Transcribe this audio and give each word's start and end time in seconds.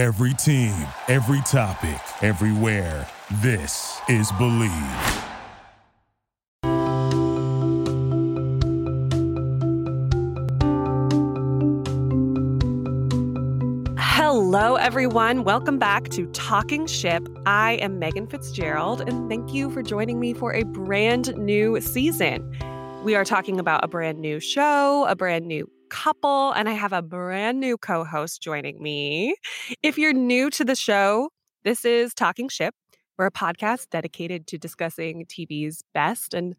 Every 0.00 0.32
team, 0.32 0.72
every 1.08 1.42
topic, 1.42 2.00
everywhere. 2.22 3.06
This 3.42 4.00
is 4.08 4.32
Believe. 4.38 4.70
Hello, 13.98 14.76
everyone. 14.76 15.44
Welcome 15.44 15.78
back 15.78 16.08
to 16.12 16.26
Talking 16.28 16.86
Ship. 16.86 17.28
I 17.44 17.72
am 17.82 17.98
Megan 17.98 18.26
Fitzgerald, 18.26 19.02
and 19.02 19.28
thank 19.28 19.52
you 19.52 19.68
for 19.68 19.82
joining 19.82 20.18
me 20.18 20.32
for 20.32 20.54
a 20.54 20.62
brand 20.62 21.36
new 21.36 21.78
season. 21.82 22.50
We 23.04 23.16
are 23.16 23.24
talking 23.26 23.60
about 23.60 23.84
a 23.84 23.88
brand 23.88 24.18
new 24.18 24.40
show, 24.40 25.04
a 25.10 25.14
brand 25.14 25.44
new 25.44 25.70
couple, 25.90 26.52
and 26.52 26.68
I 26.68 26.72
have 26.72 26.92
a 26.92 27.02
brand 27.02 27.60
new 27.60 27.76
co 27.76 28.04
host 28.04 28.40
joining 28.40 28.82
me. 28.82 29.34
If 29.82 29.98
you're 29.98 30.14
new 30.14 30.48
to 30.50 30.64
the 30.64 30.74
show, 30.74 31.30
this 31.64 31.84
is 31.84 32.14
Talking 32.14 32.48
Ship. 32.48 32.74
We're 33.18 33.26
a 33.26 33.30
podcast 33.30 33.90
dedicated 33.90 34.46
to 34.46 34.58
discussing 34.58 35.26
TV's 35.26 35.82
best 35.92 36.32
and 36.32 36.56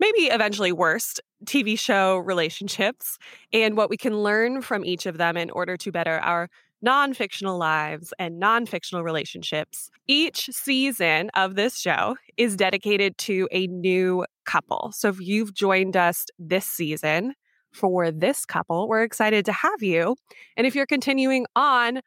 maybe 0.00 0.28
eventually 0.28 0.72
worst 0.72 1.20
TV 1.44 1.78
show 1.78 2.16
relationships 2.18 3.18
and 3.52 3.76
what 3.76 3.90
we 3.90 3.96
can 3.96 4.22
learn 4.22 4.62
from 4.62 4.84
each 4.84 5.04
of 5.04 5.18
them 5.18 5.36
in 5.36 5.50
order 5.50 5.76
to 5.76 5.92
better 5.92 6.18
our 6.20 6.48
non 6.80 7.12
fictional 7.12 7.58
lives 7.58 8.14
and 8.18 8.38
non 8.38 8.64
fictional 8.64 9.02
relationships. 9.02 9.90
Each 10.06 10.48
season 10.52 11.30
of 11.34 11.56
this 11.56 11.78
show 11.78 12.16
is 12.36 12.56
dedicated 12.56 13.18
to 13.18 13.48
a 13.50 13.66
new 13.66 14.24
couple. 14.46 14.92
So 14.94 15.08
if 15.08 15.20
you've 15.20 15.52
joined 15.52 15.96
us 15.96 16.26
this 16.38 16.64
season 16.64 17.34
for 17.72 18.10
this 18.10 18.44
couple, 18.44 18.88
we're 18.88 19.02
excited 19.02 19.44
to 19.46 19.52
have 19.52 19.82
you. 19.82 20.16
And 20.56 20.66
if 20.66 20.74
you're 20.74 20.86
continuing 20.86 21.46
on, 21.54 22.00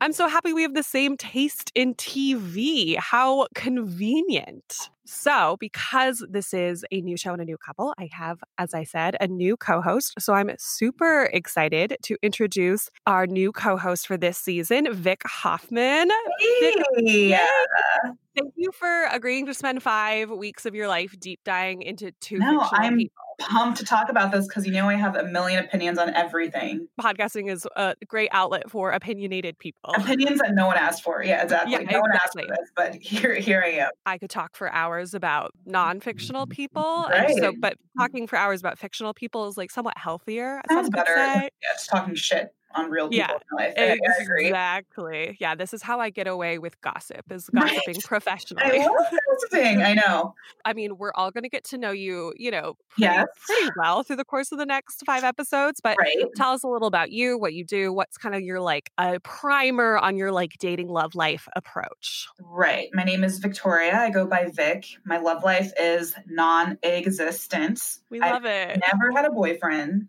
I'm 0.00 0.12
so 0.12 0.28
happy 0.28 0.52
we 0.52 0.62
have 0.62 0.74
the 0.74 0.82
same 0.82 1.16
taste 1.16 1.70
in 1.74 1.94
TV. 1.94 2.96
How 2.96 3.46
convenient. 3.54 4.90
So, 5.06 5.56
because 5.60 6.24
this 6.28 6.54
is 6.54 6.84
a 6.90 7.00
new 7.00 7.16
show 7.16 7.32
and 7.32 7.42
a 7.42 7.44
new 7.44 7.58
couple, 7.58 7.94
I 7.98 8.08
have, 8.12 8.38
as 8.58 8.72
I 8.72 8.84
said, 8.84 9.16
a 9.20 9.26
new 9.26 9.56
co 9.56 9.82
host. 9.82 10.14
So, 10.18 10.32
I'm 10.32 10.50
super 10.58 11.24
excited 11.32 11.96
to 12.04 12.16
introduce 12.22 12.88
our 13.06 13.26
new 13.26 13.52
co 13.52 13.76
host 13.76 14.06
for 14.06 14.16
this 14.16 14.38
season, 14.38 14.92
Vic 14.92 15.22
Hoffman. 15.26 16.10
Hey. 16.38 17.28
Vic, 17.28 17.38
uh, 17.38 18.10
Thank 18.36 18.54
you 18.56 18.72
for 18.72 19.06
agreeing 19.12 19.46
to 19.46 19.54
spend 19.54 19.80
five 19.82 20.28
weeks 20.28 20.66
of 20.66 20.74
your 20.74 20.88
life 20.88 21.14
deep 21.20 21.38
diving 21.44 21.82
into 21.82 22.10
two 22.20 22.38
no, 22.38 22.66
I'm 22.72 22.96
people. 22.96 23.14
pumped 23.38 23.78
to 23.78 23.84
talk 23.84 24.08
about 24.08 24.32
this 24.32 24.48
because 24.48 24.66
you 24.66 24.72
know 24.72 24.88
I 24.88 24.94
have 24.94 25.14
a 25.14 25.24
million 25.24 25.64
opinions 25.64 25.98
on 25.98 26.12
everything. 26.14 26.88
Podcasting 27.00 27.48
is 27.48 27.64
a 27.76 27.94
great 28.08 28.30
outlet 28.32 28.70
for 28.70 28.90
opinionated 28.90 29.56
people. 29.60 29.94
Opinions 29.96 30.40
that 30.40 30.52
no 30.54 30.66
one 30.66 30.76
asked 30.76 31.04
for. 31.04 31.22
Yeah, 31.22 31.44
exactly. 31.44 31.74
Yeah, 31.74 31.82
no 31.82 32.00
one 32.00 32.10
asked 32.12 32.32
for 32.32 32.42
this, 32.42 32.70
but 32.74 32.94
here, 32.94 33.34
here 33.34 33.62
I 33.64 33.70
am. 33.70 33.90
I 34.04 34.18
could 34.18 34.30
talk 34.30 34.56
for 34.56 34.68
hours 34.72 34.93
about 35.14 35.50
non-fictional 35.66 36.46
people. 36.46 37.06
and 37.06 37.34
So, 37.34 37.48
Right. 37.48 37.60
but 37.60 37.74
talking 37.98 38.26
for 38.26 38.36
hours 38.36 38.60
about 38.60 38.78
fictional 38.78 39.12
people 39.14 39.48
is 39.48 39.56
like 39.56 39.70
somewhat 39.70 39.98
healthier. 39.98 40.60
Sounds 40.70 40.90
better. 40.90 41.14
say. 41.14 41.50
Yeah, 41.62 41.68
just 41.74 41.88
talking 41.90 42.14
shit 42.14 42.54
on 42.74 42.90
real 42.90 43.10
people 43.10 43.16
Yeah, 43.18 43.32
in 43.36 43.40
my 43.56 43.64
life. 43.66 43.74
I, 43.78 43.82
I 43.92 44.22
agree. 44.22 44.48
Exactly. 44.48 45.36
Yeah, 45.40 45.54
this 45.54 45.72
is 45.74 45.82
how 45.82 46.00
I 46.00 46.10
get 46.10 46.26
away 46.26 46.58
with 46.58 46.80
gossip 46.80 47.30
is 47.30 47.48
Right. 47.52 47.70
gossiping 47.76 47.96
I 47.96 48.00
professionally. 48.02 48.78
love 48.78 49.06
gossiping. 49.10 49.82
I 49.82 49.94
know. 49.94 50.34
I 50.64 50.72
mean, 50.72 50.96
we're 50.98 51.12
all 51.14 51.30
going 51.30 51.44
to 51.44 51.48
get 51.48 51.64
to 51.64 51.78
know 51.78 51.90
you, 51.92 52.32
you 52.36 52.50
know, 52.50 52.74
pretty, 52.88 53.02
Yes. 53.02 53.26
pretty 53.46 53.70
well 53.76 54.02
through 54.02 54.16
the 54.16 54.24
course 54.24 54.52
of 54.52 54.58
the 54.58 54.66
next 54.66 55.02
five 55.06 55.24
episodes. 55.24 55.80
But 55.82 55.98
Right. 55.98 56.16
tell 56.36 56.52
us 56.52 56.62
a 56.64 56.68
little 56.68 56.88
about 56.88 57.10
you, 57.12 57.38
what 57.38 57.54
you 57.54 57.64
do, 57.64 57.92
what's 57.92 58.16
kind 58.18 58.34
of 58.34 58.40
your 58.42 58.60
like 58.60 58.90
a 58.98 59.20
primer 59.20 59.98
on 59.98 60.16
your 60.16 60.32
like 60.32 60.52
dating 60.58 60.88
love 60.88 61.14
life 61.14 61.48
approach. 61.56 62.26
Right. 62.40 62.88
My 62.92 63.04
name 63.04 63.22
is 63.24 63.38
Victoria. 63.38 63.94
I 63.96 64.10
go 64.10 64.26
by 64.26 64.46
Vic. 64.52 64.86
My 65.04 65.18
love 65.18 65.44
life 65.44 65.72
is 65.78 66.14
non-existent. 66.26 67.80
We 68.10 68.20
I've 68.20 68.32
love 68.32 68.44
it. 68.44 68.80
never 68.88 69.12
had 69.12 69.24
a 69.24 69.30
boyfriend. 69.30 70.08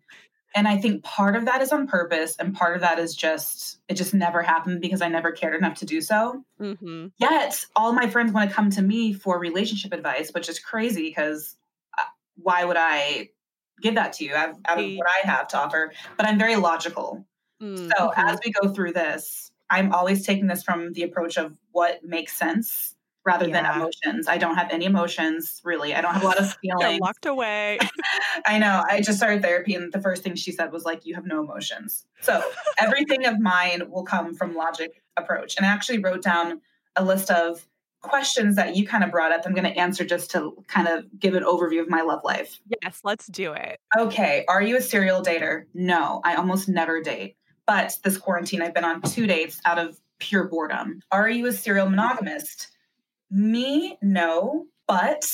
And 0.55 0.69
I 0.69 0.77
think 0.77 1.03
part 1.03 1.35
of 1.35 1.45
that 1.45 1.61
is 1.61 1.73
on 1.73 1.85
purpose, 1.85 2.37
and 2.37 2.55
part 2.55 2.75
of 2.75 2.81
that 2.81 2.97
is 2.97 3.13
just, 3.13 3.77
it 3.89 3.95
just 3.95 4.13
never 4.13 4.41
happened 4.41 4.79
because 4.79 5.01
I 5.01 5.09
never 5.09 5.33
cared 5.33 5.53
enough 5.53 5.79
to 5.79 5.85
do 5.85 5.99
so. 6.01 6.43
hmm 6.57 7.07
Yet, 7.17 7.65
all 7.75 7.91
my 7.91 8.09
friends 8.09 8.31
want 8.31 8.49
to 8.49 8.55
come 8.55 8.69
to 8.71 8.81
me 8.81 9.11
for 9.11 9.37
relationship 9.37 9.91
advice, 9.91 10.31
which 10.31 10.47
is 10.47 10.57
crazy 10.57 11.09
because 11.09 11.57
uh, 11.97 12.03
why 12.37 12.63
would 12.63 12.77
I 12.79 13.29
give 13.81 13.95
that 13.95 14.13
to 14.13 14.23
you 14.23 14.33
out 14.33 14.51
of, 14.51 14.57
out 14.65 14.79
of 14.79 14.95
what 14.95 15.07
I 15.07 15.27
have 15.27 15.49
to 15.49 15.57
offer? 15.57 15.91
But 16.15 16.25
I'm 16.25 16.39
very 16.39 16.55
logical. 16.55 17.25
Mm-hmm. 17.61 17.89
So, 17.97 18.13
as 18.15 18.39
we 18.43 18.53
go 18.53 18.73
through 18.73 18.93
this, 18.93 19.51
I'm 19.69 19.93
always 19.93 20.25
taking 20.25 20.47
this 20.47 20.63
from 20.63 20.93
the 20.93 21.03
approach 21.03 21.37
of 21.37 21.57
what 21.71 22.03
makes 22.03 22.37
sense 22.37 22.94
rather 23.25 23.47
than 23.47 23.65
emotions. 23.65 24.27
I 24.27 24.37
don't 24.37 24.55
have 24.55 24.69
any 24.71 24.85
emotions, 24.85 25.61
really. 25.63 25.95
I 25.95 26.01
don't 26.01 26.13
have 26.13 26.23
a 26.23 26.27
lot 26.27 26.37
of 26.37 26.53
feelings. 26.61 26.99
locked 27.01 27.25
away. 27.25 27.79
I 28.45 28.59
know. 28.59 28.83
I 28.89 29.01
just 29.01 29.17
started 29.17 29.41
therapy, 29.41 29.73
and 29.75 29.91
the 29.91 29.99
first 30.01 30.23
thing 30.23 30.35
she 30.35 30.51
said 30.51 30.71
was 30.71 30.85
like, 30.85 31.05
"You 31.05 31.15
have 31.15 31.25
no 31.25 31.41
emotions." 31.43 32.05
So 32.21 32.43
everything 32.77 33.25
of 33.25 33.39
mine 33.39 33.83
will 33.89 34.03
come 34.03 34.35
from 34.35 34.55
logic 34.55 35.01
approach. 35.17 35.57
And 35.57 35.65
I 35.65 35.69
actually 35.69 35.99
wrote 35.99 36.21
down 36.21 36.61
a 36.95 37.03
list 37.03 37.31
of 37.31 37.67
questions 38.01 38.55
that 38.55 38.75
you 38.75 38.85
kind 38.85 39.03
of 39.03 39.09
brought 39.09 39.31
up. 39.31 39.41
I'm 39.45 39.53
going 39.53 39.63
to 39.65 39.77
answer 39.79 40.05
just 40.05 40.29
to 40.31 40.63
kind 40.67 40.87
of 40.87 41.05
give 41.19 41.33
an 41.33 41.43
overview 41.43 41.81
of 41.81 41.89
my 41.89 42.01
love 42.01 42.21
life. 42.23 42.59
yes, 42.83 43.01
let's 43.03 43.25
do 43.27 43.53
it. 43.53 43.79
Okay, 43.97 44.45
are 44.47 44.61
you 44.61 44.77
a 44.77 44.81
serial 44.81 45.23
dater? 45.23 45.63
No, 45.73 46.21
I 46.23 46.35
almost 46.35 46.69
never 46.69 47.01
date. 47.01 47.35
But 47.65 47.97
this 48.03 48.17
quarantine, 48.17 48.61
I've 48.61 48.75
been 48.75 48.83
on 48.83 49.01
two 49.01 49.25
dates 49.25 49.59
out 49.65 49.79
of 49.79 49.99
pure 50.19 50.43
boredom. 50.47 51.01
Are 51.11 51.27
you 51.27 51.47
a 51.47 51.51
serial 51.51 51.89
monogamist? 51.89 52.67
Me, 53.35 53.97
no. 54.01 54.65
But 54.87 55.29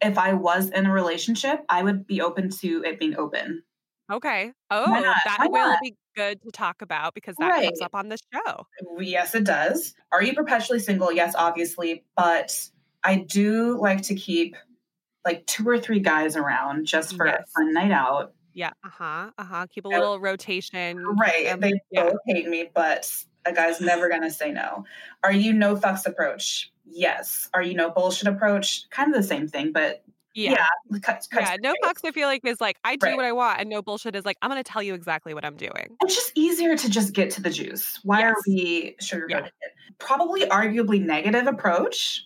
if 0.00 0.16
I 0.16 0.34
was 0.34 0.70
in 0.70 0.86
a 0.86 0.92
relationship, 0.92 1.64
I 1.68 1.82
would 1.82 2.06
be 2.06 2.20
open 2.20 2.48
to 2.60 2.84
it 2.86 3.00
being 3.00 3.16
open. 3.16 3.64
Okay. 4.10 4.52
Oh, 4.70 4.86
that 5.24 5.48
will 5.50 5.76
be 5.82 5.96
good 6.14 6.40
to 6.42 6.50
talk 6.52 6.80
about 6.80 7.14
because 7.14 7.34
that 7.38 7.62
comes 7.62 7.80
up 7.80 7.94
on 7.94 8.08
the 8.08 8.18
show. 8.32 8.66
Yes, 8.98 9.34
it 9.34 9.44
does. 9.44 9.94
Are 10.12 10.22
you 10.22 10.32
perpetually 10.32 10.78
single? 10.78 11.12
Yes, 11.12 11.34
obviously. 11.36 12.04
But 12.16 12.68
I 13.02 13.16
do 13.16 13.80
like 13.80 14.02
to 14.02 14.14
keep 14.14 14.54
like 15.24 15.44
two 15.46 15.68
or 15.68 15.78
three 15.78 16.00
guys 16.00 16.36
around 16.36 16.86
just 16.86 17.16
for 17.16 17.26
Yes. 17.26 17.42
a 17.42 17.50
fun 17.50 17.72
night 17.72 17.92
out. 17.92 18.32
Yeah. 18.52 18.70
Uh 18.84 18.90
huh. 18.90 19.30
Uh 19.38 19.44
huh. 19.44 19.66
Keep 19.70 19.86
a 19.86 19.88
little 19.88 20.20
rotation. 20.20 21.04
Right. 21.04 21.46
Um, 21.48 21.60
they 21.60 21.72
yeah. 21.90 22.04
both 22.04 22.18
hate 22.26 22.48
me, 22.48 22.70
but 22.74 23.12
a 23.44 23.52
guy's 23.52 23.80
never 23.80 24.08
going 24.08 24.22
to 24.22 24.30
say 24.30 24.50
no. 24.50 24.84
Are 25.22 25.32
you 25.32 25.52
no 25.52 25.76
fucks 25.76 26.06
approach? 26.06 26.72
Yes. 26.90 27.48
Are 27.54 27.62
you 27.62 27.74
know 27.74 27.90
bullshit 27.90 28.28
approach? 28.28 28.88
Kind 28.90 29.14
of 29.14 29.20
the 29.20 29.26
same 29.26 29.46
thing, 29.48 29.72
but 29.72 30.02
Yeah. 30.34 30.50
yeah. 30.92 30.98
Cut, 31.00 31.26
cut 31.30 31.42
Yeah. 31.42 31.56
No 31.60 31.72
the 31.80 31.88
fucks, 31.88 32.06
I 32.08 32.12
feel 32.12 32.28
like, 32.28 32.44
is 32.44 32.60
like, 32.60 32.76
I 32.84 32.96
do 32.96 33.06
Right. 33.06 33.16
what 33.16 33.24
I 33.24 33.32
want. 33.32 33.60
And 33.60 33.68
no 33.70 33.82
bullshit 33.82 34.14
is 34.16 34.24
like, 34.24 34.36
I'm 34.42 34.50
going 34.50 34.62
to 34.62 34.68
tell 34.70 34.82
you 34.82 34.94
exactly 34.94 35.34
what 35.34 35.44
I'm 35.44 35.56
doing. 35.56 35.96
It's 36.02 36.14
just 36.14 36.32
easier 36.34 36.76
to 36.76 36.88
just 36.90 37.12
get 37.12 37.30
to 37.32 37.42
the 37.42 37.50
juice. 37.50 37.98
Why 38.04 38.22
are 38.22 38.36
we 38.46 38.96
sugarcoating 39.00 39.30
Yeah. 39.30 39.46
it? 39.46 39.72
Probably 39.98 40.42
arguably 40.46 41.04
negative 41.04 41.46
approach. 41.46 42.24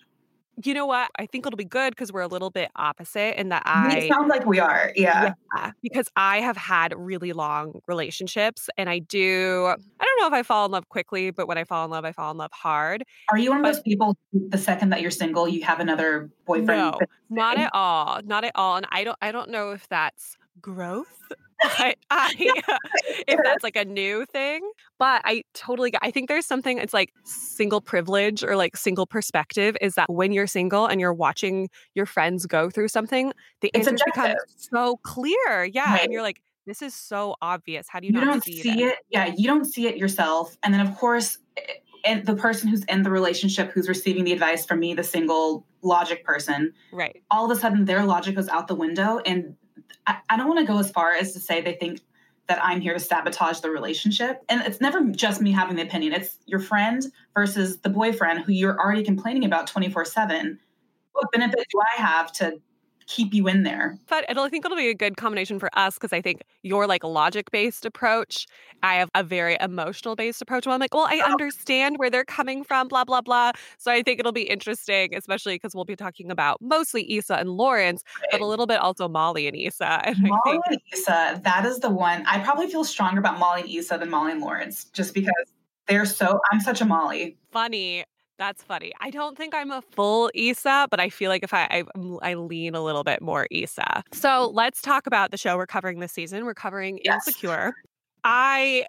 You 0.62 0.75
know 0.75 0.87
what? 0.87 1.10
I 1.19 1.26
think 1.26 1.47
it'll 1.47 1.56
be 1.56 1.65
good 1.65 1.91
because 1.91 2.12
we're 2.12 2.20
a 2.20 2.28
little 2.28 2.50
bit 2.50 2.70
opposite 2.76 3.38
in 3.38 3.48
that 3.48 3.62
I 3.66 3.97
it 3.98 4.09
sounds 4.09 4.28
like 4.28 4.47
we 4.47 4.60
are. 4.60 4.92
Yeah. 4.94 5.32
Yeah, 5.56 5.72
because 5.82 6.09
I 6.16 6.41
have 6.41 6.56
had 6.56 6.94
really 6.97 7.32
long 7.32 7.81
relationships 7.88 8.69
and 8.78 8.88
I 8.88 9.00
do, 9.00 9.66
I 10.00 10.04
don't 10.04 10.20
know 10.20 10.26
if 10.26 10.32
I 10.32 10.43
fall 10.43 10.64
in 10.66 10.70
love 10.70 10.88
quickly, 10.88 11.31
but 11.31 11.48
when 11.48 11.59
I 11.59 11.64
fall 11.64 11.84
in 11.84 11.91
love, 11.91 12.04
I 12.04 12.12
fall 12.12 12.31
in 12.31 12.37
love 12.37 12.53
hard. 12.53 13.04
Are 13.31 13.38
you 13.38 13.50
one 13.50 13.64
of 13.64 13.64
those 13.64 13.82
people 13.82 14.16
the 14.32 14.59
second 14.59 14.91
that 14.91 15.00
you're 15.00 15.10
single, 15.10 15.48
you 15.48 15.64
have 15.64 15.81
another 15.81 16.31
boyfriend? 16.47 16.69
No, 16.69 16.98
not 17.31 17.59
at 17.59 17.70
all. 17.75 18.20
Not 18.25 18.44
at 18.44 18.53
all. 18.54 18.76
And 18.76 18.87
I 18.91 19.04
don't 19.04 19.19
I 19.20 19.32
don't 19.32 19.50
know 19.50 19.72
if 19.72 19.88
that's 19.88 20.37
growth. 20.60 21.19
I, 21.64 21.94
I 22.10 22.34
if 23.26 23.41
that's 23.44 23.62
like 23.64 23.76
a 23.76 23.84
new 23.84 24.25
thing. 24.26 24.60
But 24.98 25.22
I 25.25 25.42
totally 25.54 25.91
get 25.91 26.00
I 26.02 26.10
think 26.10 26.28
there's 26.28 26.47
something 26.47 26.78
it's 26.78 26.94
like 26.94 27.10
single 27.25 27.81
privilege 27.81 28.44
or 28.44 28.56
like 28.56 28.76
single 28.76 29.06
perspective 29.06 29.76
is 29.81 29.94
that 29.94 30.11
when 30.12 30.32
you're 30.32 30.46
single 30.46 30.87
and 30.87 31.00
you're 31.00 31.14
watching 31.14 31.69
your 31.94 32.06
friends 32.06 32.46
go 32.46 32.70
through 32.70 32.88
something, 32.88 33.32
the 33.61 33.70
It's 33.75 33.88
answers 33.88 34.02
become 34.06 34.34
so 34.56 34.99
clear. 35.02 35.64
Yeah. 35.64 35.93
Right. 35.93 36.02
And 36.02 36.12
you're 36.12 36.22
like, 36.22 36.40
this 36.66 36.81
is 36.81 36.94
so 36.94 37.37
obvious. 37.43 37.87
How 37.88 38.00
do 38.00 38.06
you, 38.06 38.14
you 38.14 38.20
not 38.20 38.26
don't 38.26 38.44
see, 38.44 38.62
see 38.62 38.75
this? 38.76 38.93
it 38.93 38.99
yeah 39.11 39.32
you 39.37 39.46
don't 39.46 39.64
see 39.66 39.87
it 39.87 39.96
yourself 39.96 40.56
and 40.62 40.72
then 40.72 40.81
of 40.81 40.96
course 40.96 41.38
eh, 41.56 41.61
and 42.06 42.25
the 42.26 42.34
person 42.37 42.69
who's 42.69 42.84
in 42.84 43.02
the 43.02 43.11
relationship 43.11 43.70
who's 43.72 43.88
receiving 43.88 44.25
the 44.25 44.32
advice 44.32 44.64
from 44.66 44.78
me 44.81 44.94
the 44.94 45.02
single 45.02 45.66
logic 45.82 46.25
person 46.25 46.72
Right. 46.93 47.22
all 47.31 47.50
of 47.50 47.56
a 47.56 47.61
sudden 47.61 47.84
their 47.84 48.05
logic 48.05 48.37
goes 48.37 48.49
out 48.49 48.69
the 48.69 48.75
window 48.75 49.20
and 49.26 49.56
i, 50.06 50.16
I 50.28 50.36
don't 50.36 50.48
want 50.48 50.60
to 50.60 50.72
go 50.72 50.78
as 50.78 50.90
far 50.90 51.12
as 51.12 51.32
to 51.32 51.40
say 51.40 51.60
they 51.60 51.75
think 51.75 52.00
that 52.46 52.62
i'm 52.62 52.81
here 52.81 52.94
to 52.94 53.00
sabotage 53.00 53.60
the 53.60 53.70
relationship 53.70 54.42
and 54.48 54.60
it's 54.62 54.81
never 54.81 55.02
just 55.10 55.40
me 55.40 55.52
having 55.52 55.76
the 55.76 55.82
opinion 55.82 56.12
it's 56.12 56.38
your 56.46 56.60
friend 56.60 57.04
versus 57.34 57.78
the 57.81 57.88
boyfriend 57.88 58.40
who 58.40 58.52
you're 58.52 58.78
already 58.78 59.02
complaining 59.02 59.44
about 59.44 59.66
24 59.66 60.04
7 60.04 60.58
what 61.12 61.31
benefit 61.32 61.66
do 61.70 61.81
i 61.81 62.00
have 62.00 62.32
to 62.32 62.60
keep 63.06 63.32
you 63.34 63.48
in 63.48 63.62
there. 63.62 63.98
But 64.08 64.24
I 64.28 64.48
think 64.48 64.64
it'll 64.64 64.76
be 64.76 64.88
a 64.88 64.94
good 64.94 65.16
combination 65.16 65.58
for 65.58 65.70
us 65.78 65.94
because 65.94 66.12
I 66.12 66.20
think 66.20 66.42
your 66.62 66.86
like 66.86 67.04
logic 67.04 67.50
based 67.50 67.84
approach, 67.84 68.46
I 68.82 68.94
have 68.96 69.10
a 69.14 69.22
very 69.22 69.56
emotional 69.60 70.16
based 70.16 70.40
approach. 70.42 70.66
Where 70.66 70.74
I'm 70.74 70.80
like, 70.80 70.94
well, 70.94 71.06
I 71.08 71.20
Oh. 71.24 71.32
understand 71.32 71.98
where 71.98 72.10
they're 72.10 72.24
coming 72.24 72.64
from, 72.64 72.88
blah 72.88 73.04
blah 73.04 73.20
blah. 73.20 73.52
So 73.78 73.90
I 73.90 74.02
think 74.02 74.20
it'll 74.20 74.32
be 74.32 74.42
interesting, 74.42 75.14
especially 75.14 75.54
because 75.56 75.74
we'll 75.74 75.84
be 75.84 75.96
talking 75.96 76.30
about 76.30 76.60
mostly 76.60 77.10
Issa 77.16 77.34
and 77.36 77.50
Lawrence, 77.50 78.02
but 78.30 78.40
a 78.40 78.46
little 78.46 78.66
bit 78.66 78.78
also 78.80 79.08
Molly 79.08 79.46
and 79.46 79.56
Issa. 79.56 80.02
And 80.06 80.16
I 80.24 80.28
Molly 80.28 80.40
think 80.46 80.62
and 80.68 80.80
Issa, 80.92 81.40
that 81.44 81.64
is 81.66 81.78
the 81.80 81.90
one. 81.90 82.24
I 82.26 82.38
probably 82.40 82.68
feel 82.68 82.84
stronger 82.84 83.20
about 83.20 83.38
Molly 83.38 83.62
and 83.62 83.70
Issa 83.70 83.98
than 83.98 84.10
Molly 84.10 84.32
and 84.32 84.40
Lawrence, 84.40 84.84
just 84.86 85.14
because 85.14 85.34
they're 85.86 86.06
so. 86.06 86.40
I'm 86.52 86.60
such 86.60 86.80
a 86.80 86.84
Molly. 86.84 87.36
funny. 87.52 88.04
That's 88.38 88.62
funny. 88.64 88.92
I 89.00 89.10
don't 89.10 89.36
think 89.38 89.54
I'm 89.54 89.70
a 89.70 89.81
full 89.81 90.31
Issa, 90.34 90.88
but 90.90 90.98
I 90.98 91.08
feel 91.08 91.31
like 91.31 91.44
if 91.44 91.54
I, 91.54 91.84
I 91.94 92.31
I 92.31 92.34
lean 92.34 92.75
a 92.75 92.82
little 92.82 93.04
bit 93.04 93.22
more 93.22 93.46
Issa. 93.50 94.02
So 94.12 94.50
let's 94.52 94.82
talk 94.82 95.06
about 95.06 95.31
the 95.31 95.36
show 95.36 95.56
we're 95.56 95.66
covering 95.66 96.00
this 96.00 96.12
season. 96.12 96.44
We're 96.44 96.54
covering 96.54 96.98
Yes. 97.04 97.28
Insecure. 97.28 97.75
I 98.25 98.86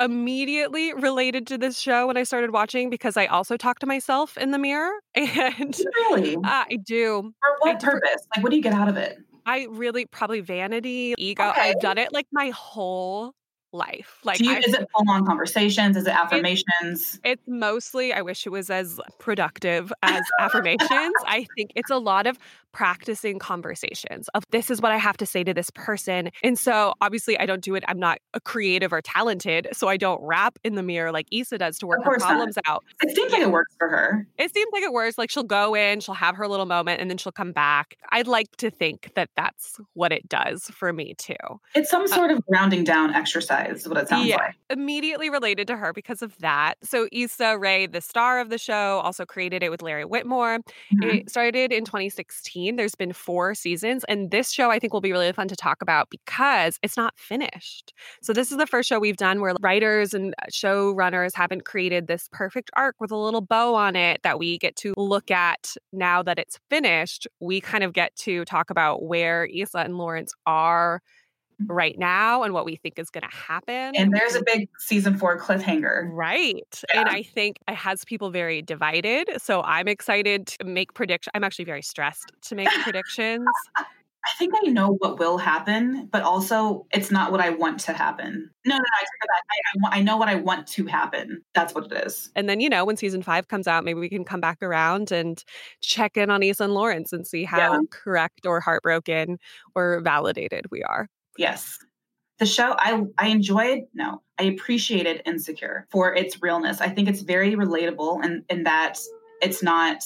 immediately 0.00 0.92
related 0.94 1.46
to 1.46 1.58
this 1.58 1.78
show 1.78 2.08
when 2.08 2.16
I 2.16 2.24
started 2.24 2.50
watching 2.52 2.90
because 2.90 3.16
I 3.16 3.26
also 3.26 3.56
talk 3.56 3.78
to 3.80 3.86
myself 3.86 4.36
in 4.36 4.50
the 4.50 4.58
mirror, 4.58 4.90
and 5.14 5.78
Really? 6.10 6.34
uh, 6.36 6.40
I 6.68 6.78
do. 6.84 7.32
For 7.40 7.48
what 7.60 7.76
I 7.76 7.78
do- 7.78 7.86
purpose? 7.86 8.26
Like, 8.34 8.42
what 8.42 8.50
do 8.50 8.56
you 8.56 8.62
get 8.62 8.72
out 8.72 8.88
of 8.88 8.96
it? 8.96 9.18
I 9.48 9.68
really 9.70 10.06
probably 10.06 10.40
vanity, 10.40 11.14
ego. 11.18 11.50
Okay. 11.50 11.70
I've 11.70 11.80
done 11.80 11.98
it 11.98 12.12
like 12.12 12.26
my 12.32 12.50
whole 12.50 13.32
life. 13.76 14.18
Like 14.24 14.40
you, 14.40 14.52
is 14.52 14.74
it 14.74 14.88
full 14.94 15.10
on 15.10 15.24
conversations? 15.26 15.96
Is 15.96 16.06
it 16.06 16.14
affirmations? 16.14 17.20
It's 17.24 17.42
mostly, 17.46 18.12
I 18.12 18.22
wish 18.22 18.46
it 18.46 18.50
was 18.50 18.70
as 18.70 19.00
productive 19.18 19.92
as 20.02 20.22
affirmations. 20.40 21.14
I 21.26 21.46
think 21.54 21.72
it's 21.74 21.90
a 21.90 21.98
lot 21.98 22.26
of 22.26 22.38
practicing 22.76 23.38
conversations 23.38 24.28
of 24.34 24.44
this 24.50 24.70
is 24.70 24.82
what 24.82 24.92
I 24.92 24.98
have 24.98 25.16
to 25.16 25.24
say 25.24 25.42
to 25.42 25.54
this 25.54 25.70
person. 25.70 26.30
And 26.42 26.58
so 26.58 26.92
obviously 27.00 27.38
I 27.38 27.46
don't 27.46 27.62
do 27.62 27.74
it. 27.74 27.82
I'm 27.88 27.98
not 27.98 28.18
a 28.34 28.40
creative 28.40 28.92
or 28.92 29.00
talented. 29.00 29.68
So 29.72 29.88
I 29.88 29.96
don't 29.96 30.20
rap 30.22 30.58
in 30.62 30.74
the 30.74 30.82
mirror 30.82 31.10
like 31.10 31.26
Issa 31.32 31.56
does 31.56 31.78
to 31.78 31.86
work 31.86 32.00
her 32.00 32.10
course 32.10 32.20
not. 32.20 32.28
problems 32.28 32.58
out. 32.66 32.84
It 33.00 33.16
seems 33.16 33.32
like 33.32 33.40
it 33.40 33.50
works 33.50 33.74
for 33.78 33.88
her. 33.88 34.26
It 34.36 34.52
seems 34.52 34.68
like 34.74 34.82
it 34.82 34.92
works. 34.92 35.16
Like 35.16 35.30
she'll 35.30 35.42
go 35.42 35.74
in, 35.74 36.00
she'll 36.00 36.14
have 36.14 36.36
her 36.36 36.46
little 36.46 36.66
moment, 36.66 37.00
and 37.00 37.08
then 37.08 37.16
she'll 37.16 37.32
come 37.32 37.52
back. 37.52 37.96
I'd 38.12 38.26
like 38.26 38.54
to 38.58 38.70
think 38.70 39.10
that 39.14 39.30
that's 39.36 39.80
what 39.94 40.12
it 40.12 40.28
does 40.28 40.64
for 40.64 40.92
me 40.92 41.14
too. 41.16 41.34
It's 41.74 41.88
some 41.88 42.06
sort 42.06 42.30
of 42.30 42.44
grounding 42.44 42.84
down 42.84 43.14
exercise, 43.14 43.80
is 43.80 43.88
what 43.88 43.96
it 43.96 44.08
sounds 44.08 44.24
Uh, 44.24 44.28
Yeah. 44.28 44.36
like. 44.36 44.54
immediately 44.68 45.30
related 45.30 45.66
to 45.68 45.78
her 45.78 45.94
because 45.94 46.20
of 46.20 46.36
that. 46.40 46.74
So 46.82 47.08
Issa 47.10 47.56
Rae, 47.58 47.86
the 47.86 48.02
star 48.02 48.38
of 48.38 48.50
the 48.50 48.58
show, 48.58 49.00
also 49.02 49.24
created 49.24 49.62
it 49.62 49.70
with 49.70 49.80
Larry 49.80 50.04
Wilmore. 50.04 50.58
Mhm. 50.92 51.14
It 51.22 51.30
started 51.30 51.72
in 51.72 51.86
2016. 51.86 52.65
There's 52.74 52.96
been 52.96 53.12
four 53.12 53.54
seasons, 53.54 54.04
and 54.08 54.32
this 54.32 54.50
show 54.50 54.70
I 54.72 54.80
think 54.80 54.92
will 54.92 55.00
be 55.00 55.12
really 55.12 55.32
fun 55.32 55.46
to 55.46 55.54
talk 55.54 55.80
about 55.80 56.10
because 56.10 56.78
it's 56.82 56.96
not 56.96 57.16
finished. 57.16 57.94
So 58.22 58.32
this 58.32 58.50
is 58.50 58.58
the 58.58 58.66
first 58.66 58.88
show 58.88 58.98
we've 58.98 59.16
done 59.16 59.40
where 59.40 59.54
writers 59.60 60.12
and 60.12 60.34
uh, 60.42 60.46
showrunners 60.50 61.34
haven't 61.34 61.64
created 61.64 62.08
this 62.08 62.28
perfect 62.32 62.70
arc 62.74 62.96
with 62.98 63.12
a 63.12 63.16
little 63.16 63.40
bow 63.40 63.74
on 63.74 63.94
it 63.94 64.20
that 64.24 64.38
we 64.38 64.58
get 64.58 64.74
to 64.76 64.94
look 64.96 65.30
at 65.30 65.76
now 65.92 66.22
that 66.24 66.38
it's 66.38 66.58
finished. 66.68 67.28
We 67.38 67.60
kind 67.60 67.84
of 67.84 67.92
get 67.92 68.16
to 68.16 68.44
talk 68.44 68.70
about 68.70 69.04
where 69.04 69.44
Issa 69.44 69.78
and 69.78 69.98
Lawrence 69.98 70.32
are 70.46 71.02
Mm-hmm. 71.62 71.72
right 71.72 71.98
now 71.98 72.42
and 72.42 72.52
what 72.52 72.66
we 72.66 72.76
think 72.76 72.98
is 72.98 73.08
going 73.08 73.22
to 73.22 73.34
happen. 73.34 73.96
And 73.96 74.12
there's 74.12 74.34
a 74.34 74.42
big 74.44 74.68
season 74.78 75.16
four 75.16 75.40
cliffhanger. 75.40 76.06
Right. 76.12 76.82
And 76.92 77.08
I 77.08 77.22
think 77.22 77.56
it 77.66 77.74
has 77.74 78.04
people 78.04 78.30
very 78.30 78.60
divided. 78.60 79.30
So 79.38 79.62
I'm 79.62 79.88
excited 79.88 80.48
to 80.48 80.64
make 80.64 80.92
predictions. 80.92 81.30
I'm 81.32 81.44
actually 81.44 81.64
very 81.64 81.80
stressed 81.80 82.30
to 82.42 82.54
make 82.56 82.68
predictions. 82.82 83.46
I 84.26 84.32
think 84.38 84.52
I 84.54 84.68
know 84.68 84.96
what 84.98 85.18
will 85.18 85.38
happen, 85.38 86.08
but 86.10 86.24
also 86.24 86.86
it's 86.92 87.10
not 87.10 87.30
what 87.32 87.40
I 87.40 87.50
want 87.50 87.78
to 87.80 87.92
happen. 87.94 88.50
No, 88.66 88.74
no, 88.74 88.78
no 88.78 88.84
I 88.94 89.00
take 89.00 89.08
it. 89.22 89.30
I, 89.30 89.96
I, 89.96 89.98
I 90.00 90.02
know 90.02 90.16
what 90.16 90.28
I 90.28 90.34
want 90.34 90.66
to 90.66 90.84
happen. 90.84 91.42
That's 91.54 91.74
what 91.74 91.90
it 91.90 92.06
is. 92.06 92.28
And 92.34 92.48
then, 92.48 92.60
you 92.60 92.68
know, 92.68 92.84
when 92.84 92.96
season 92.96 93.22
five 93.22 93.48
comes 93.48 93.66
out, 93.66 93.84
maybe 93.84 94.00
we 94.00 94.08
can 94.08 94.24
come 94.24 94.40
back 94.40 94.62
around 94.62 95.12
and 95.12 95.42
check 95.80 96.16
in 96.16 96.28
on 96.28 96.42
Issa 96.42 96.64
and 96.64 96.74
Lawrence 96.74 97.12
and 97.12 97.26
see 97.26 97.44
how 97.44 97.58
Yeah. 97.74 97.78
correct 97.90 98.44
or 98.44 98.60
heartbroken 98.60 99.38
or 99.74 100.00
validated 100.00 100.66
we 100.70 100.82
are. 100.82 101.08
Yes. 101.38 101.78
The 102.38 102.46
show 102.46 102.74
I 102.78 103.02
I 103.16 103.28
enjoyed, 103.28 103.84
no, 103.94 104.22
I 104.38 104.44
appreciated 104.44 105.22
Insecure 105.24 105.86
for 105.90 106.14
its 106.14 106.42
realness. 106.42 106.80
I 106.80 106.88
think 106.88 107.08
it's 107.08 107.22
very 107.22 107.54
relatable 107.54 108.22
and 108.22 108.44
in, 108.50 108.64
that 108.64 108.98
it's 109.40 109.62
not 109.62 110.02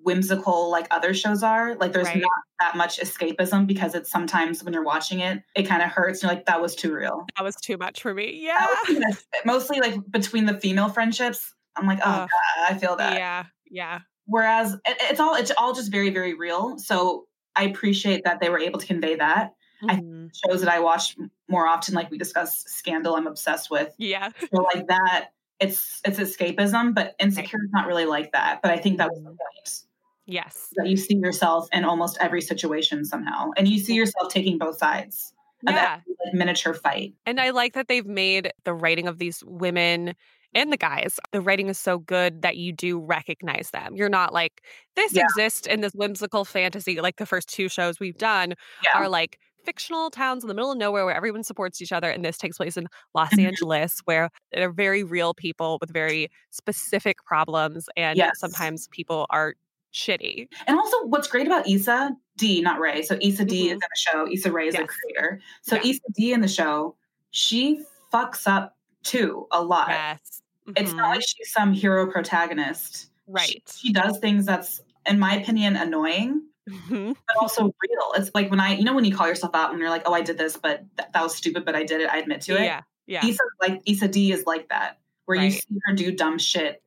whimsical 0.00 0.70
like 0.70 0.86
other 0.90 1.12
shows 1.12 1.42
are. 1.42 1.74
Like 1.74 1.92
there's 1.92 2.06
Right. 2.06 2.22
not 2.22 2.30
that 2.60 2.76
much 2.76 2.98
escapism 2.98 3.66
because 3.66 3.94
it's 3.94 4.10
sometimes 4.10 4.64
when 4.64 4.72
you're 4.72 4.84
watching 4.84 5.20
it, 5.20 5.42
it 5.54 5.64
kind 5.64 5.82
of 5.82 5.90
hurts. 5.90 6.22
You're 6.22 6.32
like, 6.32 6.46
that 6.46 6.62
was 6.62 6.74
too 6.74 6.94
real. 6.94 7.26
That 7.36 7.42
was 7.44 7.56
too 7.56 7.76
much 7.76 8.00
for 8.00 8.14
me. 8.14 8.40
Yeah. 8.42 8.58
That 8.58 8.68
was 8.70 8.86
too 8.86 9.00
much. 9.00 9.18
Mostly 9.44 9.80
like 9.80 9.96
between 10.10 10.46
the 10.46 10.58
female 10.58 10.88
friendships. 10.88 11.54
I'm 11.76 11.86
like, 11.86 11.98
oh. 12.00 12.26
God, 12.26 12.28
I 12.68 12.78
feel 12.78 12.96
that. 12.96 13.14
Yeah. 13.14 13.44
Yeah. 13.70 14.00
Whereas 14.24 14.72
it, 14.72 14.96
it's 15.00 15.20
all 15.20 15.34
it's 15.34 15.52
all 15.58 15.74
just 15.74 15.90
very, 15.90 16.10
very 16.10 16.34
real. 16.34 16.78
So 16.78 17.26
I 17.56 17.64
appreciate 17.64 18.24
that 18.24 18.40
they 18.40 18.48
were 18.48 18.60
able 18.60 18.78
to 18.78 18.86
convey 18.86 19.16
that. 19.16 19.52
I- 19.88 19.96
Mhm. 19.96 20.30
Shows 20.46 20.60
that 20.60 20.70
I 20.72 20.80
watch 20.80 21.16
more 21.48 21.66
often, 21.66 21.94
like 21.94 22.10
we 22.10 22.18
discussed 22.18 22.68
Scandal, 22.68 23.14
I'm 23.16 23.26
obsessed 23.26 23.70
with. 23.70 23.94
Yeah. 23.98 24.30
So 24.52 24.62
like 24.74 24.86
that, 24.88 25.30
it's 25.60 26.00
it's 26.04 26.18
escapism, 26.18 26.94
but 26.94 27.14
insecure 27.18 27.58
is 27.64 27.70
not 27.72 27.86
really 27.86 28.06
like 28.06 28.32
that. 28.32 28.60
But 28.62 28.70
I 28.72 28.76
think 28.78 28.98
that 28.98 29.10
was 29.10 29.18
the 29.20 29.30
point. 29.30 29.80
Yes. 30.26 30.68
That 30.76 30.88
you 30.88 30.96
see 30.96 31.16
yourself 31.16 31.68
in 31.72 31.84
almost 31.84 32.18
every 32.20 32.42
situation 32.42 33.04
somehow. 33.04 33.50
And 33.56 33.66
you 33.66 33.78
see 33.78 33.94
yourself 33.94 34.30
taking 34.32 34.58
both 34.58 34.76
sides 34.78 35.32
of 35.66 35.74
Yeah. 35.74 36.00
like, 36.24 36.34
miniature 36.34 36.74
fight. 36.74 37.14
And 37.24 37.40
I 37.40 37.50
like 37.50 37.72
that 37.74 37.88
they've 37.88 38.06
made 38.06 38.52
the 38.64 38.74
writing 38.74 39.08
of 39.08 39.18
these 39.18 39.42
women 39.46 40.14
and 40.54 40.72
the 40.72 40.76
guys, 40.76 41.18
the 41.32 41.40
writing 41.40 41.68
is 41.68 41.78
so 41.78 41.98
good 41.98 42.42
that 42.42 42.56
you 42.56 42.72
do 42.72 42.98
recognize 42.98 43.70
them. 43.70 43.96
You're 43.96 44.08
not 44.08 44.32
like, 44.32 44.62
this 44.96 45.12
Yeah. 45.14 45.24
exists 45.24 45.66
in 45.66 45.80
this 45.80 45.92
whimsical 45.94 46.44
fantasy, 46.44 47.00
like 47.00 47.16
the 47.16 47.26
first 47.26 47.48
two 47.48 47.68
shows 47.68 47.98
we've 48.00 48.16
done 48.16 48.54
Yeah. 48.84 48.98
are 48.98 49.08
like 49.08 49.38
fictional 49.68 50.10
towns 50.10 50.42
in 50.42 50.48
the 50.48 50.54
middle 50.54 50.72
of 50.72 50.78
nowhere 50.78 51.04
where 51.04 51.14
everyone 51.14 51.42
supports 51.42 51.82
each 51.82 51.92
other. 51.92 52.08
And 52.08 52.24
this 52.24 52.38
takes 52.38 52.56
place 52.56 52.78
in 52.78 52.86
Los 53.14 53.34
Mhm. 53.34 53.44
Angeles, 53.48 54.00
where 54.06 54.30
they're 54.50 54.72
very 54.72 55.02
real 55.04 55.34
people 55.34 55.76
with 55.82 55.92
very 55.92 56.30
specific 56.50 57.22
problems. 57.26 57.86
And 57.94 58.16
Yes. 58.16 58.38
sometimes 58.40 58.88
people 58.88 59.26
are 59.28 59.54
shitty. 59.92 60.48
And 60.66 60.78
also, 60.78 61.04
what's 61.06 61.28
great 61.28 61.46
about 61.46 61.68
Issa 61.68 62.16
Dee, 62.38 62.62
not 62.62 62.80
Rae. 62.80 63.02
So 63.02 63.18
Issa 63.20 63.44
Dee 63.44 63.68
is 63.68 63.72
Mhm. 63.72 63.72
in 63.72 63.78
the 63.80 63.98
show. 63.98 64.28
Issa 64.32 64.50
Rae 64.52 64.68
is 64.68 64.74
Yes. 64.74 64.88
creator. 64.88 65.40
So 65.60 65.76
Yeah. 65.76 65.90
Issa 65.90 66.00
Dee 66.16 66.32
in 66.32 66.40
the 66.40 66.48
show, 66.48 66.96
she 67.30 67.84
fucks 68.12 68.46
up 68.46 68.76
too 69.02 69.46
a 69.50 69.62
lot. 69.62 69.88
Yes. 69.90 70.42
It's 70.76 70.92
Mhm. 70.92 70.96
not 70.96 71.10
like 71.10 71.22
she's 71.26 71.52
some 71.52 71.74
hero 71.74 72.10
protagonist. 72.10 73.10
right. 73.30 73.62
She, 73.70 73.88
she 73.88 73.92
does 73.92 74.18
things 74.20 74.46
that's, 74.46 74.80
in 75.06 75.18
my 75.18 75.34
opinion, 75.36 75.76
annoying, 75.76 76.47
Mhm. 76.68 77.16
but 77.26 77.36
also 77.40 77.62
real. 77.64 78.12
It's 78.16 78.30
like 78.34 78.50
when 78.50 78.60
I, 78.60 78.74
you 78.74 78.84
know, 78.84 78.94
when 78.94 79.04
you 79.04 79.14
call 79.14 79.26
yourself 79.26 79.54
out 79.54 79.70
when 79.70 79.80
you're 79.80 79.90
like, 79.90 80.02
oh, 80.06 80.12
I 80.14 80.20
did 80.20 80.38
this, 80.38 80.56
but 80.56 80.84
th- 80.96 81.08
that 81.12 81.22
was 81.22 81.34
stupid, 81.34 81.64
but 81.64 81.74
I 81.74 81.84
did 81.84 82.00
it. 82.00 82.10
I 82.10 82.18
admit 82.18 82.40
to 82.42 82.56
it. 82.56 82.64
Yeah. 82.64 82.82
Yeah. 83.06 83.26
Issa, 83.26 83.42
like 83.60 83.80
Issa 83.86 84.08
Dee 84.08 84.32
is 84.32 84.44
like 84.46 84.68
that, 84.68 84.98
where 85.24 85.38
you 85.38 85.50
see 85.50 85.66
her 85.86 85.94
do 85.94 86.12
dumb 86.12 86.38
shit 86.38 86.82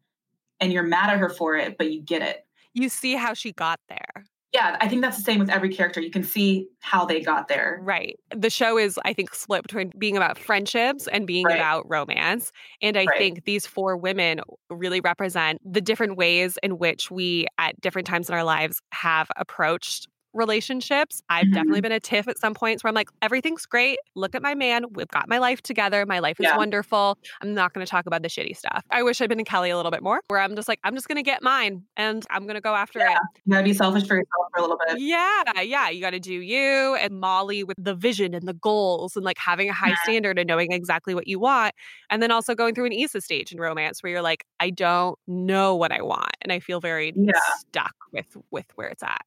and 0.60 0.72
you're 0.72 0.84
mad 0.84 1.10
at 1.10 1.18
her 1.18 1.30
for 1.30 1.56
it, 1.56 1.78
but 1.78 1.92
you 1.92 2.00
get 2.02 2.22
it. 2.22 2.46
You 2.74 2.90
see 2.90 3.16
how 3.16 3.34
she 3.34 3.52
got 3.52 3.80
there. 3.90 4.26
Yeah, 4.54 4.78
I 4.82 4.88
think 4.90 5.02
that's 5.02 5.18
the 5.18 5.24
same 5.24 5.40
with 5.40 5.50
every 5.50 5.70
character. 5.74 6.02
You 6.02 6.12
can 6.12 6.24
see 6.24 6.68
how 6.80 7.06
they 7.06 7.22
got 7.22 7.48
there. 7.48 7.88
Right. 7.88 8.20
The 8.36 8.50
show 8.50 8.78
is, 8.78 9.00
I 9.06 9.14
think, 9.14 9.34
split 9.34 9.62
between 9.64 9.92
being 9.98 10.18
about 10.18 10.38
friendships 10.38 11.08
and 11.08 11.26
being 11.26 11.50
Right. 11.50 11.52
about 11.52 11.90
romance. 11.90 12.52
And 12.82 12.98
I 12.98 13.08
Right. 13.08 13.16
think 13.18 13.46
these 13.46 13.66
four 13.66 13.96
women 13.96 14.42
really 14.70 15.00
represent 15.00 15.60
the 15.64 15.80
different 15.80 16.18
ways 16.18 16.58
in 16.62 16.78
which 16.78 17.10
we, 17.10 17.48
at 17.58 17.80
different 17.80 18.08
times 18.08 18.28
in 18.30 18.36
our 18.36 18.44
lives, 18.44 18.82
have 18.92 19.30
approached 19.38 20.08
relationships. 20.34 21.22
I've 21.30 21.46
Mhm. 21.48 21.54
definitely 21.54 21.82
been 21.82 21.92
a 21.92 22.00
Tiff 22.00 22.28
at 22.28 22.38
some 22.38 22.54
points 22.54 22.84
where 22.84 22.90
I'm 22.90 22.96
like, 22.96 23.10
everything's 23.22 23.66
great. 23.66 24.00
Look 24.16 24.36
at 24.36 24.42
my 24.42 24.56
man. 24.56 24.86
We've 24.94 25.08
got 25.08 25.28
my 25.30 25.38
life 25.38 25.62
together. 25.62 26.06
My 26.06 26.20
life 26.20 26.40
is 26.40 26.46
Yeah. 26.46 26.58
wonderful. 26.58 27.18
I'm 27.42 27.54
not 27.54 27.74
going 27.74 27.86
to 27.86 27.90
talk 27.90 28.06
about 28.06 28.22
the 28.24 28.30
shitty 28.30 28.56
stuff. 28.58 28.84
I 28.92 29.04
wish 29.04 29.22
I'd 29.22 29.30
been 29.30 29.40
in 29.40 29.46
Kelly 29.46 29.70
a 29.70 29.78
little 29.78 29.92
bit 29.92 30.02
more, 30.04 30.22
where 30.28 30.40
I'm 30.40 30.56
just 30.56 30.68
like, 30.68 30.80
I'm 30.84 30.96
just 30.96 31.08
going 31.08 31.18
to 31.18 31.24
get 31.24 31.42
mine 31.42 31.84
and 31.98 32.26
I'm 32.30 32.44
going 32.44 32.56
to 32.56 32.62
go 32.62 32.76
after 32.76 33.00
Yeah. 33.00 33.12
it. 33.14 33.18
You 33.46 33.52
gotta 33.54 33.64
be 33.64 33.74
selfish 33.74 34.08
for 34.08 34.16
yourself 34.16 34.48
for 34.54 34.60
a 34.60 34.62
little 34.62 34.78
bit. 34.88 35.00
Yeah, 35.00 35.62
yeah. 35.62 35.90
You 35.90 36.02
got 36.02 36.12
to 36.12 36.20
do 36.20 36.34
you 36.34 36.96
and 36.96 37.20
Molly 37.20 37.64
with 37.64 37.78
the 37.80 37.94
vision 37.96 38.34
and 38.34 38.48
the 38.48 38.54
goals 38.54 39.16
and 39.16 39.26
like 39.26 39.38
having 39.38 39.70
a 39.70 39.74
high 39.74 39.92
Mhm. 39.92 40.04
standard 40.04 40.40
and 40.40 40.48
knowing 40.48 40.72
exactly 40.72 41.14
what 41.16 41.28
you 41.28 41.40
want. 41.40 41.74
And 42.10 42.22
then 42.22 42.32
also 42.32 42.56
going 42.56 42.76
through 42.76 42.86
an 42.86 42.92
Issa 42.94 43.22
stage 43.22 43.52
in 43.52 43.60
romance 43.60 44.02
where 44.04 44.12
you're 44.12 44.22
like, 44.22 44.46
I 44.60 44.70
don't 44.70 45.18
know 45.28 45.76
what 45.76 45.92
I 45.92 46.02
want. 46.02 46.32
And 46.42 46.52
I 46.52 46.60
feel 46.60 46.80
very 46.80 47.14
Yeah. 47.16 47.32
stuck 47.60 47.96
with 48.14 48.38
with 48.52 48.66
where 48.76 48.88
it's 48.90 49.04
at. 49.04 49.22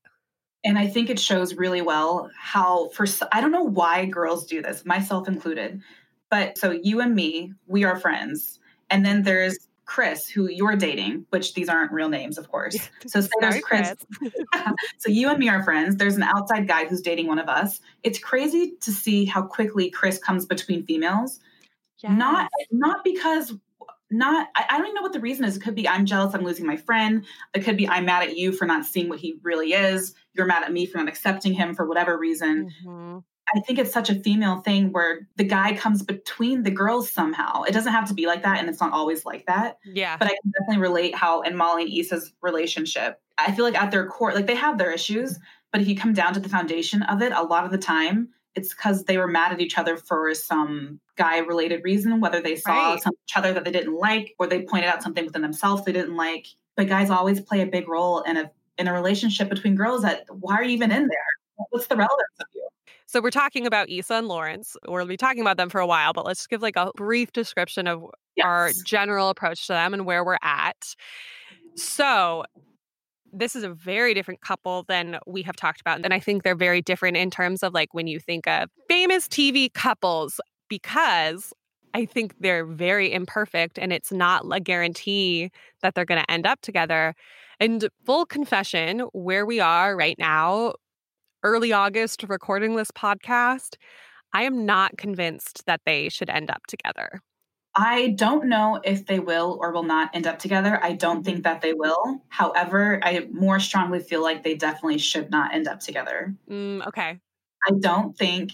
And 0.65 0.79
I 0.79 0.87
think 0.87 1.11
it 1.11 1.19
shows 1.19 1.55
really 1.55 1.83
well 1.83 2.31
how, 2.39 2.89
for 2.89 3.07
I 3.33 3.41
don't 3.41 3.53
know 3.53 3.63
why 3.63 4.07
girls 4.07 4.47
do 4.47 4.63
this, 4.63 4.85
myself 4.85 5.29
included. 5.29 5.83
But 6.31 6.57
so 6.57 6.71
you 6.71 7.01
and 7.01 7.15
me, 7.15 7.53
we 7.67 7.85
are 7.85 7.97
friends. 8.01 8.59
And 8.91 9.05
then 9.05 9.23
there's 9.23 9.59
Chris, 9.85 10.29
who 10.29 10.49
you're 10.49 10.77
dating, 10.77 11.27
which 11.31 11.55
these 11.55 11.69
aren't 11.69 11.93
real 11.93 12.09
names, 12.09 12.39
of 12.39 12.51
course. 12.51 12.77
So 13.07 13.21
say 13.21 13.29
there's 13.41 13.61
Chris. 13.61 13.95
so 14.99 15.11
you 15.11 15.29
and 15.29 15.39
me 15.39 15.49
are 15.49 15.63
friends. 15.63 15.97
There's 15.97 16.17
an 16.17 16.23
outside 16.23 16.67
guy 16.67 16.87
who's 16.87 17.03
dating 17.03 17.27
one 17.27 17.39
of 17.39 17.49
us. 17.49 17.81
It's 18.03 18.19
crazy 18.19 18.73
to 18.81 18.91
see 18.91 19.25
how 19.27 19.43
quickly 19.43 19.91
Chris 19.91 20.19
comes 20.19 20.47
between 20.47 20.85
females. 20.85 21.41
Not 22.17 22.51
not 22.71 23.05
because 23.05 23.55
not 24.11 24.49
I, 24.55 24.65
I 24.71 24.79
don't 24.79 24.87
even 24.87 24.95
know 24.95 25.03
what 25.03 25.13
the 25.13 25.21
reason 25.21 25.45
is. 25.45 25.57
It 25.57 25.61
could 25.61 25.75
be 25.75 25.89
I'm 25.89 26.07
jealous, 26.07 26.35
I'm 26.35 26.45
losing 26.45 26.67
my 26.67 26.77
friend. 26.77 27.25
It 27.55 27.65
could 27.65 27.77
be 27.77 27.89
I'm 27.89 28.05
mad 28.05 28.23
at 28.23 28.37
you 28.37 28.53
for 28.53 28.67
not 28.67 28.85
seeing 28.85 29.09
what 29.09 29.19
he 29.19 29.39
really 29.43 29.73
is. 29.73 30.15
You're 30.33 30.47
mad 30.47 30.65
at 30.65 30.73
me 30.73 30.87
for 30.87 30.99
not 30.99 31.09
accepting 31.09 31.53
him 31.53 31.75
for 31.75 31.87
whatever 31.87 32.19
reason. 32.19 32.71
Mhm. 32.85 33.25
I 33.55 33.61
think 33.61 33.79
it's 33.79 33.93
such 33.93 34.09
a 34.09 34.15
female 34.15 34.61
thing 34.61 34.91
where 34.93 35.29
the 35.37 35.45
guy 35.45 35.77
comes 35.77 36.03
between 36.03 36.63
the 36.63 36.71
girls 36.71 37.11
somehow. 37.11 37.63
It 37.63 37.73
doesn't 37.73 37.93
have 37.93 38.09
to 38.09 38.15
be 38.15 38.27
like 38.27 38.43
that, 38.43 38.59
and 38.59 38.69
it's 38.69 38.81
not 38.81 38.93
always 38.93 39.27
like 39.27 39.45
that. 39.47 39.79
Yeah. 39.85 40.17
But 40.17 40.29
I 40.29 40.31
can 40.31 40.53
definitely 40.59 40.81
relate 40.83 41.15
how 41.15 41.43
in 41.43 41.55
Molly 41.55 41.83
and 41.85 41.93
Issa's 41.93 42.33
relationship, 42.41 43.21
I 43.37 43.53
feel 43.53 43.65
like 43.65 43.81
at 43.81 43.91
their 43.91 44.07
core, 44.07 44.33
like 44.33 44.47
they 44.47 44.55
have 44.55 44.79
their 44.79 44.91
issues, 44.91 45.39
but 45.73 45.81
if 45.81 45.89
you 45.89 45.97
come 45.97 46.15
down 46.15 46.33
to 46.35 46.41
the 46.41 46.49
foundation 46.49 47.03
of 47.03 47.21
it, 47.21 47.33
a 47.33 47.43
lot 47.43 47.65
of 47.65 47.71
the 47.71 47.79
time 47.79 48.31
it's 48.55 48.75
because 48.75 49.05
they 49.05 49.19
were 49.19 49.27
mad 49.27 49.53
at 49.53 49.61
each 49.61 49.79
other 49.79 49.97
for 49.97 50.33
some 50.35 51.01
guy 51.17 51.39
related 51.39 51.83
reason, 51.85 52.21
whether 52.21 52.41
they 52.41 52.57
saw 52.57 52.93
Right. 52.93 53.03
some, 53.03 53.13
each 53.27 53.37
other 53.37 53.53
that 53.53 53.65
they 53.65 53.73
didn't 53.73 53.95
like, 53.99 54.35
or 54.39 54.47
they 54.47 54.63
pointed 54.63 54.89
out 54.89 55.03
something 55.03 55.25
within 55.25 55.43
themselves 55.43 55.85
they 55.85 55.93
didn't 55.93 56.17
like. 56.17 56.47
But 56.77 56.89
guys 56.89 57.11
always 57.11 57.41
play 57.41 57.61
a 57.61 57.67
big 57.67 57.89
role 57.89 58.21
in 58.23 58.37
a 58.37 58.51
in 58.79 58.89
a 58.89 58.93
relationship 58.93 59.49
between 59.49 59.77
girls. 59.77 60.03
That 60.03 60.25
why 60.29 60.55
are 60.55 60.65
you 60.65 60.71
even 60.71 60.91
in 60.91 61.07
there? 61.07 61.67
What's 61.71 61.87
the 61.87 61.97
relevance 61.97 62.39
of 62.41 62.47
you? 62.55 62.69
So 63.07 63.21
we're 63.21 63.31
talking 63.31 63.67
about 63.67 63.89
Issa 63.89 64.15
and 64.15 64.29
Lawrence. 64.29 64.77
We'll 64.89 65.07
be 65.07 65.17
talking 65.17 65.41
about 65.41 65.57
them 65.57 65.69
for 65.69 65.81
a 65.81 65.87
while, 65.87 66.13
but 66.13 66.27
let's 66.27 66.47
give 66.49 66.63
like 66.63 66.77
a 66.77 66.91
brief 66.97 67.31
description 67.33 67.87
of 67.87 68.05
our 68.43 68.73
general 68.85 69.29
approach 69.29 69.69
to 69.69 69.73
them 69.73 69.95
and 69.95 70.05
where 70.05 70.25
we're 70.25 70.39
at. 70.43 70.97
So 71.77 72.45
this 73.35 73.57
is 73.57 73.65
a 73.65 73.71
very 73.71 74.15
different 74.15 74.41
couple 74.41 74.85
than 74.89 75.19
we 75.27 75.43
have 75.43 75.57
talked 75.57 75.81
about. 75.81 76.01
And 76.05 76.15
I 76.15 76.21
think 76.21 76.43
they're 76.43 76.55
very 76.55 76.81
different 76.81 77.17
in 77.17 77.31
terms 77.31 77.63
of 77.63 77.75
like 77.75 77.93
when 77.93 78.07
you 78.07 78.21
think 78.21 78.47
of 78.47 78.71
famous 78.89 79.29
TV 79.29 79.73
couples, 79.73 80.41
because 80.69 81.53
I 81.95 82.05
think 82.07 82.35
they're 82.41 82.65
very 82.65 83.13
imperfect 83.13 83.79
and 83.79 83.93
it's 83.93 84.13
not 84.13 84.45
a 84.51 84.61
guarantee 84.61 85.51
that 85.83 85.95
they're 85.95 86.05
going 86.05 86.23
to 86.23 86.31
end 86.31 86.47
up 86.47 86.61
together. 86.61 87.15
And 87.61 87.89
full 88.05 88.27
confession, 88.27 89.01
where 89.13 89.47
we 89.47 89.61
are 89.61 89.97
right 89.97 90.19
now, 90.19 90.75
early 91.45 91.73
August, 91.73 92.25
recording 92.29 92.75
this 92.75 92.91
podcast, 92.91 93.77
I 94.33 94.43
am 94.43 94.67
not 94.67 94.97
convinced 94.99 95.65
that 95.67 95.83
they 95.87 96.09
should 96.09 96.31
end 96.31 96.51
up 96.51 96.67
together. 96.67 97.21
I 97.77 98.11
don't 98.11 98.49
know 98.49 98.81
if 98.85 99.07
they 99.07 99.19
will 99.19 99.59
or 99.61 99.73
will 99.73 99.83
not 99.83 100.11
end 100.15 100.27
up 100.27 100.39
together. 100.39 100.79
I 100.83 100.93
don't 100.93 101.25
think 101.25 101.43
that 101.43 101.61
they 101.61 101.73
will. 101.73 102.23
However, 102.29 103.01
I 103.03 103.27
more 103.33 103.59
strongly 103.59 103.99
feel 103.99 104.23
like 104.23 104.45
they 104.45 104.55
definitely 104.55 104.99
should 104.99 105.31
not 105.31 105.53
end 105.53 105.67
up 105.67 105.81
together. 105.81 106.35
Mm, 106.49 106.87
okay. 106.87 107.19
I 107.67 107.73
don't 107.81 108.17
think 108.17 108.53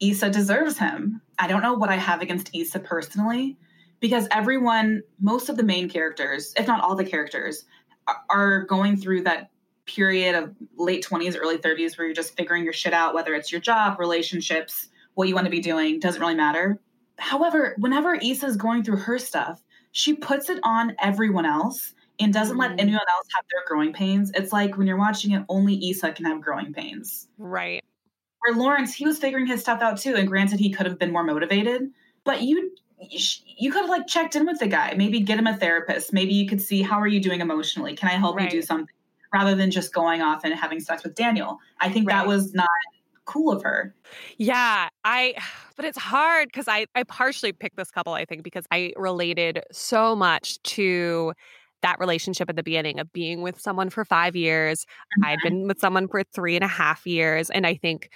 Issa 0.00 0.30
deserves 0.30 0.78
him. 0.78 1.20
I 1.38 1.46
don't 1.46 1.62
know 1.62 1.74
what 1.74 1.90
I 1.90 1.96
have 1.96 2.20
against 2.20 2.50
Issa 2.52 2.80
personally, 2.80 3.56
because 4.00 4.26
everyone, 4.32 5.02
most 5.20 5.48
of 5.48 5.56
the 5.56 5.62
main 5.62 5.88
characters, 5.88 6.52
if 6.56 6.66
not 6.66 6.82
all 6.82 6.96
the 6.96 7.04
characters, 7.04 7.64
are, 8.08 8.22
are 8.28 8.62
going 8.64 8.96
through 8.96 9.22
that 9.22 9.50
period 9.86 10.34
of 10.34 10.54
late 10.76 11.04
20s, 11.04 11.36
early 11.40 11.58
30s 11.58 11.96
where 11.96 12.06
you're 12.06 12.14
just 12.14 12.36
figuring 12.36 12.64
your 12.64 12.72
shit 12.72 12.92
out, 12.92 13.14
whether 13.14 13.34
it's 13.34 13.52
your 13.52 13.60
job, 13.60 14.00
relationships, 14.00 14.88
what 15.14 15.28
you 15.28 15.34
want 15.34 15.46
to 15.46 15.50
be 15.50 15.60
doing, 15.60 16.00
doesn't 16.00 16.20
really 16.20 16.34
matter. 16.34 16.80
However, 17.18 17.74
whenever 17.78 18.14
Issa's 18.14 18.56
going 18.56 18.84
through 18.84 18.98
her 18.98 19.18
stuff, 19.18 19.62
she 19.92 20.14
puts 20.14 20.48
it 20.50 20.60
on 20.62 20.94
everyone 21.00 21.44
else 21.46 21.94
and 22.20 22.32
doesn't 22.32 22.56
Mhm. 22.56 22.60
let 22.60 22.70
anyone 22.80 23.00
else 23.10 23.26
have 23.34 23.44
their 23.50 23.62
growing 23.66 23.92
pains. 23.92 24.30
It's 24.34 24.52
like 24.52 24.76
when 24.76 24.86
you're 24.86 24.98
watching 24.98 25.32
it, 25.32 25.44
only 25.48 25.90
Issa 25.90 26.12
can 26.12 26.24
have 26.26 26.40
growing 26.40 26.72
pains 26.72 27.28
Right. 27.38 27.82
where 28.40 28.54
Lawrence, 28.56 28.94
he 28.94 29.04
was 29.06 29.18
figuring 29.18 29.46
his 29.46 29.60
stuff 29.60 29.80
out 29.82 29.98
too. 29.98 30.14
And 30.16 30.28
granted, 30.28 30.60
he 30.60 30.70
could 30.70 30.86
have 30.86 30.98
been 30.98 31.12
more 31.12 31.24
motivated, 31.24 31.90
but 32.24 32.42
you 32.42 32.72
you 33.00 33.70
could 33.70 33.82
have 33.82 33.88
like 33.90 34.08
checked 34.08 34.34
in 34.34 34.44
with 34.44 34.58
the 34.58 34.66
guy, 34.66 34.92
maybe 34.96 35.20
get 35.20 35.38
him 35.38 35.46
a 35.46 35.56
therapist. 35.56 36.12
Maybe 36.12 36.34
you 36.34 36.48
could 36.48 36.60
see 36.60 36.82
how 36.82 37.00
are 37.00 37.06
you 37.06 37.20
doing 37.20 37.40
emotionally? 37.40 37.94
Can 37.94 38.08
I 38.08 38.14
help 38.14 38.40
you 38.40 38.48
do 38.48 38.56
Right. 38.56 38.64
something? 38.64 38.94
Rather 39.32 39.54
than 39.54 39.70
just 39.70 39.94
going 39.94 40.20
off 40.20 40.42
and 40.44 40.52
having 40.52 40.80
sex 40.80 41.04
with 41.04 41.14
Daniel. 41.14 41.60
I 41.80 41.90
think 41.90 42.08
that 42.08 42.26
was 42.26 42.54
not 42.54 42.68
cool 43.28 43.52
of 43.52 43.62
her. 43.62 43.94
Yeah, 44.38 44.88
I 45.04 45.34
but 45.76 45.84
it's 45.84 45.98
hard 45.98 46.52
cuz 46.52 46.66
I 46.66 46.86
I 46.94 47.04
partially 47.04 47.52
picked 47.52 47.76
this 47.76 47.90
couple 47.90 48.14
I 48.14 48.24
think 48.24 48.42
because 48.42 48.66
I 48.70 48.92
related 48.96 49.62
so 49.70 50.16
much 50.16 50.60
to 50.74 51.32
that 51.82 52.00
relationship 52.00 52.50
at 52.50 52.56
the 52.56 52.62
beginning 52.64 52.98
of 52.98 53.12
being 53.12 53.40
with 53.40 53.60
someone 53.60 53.88
for 53.88 54.04
5 54.04 54.34
years. 54.34 54.84
I'd 55.22 55.38
mm-hmm. 55.38 55.48
been 55.48 55.68
with 55.68 55.78
someone 55.78 56.08
for 56.08 56.24
three 56.24 56.56
and 56.56 56.64
a 56.64 56.68
half 56.68 57.06
years 57.06 57.50
and 57.50 57.66
I 57.66 57.76
think 57.76 58.10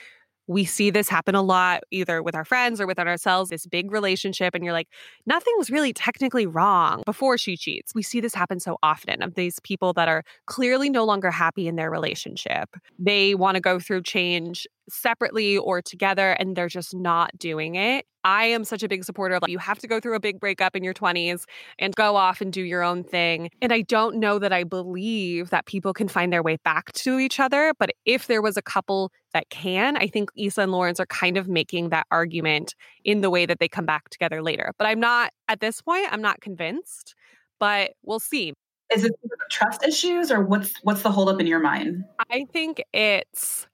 we 0.49 0.64
see 0.64 0.90
this 0.90 1.09
happen 1.09 1.35
a 1.35 1.42
lot 1.42 1.83
either 1.90 2.23
with 2.23 2.35
our 2.35 2.45
friends 2.45 2.81
or 2.81 2.87
within 2.87 3.07
ourselves 3.07 3.50
this 3.50 3.66
big 3.66 3.90
relationship 3.92 4.54
and 4.54 4.64
you're 4.64 4.73
like 4.73 4.88
nothing's 5.26 5.71
really 5.71 5.92
technically 5.92 6.47
wrong 6.47 7.02
before 7.07 7.38
she 7.38 7.57
cheats 7.57 7.95
we 7.95 8.02
see 8.02 8.21
this 8.21 8.35
happen 8.35 8.59
so 8.59 8.78
often 8.83 9.23
of 9.23 9.35
these 9.35 9.61
people 9.61 9.92
that 9.92 10.09
are 10.09 10.25
clearly 10.47 10.90
no 10.90 11.04
longer 11.04 11.31
happy 11.31 11.69
in 11.69 11.76
their 11.76 11.90
relationship 11.90 12.76
they 12.99 13.35
want 13.35 13.54
to 13.54 13.61
go 13.61 13.78
through 13.78 14.02
change 14.02 14.66
separately 14.89 15.57
or 15.57 15.81
together 15.81 16.33
and 16.33 16.57
they're 16.57 16.69
just 16.69 16.95
not 16.95 17.37
doing 17.39 17.75
it 17.75 18.05
i 18.25 18.45
am 18.45 18.65
such 18.65 18.83
a 18.83 18.89
big 18.89 19.05
supporter 19.05 19.35
of 19.35 19.43
like, 19.43 19.51
you 19.51 19.59
have 19.59 19.79
to 19.79 19.87
go 19.87 20.01
through 20.01 20.15
a 20.15 20.21
big 20.21 20.41
breakup 20.41 20.75
in 20.75 20.83
your 20.83 20.95
20s 20.95 21.45
and 21.79 21.95
go 21.95 22.17
off 22.17 22.41
and 22.41 22.53
do 22.53 22.62
your 22.62 22.83
own 22.83 23.05
thing 23.05 23.49
and 23.61 23.73
i 23.73 23.81
don't 23.83 24.17
know 24.17 24.39
that 24.39 24.53
i 24.53 24.65
believe 24.65 25.51
that 25.51 25.67
people 25.67 25.93
can 25.93 26.09
find 26.09 26.33
their 26.33 26.43
way 26.43 26.57
back 26.65 26.93
to 26.93 27.19
each 27.19 27.39
other 27.39 27.73
but 27.79 27.91
if 28.05 28.27
there 28.27 28.43
was 28.43 28.57
a 28.57 28.62
couple 28.62 29.11
that 29.33 29.49
can 29.51 29.97
i 29.97 30.07
think 30.07 30.31
Issa 30.37 30.62
and 30.62 30.73
lawrence 30.73 31.01
are 31.01 31.07
kind 31.07 31.37
of 31.37 31.49
making 31.49 31.91
that 31.91 32.07
argument 32.11 32.75
in 33.05 33.21
the 33.21 33.31
way 33.31 33.47
that 33.47 33.59
they 33.59 33.69
come 33.69 33.87
back 33.87 34.09
together 34.11 34.43
later 34.43 34.73
but 34.79 34.87
i'm 34.87 35.01
not 35.01 35.33
at 35.49 35.61
this 35.61 35.81
point 35.81 36.07
i'm 36.11 36.23
not 36.23 36.41
convinced 36.41 37.15
but 37.61 37.93
we'll 38.03 38.21
see 38.21 38.53
Is 38.93 39.05
it 39.05 39.12
trust 39.53 39.85
issues 39.85 40.33
or 40.33 40.41
what's 40.41 40.75
what's 40.83 41.03
the 41.03 41.11
holdup 41.11 41.41
in 41.41 41.47
your 41.47 41.61
mind? 41.61 42.05
I 42.31 42.47
think 42.53 42.83
it's 42.93 43.67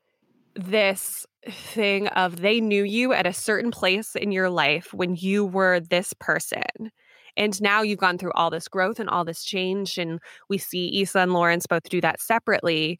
this 0.58 1.24
thing 1.48 2.08
of 2.08 2.40
they 2.40 2.60
knew 2.60 2.82
you 2.82 3.12
at 3.12 3.26
a 3.26 3.32
certain 3.32 3.70
place 3.70 4.14
in 4.16 4.32
your 4.32 4.50
life 4.50 4.92
when 4.92 5.14
you 5.14 5.46
were 5.46 5.80
this 5.80 6.12
person. 6.18 6.90
And 7.36 7.60
now 7.62 7.82
you've 7.82 8.00
gone 8.00 8.18
through 8.18 8.32
all 8.34 8.50
this 8.50 8.66
growth 8.66 8.98
and 8.98 9.08
all 9.08 9.24
this 9.24 9.44
change. 9.44 9.96
And 9.96 10.18
we 10.48 10.58
see 10.58 11.00
Issa 11.00 11.20
and 11.20 11.32
Lawrence 11.32 11.66
both 11.66 11.88
do 11.88 12.00
that 12.00 12.20
separately. 12.20 12.98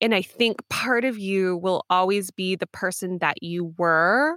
And 0.00 0.14
I 0.14 0.22
think 0.22 0.68
part 0.68 1.04
of 1.04 1.16
you 1.16 1.56
will 1.58 1.84
always 1.88 2.32
be 2.32 2.56
the 2.56 2.66
person 2.66 3.18
that 3.20 3.40
you 3.40 3.72
were 3.78 4.36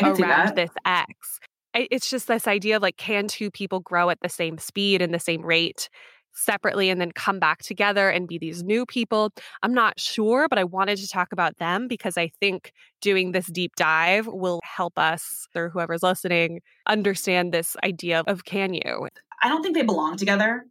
I 0.00 0.04
can 0.04 0.16
see 0.16 0.22
around 0.22 0.56
this 0.56 0.70
ex. 0.86 1.40
It's 1.74 2.08
just 2.08 2.28
this 2.28 2.48
idea 2.48 2.76
of 2.76 2.82
like, 2.82 2.96
can 2.96 3.28
two 3.28 3.50
people 3.50 3.80
grow 3.80 4.08
at 4.08 4.20
the 4.22 4.28
same 4.28 4.56
speed 4.58 5.02
and 5.02 5.12
the 5.12 5.18
same 5.18 5.42
rate 5.42 5.90
separately 6.34 6.90
and 6.90 7.00
then 7.00 7.12
come 7.12 7.38
back 7.38 7.62
together 7.62 8.08
and 8.08 8.28
be 8.28 8.38
these 8.38 8.62
new 8.62 8.86
people? 8.86 9.32
I'm 9.62 9.74
not 9.74 9.98
sure, 9.98 10.48
but 10.48 10.58
I 10.58 10.64
wanted 10.64 10.98
to 10.98 11.08
talk 11.08 11.32
about 11.32 11.58
them 11.58 11.88
because 11.88 12.16
I 12.16 12.28
think 12.40 12.72
doing 13.00 13.32
this 13.32 13.46
deep 13.46 13.76
dive 13.76 14.26
will 14.26 14.60
help 14.64 14.98
us, 14.98 15.46
or 15.54 15.68
whoever's 15.68 16.02
listening, 16.02 16.60
understand 16.86 17.52
this 17.52 17.76
idea 17.84 18.22
of 18.26 18.44
can 18.44 18.74
you? 18.74 19.08
I 19.42 19.48
don't 19.48 19.62
think 19.62 19.74
they 19.74 19.82
belong 19.82 20.16
together. 20.16 20.66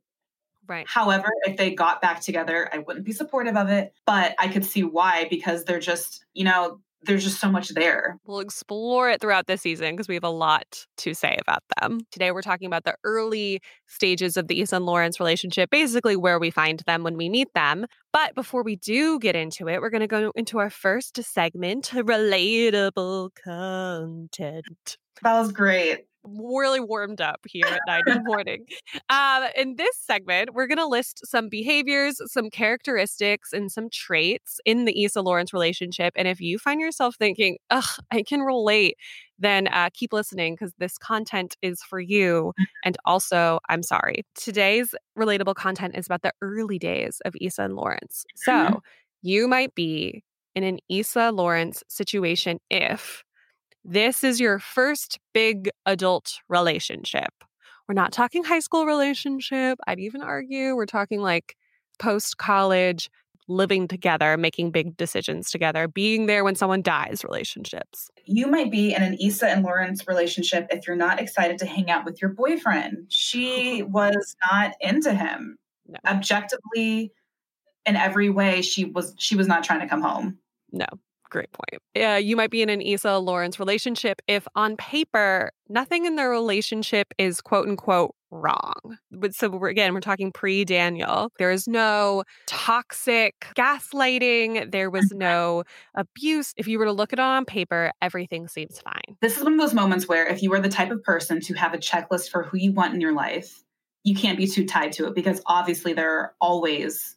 Right. 0.68 0.88
However, 0.88 1.30
if 1.44 1.58
they 1.58 1.76
got 1.76 2.02
back 2.02 2.22
together, 2.22 2.70
I 2.72 2.80
wouldn't 2.80 3.06
be 3.06 3.12
supportive 3.12 3.58
of 3.58 3.70
it, 3.70 3.94
but 4.06 4.34
I 4.40 4.48
could 4.48 4.66
see 4.66 4.84
why 4.84 5.28
because 5.30 5.66
they're 5.66 5.80
just, 5.80 6.26
you 6.34 6.46
know, 6.46 6.80
there's 7.06 7.24
just 7.24 7.40
so 7.40 7.50
much 7.52 7.70
there. 7.70 8.18
We'll 8.26 8.40
explore 8.40 9.10
it 9.10 9.22
throughout 9.22 9.48
this 9.48 9.62
season 9.62 9.92
because 9.92 10.08
we 10.08 10.16
have 10.16 10.24
a 10.24 10.30
lot 10.30 10.86
to 10.98 11.14
say 11.14 11.38
about 11.42 11.64
them. 11.80 12.02
Today, 12.12 12.32
we're 12.32 12.42
talking 12.42 12.68
about 12.68 12.84
the 12.84 12.96
early 13.04 13.62
stages 13.88 14.38
of 14.38 14.48
the 14.48 14.62
Issa 14.62 14.78
and 14.78 14.86
Lawrence 14.86 15.20
relationship, 15.20 15.70
basically 15.70 16.16
where 16.16 16.40
we 16.40 16.50
find 16.50 16.80
them 16.86 17.04
when 17.04 17.18
we 17.18 17.30
meet 17.30 17.54
them. 17.54 17.86
But 18.12 18.36
before 18.36 18.64
we 18.64 18.76
do 18.76 19.20
get 19.20 19.36
into 19.36 19.68
it, 19.68 19.82
we're 19.82 19.90
going 19.90 20.02
to 20.02 20.08
go 20.08 20.32
into 20.36 20.60
our 20.60 20.70
first 20.70 21.22
segment 21.24 21.90
relatable 21.94 23.32
content. 23.44 24.98
That 25.22 25.40
was 25.40 25.52
great. 25.52 26.06
Really 26.26 26.80
warmed 26.80 27.20
up 27.20 27.42
here 27.46 27.74
at 27.74 27.86
nine 27.86 28.04
in 28.08 28.14
the 28.14 28.22
morning. 28.22 28.66
Um, 29.10 29.46
in 29.58 29.76
this 29.76 29.98
segment, 29.98 30.54
we're 30.54 30.68
going 30.68 30.78
to 30.78 30.88
list 30.88 31.20
some 31.28 31.50
behaviors, 31.50 32.16
some 32.32 32.50
characteristics, 32.50 33.52
and 33.52 33.70
some 33.70 33.90
traits 33.90 34.60
in 34.66 34.86
the 34.86 35.04
Issa 35.04 35.22
Lawrence 35.22 35.52
relationship. 35.52 36.14
And 36.16 36.26
if 36.26 36.40
you 36.40 36.58
find 36.60 36.80
yourself 36.80 37.16
thinking, 37.18 37.58
ugh, 37.72 37.84
I 38.12 38.24
can 38.24 38.40
relate, 38.42 38.96
then 39.38 39.68
uh, 39.68 39.90
keep 39.94 40.14
listening 40.14 40.54
because 40.56 40.72
this 40.78 40.98
content 40.98 41.58
is 41.62 41.82
for 41.84 42.00
you. 42.00 42.54
And 42.84 42.98
also, 43.06 43.60
I'm 43.68 43.84
sorry. 43.84 44.24
Today's 44.36 44.96
relatable 45.18 45.56
content 45.56 45.96
is 45.98 46.06
about 46.06 46.22
the 46.22 46.32
early 46.42 46.80
days 46.80 47.22
of 47.26 47.36
Issa 47.42 47.64
and 47.64 47.76
Lawrence. 47.76 48.24
So 48.36 48.80
Mhm. 48.80 48.82
you 49.24 49.48
might 49.50 49.76
be 49.76 50.24
in 50.56 50.64
an 50.64 50.80
Issa 50.90 51.32
Lawrence 51.32 51.84
situation 51.90 52.60
if 52.70 53.24
this 53.84 54.24
is 54.24 54.40
your 54.40 54.60
first 54.60 55.20
big 55.34 55.70
adult 55.86 56.40
relationship, 56.50 57.34
We're 57.88 57.96
not 57.96 58.14
talking 58.14 58.44
high 58.44 58.60
school 58.60 58.86
relationship. 58.86 59.78
I'd 59.86 60.00
even 60.00 60.22
argue 60.22 60.76
we're 60.76 60.86
talking 60.86 61.20
like 61.22 61.58
post 62.00 62.38
college, 62.38 63.10
living 63.48 63.88
together, 63.88 64.38
making 64.38 64.72
big 64.72 64.96
decisions 64.96 65.52
together, 65.52 65.88
being 65.88 66.28
there 66.28 66.44
when 66.44 66.56
someone 66.56 66.82
dies 66.82 67.24
relationships. 67.24 68.10
You 68.26 68.48
might 68.48 68.72
be 68.72 68.94
in 68.94 69.04
an 69.04 69.18
Issa 69.20 69.50
and 69.50 69.64
Lawrence 69.64 70.08
relationship 70.08 70.68
if 70.72 70.88
you're 70.88 70.96
not 70.96 71.20
excited 71.20 71.58
to 71.60 71.66
hang 71.66 71.92
out 71.92 72.06
with 72.06 72.22
your 72.22 72.32
boyfriend. 72.32 73.08
She 73.10 73.82
oh. 73.84 73.88
was 73.88 74.36
not 74.50 74.76
into 74.80 75.14
him. 75.14 75.58
No. 75.88 75.98
Objectively, 76.06 77.12
in 77.86 77.98
every 77.98 78.30
way, 78.30 78.62
she 78.62 78.86
was 78.86 79.14
she 79.18 79.36
was 79.36 79.48
not 79.48 79.66
trying 79.66 79.82
to 79.82 79.88
come 79.88 80.02
home. 80.02 80.38
No, 80.72 80.86
great 81.34 81.52
point. 81.52 81.82
Yeah, 81.96 82.18
you 82.18 82.38
might 82.38 82.52
be 82.52 82.62
in 82.62 82.70
an 82.70 82.82
Issa 82.82 83.18
Lawrence 83.18 83.60
relationship 83.60 84.22
if 84.28 84.48
on 84.56 84.78
paper 84.78 85.52
nothing 85.68 86.06
in 86.06 86.16
their 86.16 86.30
relationship 86.30 87.14
is 87.18 87.42
quote 87.42 87.68
unquote 87.68 88.14
wrong. 88.30 88.98
But 89.12 89.34
so 89.34 89.50
we're, 89.50 89.70
again, 89.70 89.94
we're 89.94 90.00
talking 90.00 90.32
pre 90.32 90.64
Daniel. 90.64 91.32
There 91.40 91.52
is 91.52 91.68
no 91.68 92.24
toxic 92.46 93.34
gaslighting. 93.56 94.72
There 94.72 94.90
was 94.90 95.12
no 95.14 95.64
abuse. 95.96 96.54
If 96.56 96.68
you 96.68 96.78
were 96.80 96.86
to 96.86 96.92
look 96.92 97.12
at 97.12 97.20
it 97.20 97.24
on 97.24 97.46
paper, 97.46 97.92
everything 98.02 98.48
seems 98.48 98.80
fine. 98.80 99.18
This 99.22 99.38
is 99.38 99.44
one 99.44 99.54
of 99.54 99.60
those 99.60 99.74
moments 99.74 100.08
where 100.08 100.28
if 100.28 100.44
you 100.44 100.54
are 100.54 100.60
the 100.60 100.70
type 100.70 100.92
of 100.92 101.04
person 101.04 101.42
to 101.42 101.54
have 101.56 101.74
a 101.74 101.78
checklist 101.78 102.30
for 102.30 102.44
who 102.44 102.58
you 102.58 102.72
want 102.72 102.94
in 102.94 103.02
your 103.02 103.14
life, 103.14 103.64
you 104.04 104.16
can't 104.16 104.38
be 104.38 104.48
too 104.48 104.66
tied 104.66 104.92
to 104.94 105.08
it 105.08 105.16
because 105.16 105.42
obviously 105.48 105.94
there 105.94 106.12
are 106.12 106.36
always 106.40 107.16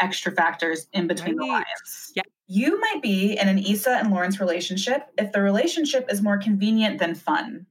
extra 0.00 0.32
factors 0.32 0.86
in 0.92 1.06
between 1.06 1.36
right. 1.36 1.46
the 1.46 1.52
lines. 1.52 2.12
Yeah. 2.14 2.22
You 2.48 2.80
might 2.80 3.02
be 3.02 3.38
in 3.38 3.46
an 3.46 3.58
Issa 3.58 3.90
and 3.90 4.10
Lawrence 4.10 4.40
relationship 4.40 5.06
if 5.18 5.32
the 5.32 5.42
relationship 5.42 6.10
is 6.10 6.22
more 6.22 6.38
convenient 6.38 6.98
than 6.98 7.14
fun. 7.14 7.66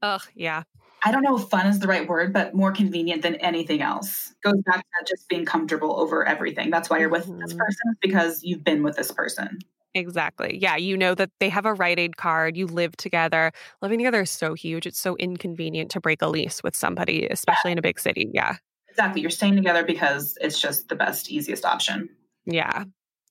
Ugh, 0.00 0.22
yeah. 0.34 0.62
I 1.04 1.12
don't 1.12 1.22
know 1.22 1.36
if 1.36 1.48
fun 1.50 1.66
is 1.66 1.78
the 1.78 1.86
right 1.86 2.08
word, 2.08 2.32
but 2.32 2.54
more 2.54 2.72
convenient 2.72 3.20
than 3.20 3.34
anything 3.36 3.82
else. 3.82 4.34
Goes 4.42 4.62
back 4.64 4.78
to 4.80 5.04
just 5.06 5.28
being 5.28 5.44
comfortable 5.44 6.00
over 6.00 6.26
everything. 6.26 6.70
That's 6.70 6.88
why 6.88 6.98
you're 6.98 7.10
with 7.10 7.26
mm-hmm. 7.26 7.40
this 7.40 7.52
person 7.52 7.96
because 8.00 8.42
you've 8.42 8.64
been 8.64 8.82
with 8.82 8.96
this 8.96 9.12
person. 9.12 9.58
Exactly. 9.92 10.58
Yeah. 10.60 10.76
You 10.76 10.96
know 10.96 11.14
that 11.14 11.30
they 11.38 11.50
have 11.50 11.66
a 11.66 11.74
Rite 11.74 11.98
Aid 11.98 12.16
card. 12.16 12.56
You 12.56 12.66
live 12.66 12.96
together. 12.96 13.52
Living 13.82 13.98
together 13.98 14.22
is 14.22 14.30
so 14.30 14.54
huge. 14.54 14.86
It's 14.86 14.98
so 14.98 15.16
inconvenient 15.16 15.90
to 15.92 16.00
break 16.00 16.22
a 16.22 16.28
lease 16.28 16.62
with 16.62 16.74
somebody, 16.74 17.26
especially 17.26 17.68
yeah. 17.68 17.72
in 17.72 17.78
a 17.78 17.82
big 17.82 18.00
city. 18.00 18.30
Yeah. 18.32 18.56
Exactly. 18.88 19.20
You're 19.20 19.30
staying 19.30 19.56
together 19.56 19.84
because 19.84 20.38
it's 20.40 20.58
just 20.58 20.88
the 20.88 20.96
best, 20.96 21.30
easiest 21.30 21.66
option. 21.66 22.08
Yeah. 22.46 22.84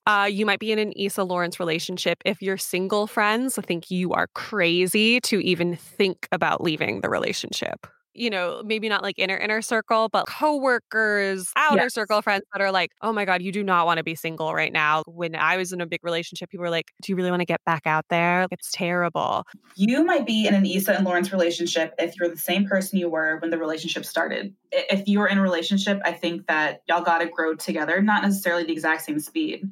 Uh, 0.05 0.27
you 0.29 0.45
might 0.45 0.59
be 0.59 0.71
in 0.71 0.79
an 0.79 0.91
Issa 0.95 1.23
Lawrence 1.23 1.59
relationship. 1.59 2.19
If 2.25 2.41
you're 2.41 2.57
single 2.57 3.07
friends, 3.07 3.57
I 3.57 3.61
think 3.61 3.89
you 3.89 4.11
are 4.11 4.27
crazy 4.35 5.21
to 5.21 5.39
even 5.39 5.75
think 5.75 6.27
about 6.31 6.61
leaving 6.61 7.01
the 7.01 7.09
relationship 7.09 7.87
you 8.15 8.29
know, 8.29 8.61
maybe 8.63 8.89
not 8.89 9.01
like 9.01 9.17
inner 9.17 9.37
inner 9.37 9.61
circle, 9.61 10.09
but 10.09 10.27
coworkers, 10.27 11.51
outer 11.55 11.83
yes. 11.83 11.93
circle 11.93 12.21
friends 12.21 12.43
that 12.53 12.61
are 12.61 12.71
like, 12.71 12.91
"Oh 13.01 13.11
my 13.11 13.25
god, 13.25 13.41
you 13.41 13.51
do 13.51 13.63
not 13.63 13.85
want 13.85 13.97
to 13.97 14.03
be 14.03 14.15
single 14.15 14.53
right 14.53 14.71
now." 14.71 15.03
When 15.07 15.35
I 15.35 15.57
was 15.57 15.73
in 15.73 15.81
a 15.81 15.85
big 15.85 15.99
relationship, 16.03 16.49
people 16.49 16.63
were 16.63 16.69
like, 16.69 16.91
"Do 17.01 17.11
you 17.11 17.15
really 17.15 17.31
want 17.31 17.41
to 17.41 17.45
get 17.45 17.63
back 17.65 17.85
out 17.85 18.05
there? 18.09 18.47
It's 18.51 18.71
terrible." 18.71 19.45
You 19.75 20.03
might 20.03 20.25
be 20.25 20.47
in 20.47 20.53
an 20.53 20.65
Issa 20.65 20.95
and 20.95 21.05
Lawrence 21.05 21.31
relationship 21.31 21.93
if 21.97 22.17
you're 22.17 22.29
the 22.29 22.37
same 22.37 22.67
person 22.67 22.99
you 22.99 23.09
were 23.09 23.37
when 23.39 23.49
the 23.49 23.57
relationship 23.57 24.05
started. 24.05 24.53
If 24.71 25.07
you 25.07 25.21
are 25.21 25.27
in 25.27 25.37
a 25.37 25.41
relationship, 25.41 25.99
I 26.05 26.11
think 26.11 26.47
that 26.47 26.83
y'all 26.87 27.03
got 27.03 27.19
to 27.19 27.27
grow 27.27 27.55
together, 27.55 28.01
not 28.01 28.23
necessarily 28.23 28.63
the 28.63 28.73
exact 28.73 29.03
same 29.03 29.19
speed. 29.19 29.71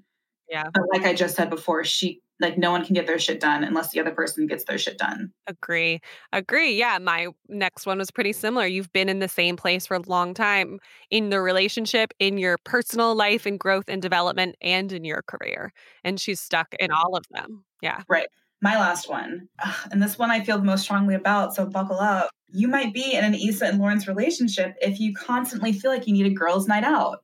Yeah. 0.51 0.65
But 0.73 0.83
like 0.91 1.03
I 1.05 1.13
just 1.13 1.35
said 1.35 1.49
before, 1.49 1.83
she 1.85 2.21
like 2.41 2.57
no 2.57 2.71
one 2.71 2.83
can 2.83 2.93
get 2.93 3.07
their 3.07 3.19
shit 3.19 3.39
done 3.39 3.63
unless 3.63 3.91
the 3.91 3.99
other 4.01 4.11
person 4.11 4.47
gets 4.47 4.65
their 4.65 4.77
shit 4.77 4.97
done. 4.97 5.31
Agree. 5.47 6.01
Agree. 6.33 6.73
Yeah, 6.73 6.97
my 6.99 7.27
next 7.47 7.85
one 7.85 7.99
was 7.99 8.11
pretty 8.11 8.33
similar. 8.33 8.65
You've 8.65 8.91
been 8.91 9.07
in 9.07 9.19
the 9.19 9.27
same 9.27 9.55
place 9.55 9.85
for 9.85 9.95
a 9.95 10.01
long 10.01 10.33
time 10.33 10.79
in 11.09 11.29
the 11.29 11.39
relationship, 11.39 12.13
in 12.19 12.37
your 12.37 12.57
personal 12.65 13.15
life 13.15 13.45
and 13.45 13.59
growth 13.59 13.85
and 13.87 14.01
development 14.01 14.55
and 14.61 14.91
in 14.91 15.05
your 15.05 15.21
career. 15.21 15.71
And 16.03 16.19
she's 16.19 16.41
stuck 16.41 16.73
in 16.79 16.91
all 16.91 17.15
of 17.15 17.23
them. 17.31 17.63
Yeah. 17.81 18.01
Right. 18.09 18.27
My 18.61 18.77
last 18.77 19.09
one. 19.09 19.47
And 19.91 20.03
this 20.03 20.19
one 20.19 20.31
I 20.31 20.43
feel 20.43 20.57
the 20.57 20.65
most 20.65 20.83
strongly 20.83 21.15
about, 21.15 21.55
so 21.55 21.65
buckle 21.65 21.99
up. 21.99 22.29
You 22.49 22.67
might 22.67 22.93
be 22.93 23.13
in 23.13 23.23
an 23.23 23.35
Issa 23.35 23.65
and 23.67 23.79
Lawrence 23.79 24.07
relationship 24.07 24.75
if 24.81 24.99
you 24.99 25.13
constantly 25.13 25.71
feel 25.71 25.91
like 25.91 26.05
you 26.05 26.13
need 26.13 26.25
a 26.25 26.31
girls' 26.31 26.67
night 26.67 26.83
out. 26.83 27.23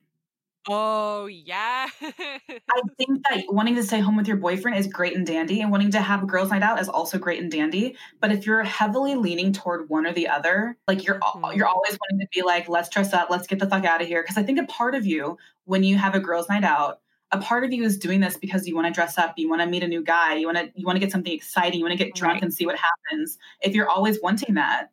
Oh, 0.66 1.26
yeah. 1.26 1.88
I 2.00 2.82
think 2.98 3.22
that 3.28 3.44
wanting 3.48 3.76
to 3.76 3.82
stay 3.82 4.00
home 4.00 4.16
with 4.16 4.26
your 4.26 4.36
boyfriend 4.36 4.76
is 4.76 4.86
great 4.86 5.16
and 5.16 5.26
dandy, 5.26 5.60
and 5.60 5.70
wanting 5.70 5.90
to 5.92 6.00
have 6.00 6.22
a 6.22 6.26
girls' 6.26 6.50
night 6.50 6.62
out 6.62 6.80
is 6.80 6.88
also 6.88 7.18
great 7.18 7.40
and 7.40 7.50
dandy. 7.50 7.96
But 8.20 8.32
if 8.32 8.44
you're 8.44 8.62
heavily 8.62 9.14
leaning 9.14 9.52
toward 9.52 9.88
one 9.88 10.06
or 10.06 10.12
the 10.12 10.28
other, 10.28 10.76
like 10.86 11.04
you're 11.04 11.18
mm-hmm. 11.20 11.56
you're 11.56 11.66
always 11.66 11.98
wanting 12.00 12.26
to 12.26 12.28
be 12.32 12.42
like, 12.42 12.68
let's 12.68 12.88
dress 12.88 13.12
up, 13.12 13.30
let's 13.30 13.46
get 13.46 13.58
the 13.58 13.68
fuck 13.68 13.84
out 13.84 14.02
of 14.02 14.08
here. 14.08 14.22
Because 14.22 14.36
I 14.36 14.42
think 14.42 14.58
a 14.58 14.66
part 14.66 14.94
of 14.94 15.06
you, 15.06 15.38
when 15.64 15.84
you 15.84 15.96
have 15.96 16.14
a 16.14 16.20
girls' 16.20 16.48
night 16.48 16.64
out, 16.64 17.00
a 17.30 17.38
part 17.38 17.64
of 17.64 17.72
you 17.72 17.82
is 17.84 17.98
doing 17.98 18.20
this 18.20 18.36
because 18.36 18.66
you 18.66 18.74
want 18.74 18.86
to 18.86 18.92
dress 18.92 19.18
up, 19.18 19.34
you 19.36 19.48
want 19.48 19.62
to 19.62 19.66
meet 19.66 19.82
a 19.82 19.88
new 19.88 20.02
guy, 20.02 20.34
you 20.34 20.46
want 20.46 20.58
to 20.58 20.70
you 20.74 20.86
want 20.86 20.96
to 20.96 21.00
get 21.00 21.12
something 21.12 21.32
exciting, 21.32 21.78
you 21.78 21.84
want 21.84 21.98
to 21.98 22.04
get 22.04 22.14
drunk 22.14 22.34
right. 22.34 22.42
and 22.42 22.52
see 22.52 22.66
what 22.66 22.76
happens. 22.76 23.38
If 23.60 23.74
you're 23.74 23.88
always 23.88 24.18
wanting 24.22 24.54
that, 24.54 24.90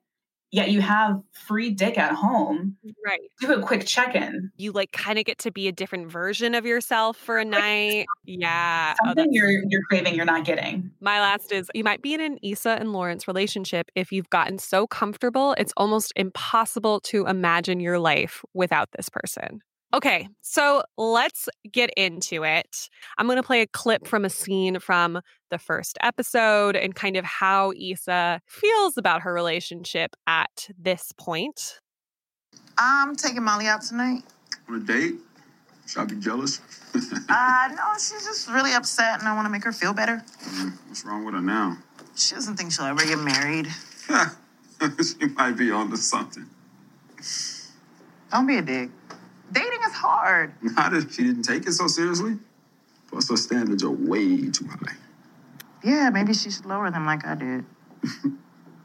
yet 0.51 0.71
you 0.71 0.81
have 0.81 1.21
free 1.31 1.71
dick 1.71 1.97
at 1.97 2.13
home. 2.13 2.77
Right. 3.05 3.19
Do 3.39 3.53
a 3.53 3.61
quick 3.61 3.85
check 3.85 4.15
in. 4.15 4.51
You 4.57 4.71
like 4.71 4.91
kind 4.91 5.19
of 5.19 5.25
get 5.25 5.39
to 5.39 5.51
be 5.51 5.67
a 5.67 5.71
different 5.71 6.11
version 6.11 6.55
of 6.55 6.65
yourself 6.65 7.17
for 7.17 7.37
a 7.37 7.45
night. 7.45 8.05
Yeah. 8.25 8.95
Oh, 9.01 9.07
Something 9.07 9.27
oh, 9.29 9.31
you're 9.31 9.51
you're 9.67 9.83
craving, 9.89 10.15
you're 10.15 10.25
not 10.25 10.45
getting. 10.45 10.91
My 11.01 11.19
last 11.19 11.51
is 11.51 11.69
you 11.73 11.83
might 11.83 12.01
be 12.01 12.13
in 12.13 12.21
an 12.21 12.37
Issa 12.41 12.77
and 12.79 12.93
Lawrence 12.93 13.27
relationship 13.27 13.89
if 13.95 14.11
you've 14.11 14.29
gotten 14.29 14.57
so 14.57 14.87
comfortable, 14.87 15.55
it's 15.57 15.73
almost 15.77 16.13
impossible 16.15 16.99
to 17.01 17.25
imagine 17.25 17.79
your 17.79 17.99
life 17.99 18.43
without 18.53 18.89
this 18.95 19.09
person. 19.09 19.61
Okay, 19.95 20.27
so 20.41 20.83
let's 20.97 21.47
get 21.71 21.89
into 21.95 22.43
it. 22.43 22.89
I'm 23.17 23.27
going 23.27 23.37
to 23.37 23.43
play 23.43 23.61
a 23.61 23.67
clip 23.67 24.05
from 24.05 24.25
a 24.25 24.29
scene 24.29 24.77
from 24.79 25.21
the 25.51 25.57
first 25.57 25.97
episode 26.01 26.75
and 26.75 26.93
kind 26.93 27.15
of 27.15 27.23
how 27.23 27.71
Issa 27.71 28.41
feels 28.45 28.97
about 28.97 29.21
her 29.21 29.33
relationship 29.33 30.17
at 30.27 30.67
this 30.77 31.13
point. 31.17 31.79
I'm 32.77 33.15
taking 33.15 33.41
Molly 33.41 33.67
out 33.67 33.83
tonight. 33.83 34.23
On 34.67 34.75
a 34.75 34.79
date? 34.81 35.15
Should 35.87 36.01
I 36.01 36.05
be 36.05 36.15
jealous? 36.17 36.59
uh, 37.29 37.69
no, 37.73 37.93
she's 37.93 38.25
just 38.25 38.49
really 38.49 38.73
upset 38.73 39.19
and 39.19 39.29
I 39.29 39.33
want 39.33 39.45
to 39.45 39.49
make 39.49 39.63
her 39.63 39.71
feel 39.71 39.93
better. 39.93 40.21
Mm, 40.43 40.73
what's 40.89 41.05
wrong 41.05 41.23
with 41.23 41.35
her 41.35 41.41
now? 41.41 41.77
She 42.17 42.35
doesn't 42.35 42.57
think 42.57 42.73
she'll 42.73 42.83
ever 42.83 43.05
get 43.05 43.19
married. 43.19 43.67
she 45.01 45.27
might 45.27 45.53
be 45.53 45.71
onto 45.71 45.95
something. 45.95 46.47
Don't 48.29 48.45
be 48.45 48.57
a 48.57 48.61
dick. 48.61 48.89
Hard. 49.95 50.53
Not 50.61 50.93
if 50.93 51.13
she 51.13 51.23
didn't 51.23 51.43
take 51.43 51.65
it 51.65 51.71
so 51.71 51.87
seriously. 51.87 52.37
Plus, 53.09 53.29
her 53.29 53.37
standards 53.37 53.83
are 53.83 53.91
way 53.91 54.49
too 54.49 54.67
high. 54.67 54.93
Yeah, 55.83 56.09
maybe 56.09 56.33
she 56.33 56.51
should 56.51 56.65
lower 56.65 56.91
them 56.91 57.05
like 57.05 57.25
I 57.25 57.35
did. 57.35 57.65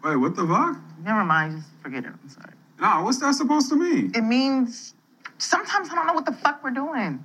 Wait, 0.05 0.17
what 0.17 0.37
the 0.37 0.47
fuck? 0.47 0.79
Never 1.05 1.25
mind, 1.25 1.59
just 1.59 1.73
forget 1.83 2.05
it. 2.05 2.13
I'm 2.23 2.29
sorry. 2.29 2.53
Nah, 2.79 3.03
what's 3.03 3.19
that 3.19 3.35
supposed 3.35 3.69
to 3.71 3.77
mean? 3.77 4.13
It 4.15 4.23
means 4.23 4.95
sometimes 5.39 5.89
I 5.91 5.97
don't 5.97 6.07
know 6.07 6.15
what 6.15 6.27
the 6.27 6.33
fuck 6.33 6.63
we're 6.63 6.71
doing. 6.71 7.25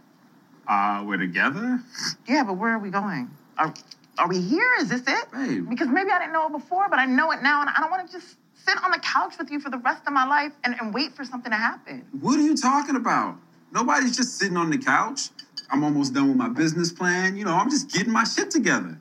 Uh, 0.68 1.04
we're 1.06 1.18
together? 1.18 1.80
Yeah, 2.28 2.44
but 2.44 2.54
where 2.54 2.72
are 2.72 2.80
we 2.80 2.90
going? 2.90 3.30
Are, 3.58 3.72
are 4.18 4.28
we 4.28 4.42
here? 4.42 4.70
Is 4.80 4.90
this 4.90 5.04
it? 5.08 5.32
Babe. 5.32 5.70
Because 5.70 5.90
maybe 5.90 6.10
I 6.10 6.20
didn't 6.20 6.34
know 6.34 6.48
it 6.48 6.54
before, 6.54 6.90
but 6.90 6.98
I 6.98 7.06
know 7.06 7.32
it 7.32 7.44
now, 7.44 7.62
and 7.62 7.70
I 7.70 7.80
don't 7.82 7.92
want 7.92 8.08
to 8.08 8.12
just 8.12 8.38
sit 8.56 8.84
on 8.84 8.92
the 8.92 9.00
couch 9.00 9.36
with 9.38 9.52
you 9.52 9.60
for 9.60 9.70
the 9.70 9.78
rest 9.78 10.04
of 10.08 10.14
my 10.14 10.26
life 10.26 10.54
and, 10.64 10.76
and 10.82 10.94
wait 10.94 11.14
for 11.16 11.24
something 11.24 11.52
to 11.52 11.58
happen. 11.58 12.04
What 12.20 12.40
are 12.40 12.42
you 12.42 12.58
talking 12.58 12.96
about? 12.96 13.38
Nobody's 13.72 14.16
just 14.16 14.38
sitting 14.38 14.58
on 14.58 14.70
the 14.70 14.78
couch. 14.78 15.30
I'm 15.70 15.84
almost 15.84 16.14
done 16.14 16.30
with 16.30 16.38
my 16.38 16.50
business 16.50 16.92
plan. 16.92 17.36
You 17.36 17.46
know, 17.46 17.54
I'm 17.56 17.70
just 17.70 17.92
getting 17.92 18.14
my 18.14 18.24
shit 18.24 18.52
together. 18.52 19.00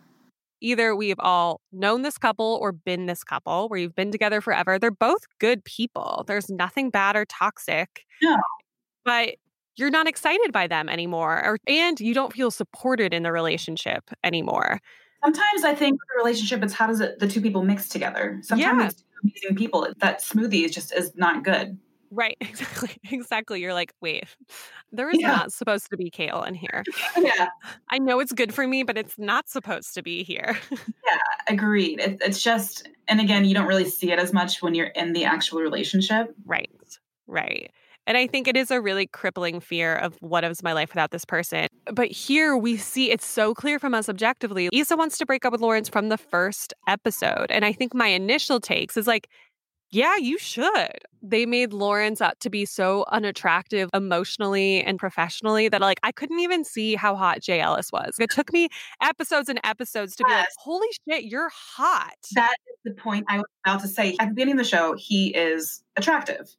Either 0.60 0.96
we've 0.96 1.18
all 1.18 1.60
known 1.72 2.02
this 2.02 2.16
couple 2.16 2.58
or 2.60 2.72
been 2.72 3.06
this 3.06 3.22
couple 3.22 3.68
where 3.68 3.78
you've 3.78 3.94
been 3.94 4.10
together 4.10 4.40
forever. 4.40 4.78
They're 4.78 4.90
both 4.90 5.22
good 5.38 5.64
people. 5.64 6.24
There's 6.26 6.48
nothing 6.48 6.90
bad 6.90 7.16
or 7.16 7.26
toxic. 7.26 8.04
No. 8.22 8.38
But 9.04 9.34
you're 9.76 9.90
not 9.90 10.08
excited 10.08 10.52
by 10.52 10.66
them 10.66 10.88
anymore 10.88 11.44
or 11.44 11.58
and 11.66 11.98
you 12.00 12.14
don't 12.14 12.32
feel 12.32 12.50
supported 12.50 13.12
in 13.12 13.22
the 13.24 13.32
relationship 13.32 14.10
anymore. 14.22 14.80
Sometimes 15.24 15.64
I 15.64 15.74
think 15.74 15.98
the 15.98 16.22
relationship 16.22 16.62
is 16.62 16.72
how 16.72 16.86
does 16.86 17.00
it 17.00 17.18
the 17.18 17.28
two 17.28 17.40
people 17.40 17.62
mix 17.62 17.88
together? 17.88 18.38
Sometimes 18.42 18.80
yeah. 18.80 18.88
it's 18.88 19.04
amazing 19.22 19.56
people. 19.56 19.88
That 19.98 20.22
smoothie 20.22 20.64
is 20.64 20.72
just 20.72 20.92
is 20.92 21.12
not 21.16 21.44
good. 21.44 21.78
Right, 22.14 22.36
exactly. 22.40 22.90
Exactly. 23.10 23.60
You're 23.60 23.74
like, 23.74 23.92
wait, 24.00 24.24
there 24.92 25.10
is 25.10 25.18
yeah. 25.20 25.28
not 25.28 25.52
supposed 25.52 25.90
to 25.90 25.96
be 25.96 26.10
kale 26.10 26.42
in 26.42 26.54
here. 26.54 26.84
Yeah. 27.16 27.48
I 27.90 27.98
know 27.98 28.20
it's 28.20 28.32
good 28.32 28.52
for 28.52 28.66
me, 28.66 28.82
but 28.82 28.98
it's 28.98 29.18
not 29.18 29.48
supposed 29.48 29.94
to 29.94 30.02
be 30.02 30.24
here. 30.24 30.58
yeah, 30.70 31.18
agreed. 31.48 32.00
It, 32.00 32.18
it's 32.20 32.42
just, 32.42 32.88
and 33.08 33.20
again, 33.20 33.44
you 33.44 33.54
don't 33.54 33.66
really 33.66 33.88
see 33.88 34.12
it 34.12 34.18
as 34.18 34.32
much 34.32 34.60
when 34.62 34.74
you're 34.74 34.88
in 34.88 35.12
the 35.12 35.24
actual 35.24 35.60
relationship. 35.60 36.34
Right, 36.44 36.98
right. 37.26 37.70
And 38.06 38.18
I 38.18 38.26
think 38.26 38.46
it 38.46 38.56
is 38.56 38.70
a 38.70 38.80
really 38.80 39.06
crippling 39.06 39.60
fear 39.60 39.96
of 39.96 40.16
what 40.20 40.44
is 40.44 40.62
my 40.62 40.72
life 40.72 40.90
without 40.90 41.12
this 41.12 41.24
person. 41.24 41.68
But 41.90 42.10
here 42.10 42.56
we 42.56 42.76
see 42.76 43.10
it's 43.10 43.26
so 43.26 43.54
clear 43.54 43.78
from 43.78 43.94
us 43.94 44.08
objectively. 44.08 44.68
Issa 44.72 44.96
wants 44.96 45.16
to 45.18 45.26
break 45.26 45.44
up 45.44 45.52
with 45.52 45.62
Lawrence 45.62 45.88
from 45.88 46.10
the 46.10 46.18
first 46.18 46.74
episode. 46.86 47.46
And 47.50 47.64
I 47.64 47.72
think 47.72 47.94
my 47.94 48.08
initial 48.08 48.60
takes 48.60 48.96
is 48.96 49.06
like, 49.06 49.28
Yeah, 49.94 50.16
you 50.16 50.38
should. 50.38 50.98
They 51.22 51.46
made 51.46 51.72
Lawrence 51.72 52.20
up 52.20 52.40
to 52.40 52.50
be 52.50 52.64
so 52.66 53.04
unattractive 53.12 53.88
emotionally 53.94 54.82
and 54.82 54.98
professionally 54.98 55.68
that 55.68 55.80
like 55.80 56.00
I 56.02 56.10
couldn't 56.10 56.40
even 56.40 56.64
see 56.64 56.96
how 56.96 57.14
hot 57.14 57.40
Jay 57.40 57.60
Ellis 57.60 57.92
was. 57.92 58.16
It 58.18 58.28
took 58.30 58.52
me 58.52 58.68
episodes 59.00 59.48
and 59.48 59.60
episodes 59.62 60.16
to 60.16 60.24
be 60.24 60.32
like, 60.32 60.48
holy 60.58 60.88
shit, 61.08 61.24
you're 61.24 61.48
hot. 61.50 62.16
That 62.34 62.56
is 62.68 62.76
the 62.84 63.00
point 63.00 63.24
I 63.28 63.36
was 63.38 63.46
about 63.64 63.80
to 63.82 63.88
say. 63.88 64.16
At 64.18 64.30
the 64.30 64.34
beginning 64.34 64.54
of 64.54 64.58
the 64.58 64.64
show, 64.68 64.94
he 64.98 65.28
is 65.28 65.84
attractive. 65.96 66.54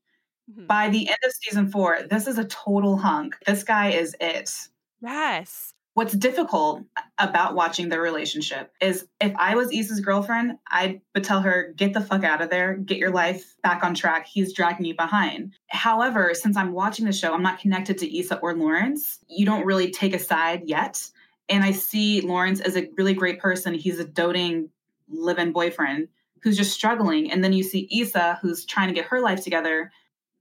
Mhm. 0.50 0.68
By 0.68 0.90
the 0.90 1.10
end 1.10 1.18
of 1.26 1.32
season 1.34 1.70
four, 1.70 2.04
this 2.10 2.28
is 2.28 2.38
a 2.38 2.46
total 2.46 2.96
hunk. 2.98 3.36
This 3.46 3.64
guy 3.64 3.90
is 3.90 4.16
it. 4.22 4.50
Yes. 5.02 5.75
What's 5.96 6.14
difficult 6.14 6.84
about 7.18 7.56
watching 7.56 7.88
their 7.88 8.02
relationship 8.02 8.70
is 8.82 9.08
if 9.22 9.34
I 9.38 9.56
was 9.56 9.72
Issa's 9.72 10.02
girlfriend, 10.02 10.58
I 10.70 11.00
would 11.14 11.24
tell 11.24 11.40
her, 11.40 11.74
get 11.78 11.94
the 11.94 12.02
fuck 12.02 12.26
out 12.26 12.42
of 12.42 12.50
there, 12.50 12.76
get 12.76 12.98
your 12.98 13.12
life 13.12 13.56
back 13.64 13.82
on 13.82 13.96
track. 13.96 14.28
He's 14.28 14.52
dragging 14.52 14.86
you 14.86 14.94
behind. 14.94 15.54
However, 15.68 16.34
since 16.34 16.58
I'm 16.58 16.74
watching 16.74 17.06
the 17.06 17.14
show, 17.14 17.34
I'm 17.34 17.42
not 17.42 17.60
connected 17.60 17.98
to 18.00 18.20
Issa 18.20 18.40
or 18.40 18.54
Lawrence. 18.54 19.20
You 19.30 19.46
don't 19.46 19.66
really 19.66 19.90
take 19.90 20.14
a 20.14 20.20
side 20.20 20.64
yet. 20.66 21.02
And 21.48 21.64
I 21.64 21.72
see 21.72 22.20
Lawrence 22.20 22.60
as 22.60 22.76
a 22.76 22.90
really 22.98 23.14
great 23.14 23.40
person. 23.40 23.74
He's 23.74 23.98
a 23.98 24.06
doting 24.06 24.70
live 25.08 25.40
in 25.40 25.54
boyfriend 25.54 26.10
who's 26.44 26.58
just 26.58 26.74
struggling. 26.74 27.32
And 27.32 27.42
then 27.42 27.54
you 27.54 27.64
see 27.64 27.88
Issa 27.90 28.40
who's 28.42 28.66
trying 28.66 28.90
to 28.90 28.94
get 28.94 29.06
her 29.06 29.22
life 29.22 29.46
together. 29.46 29.94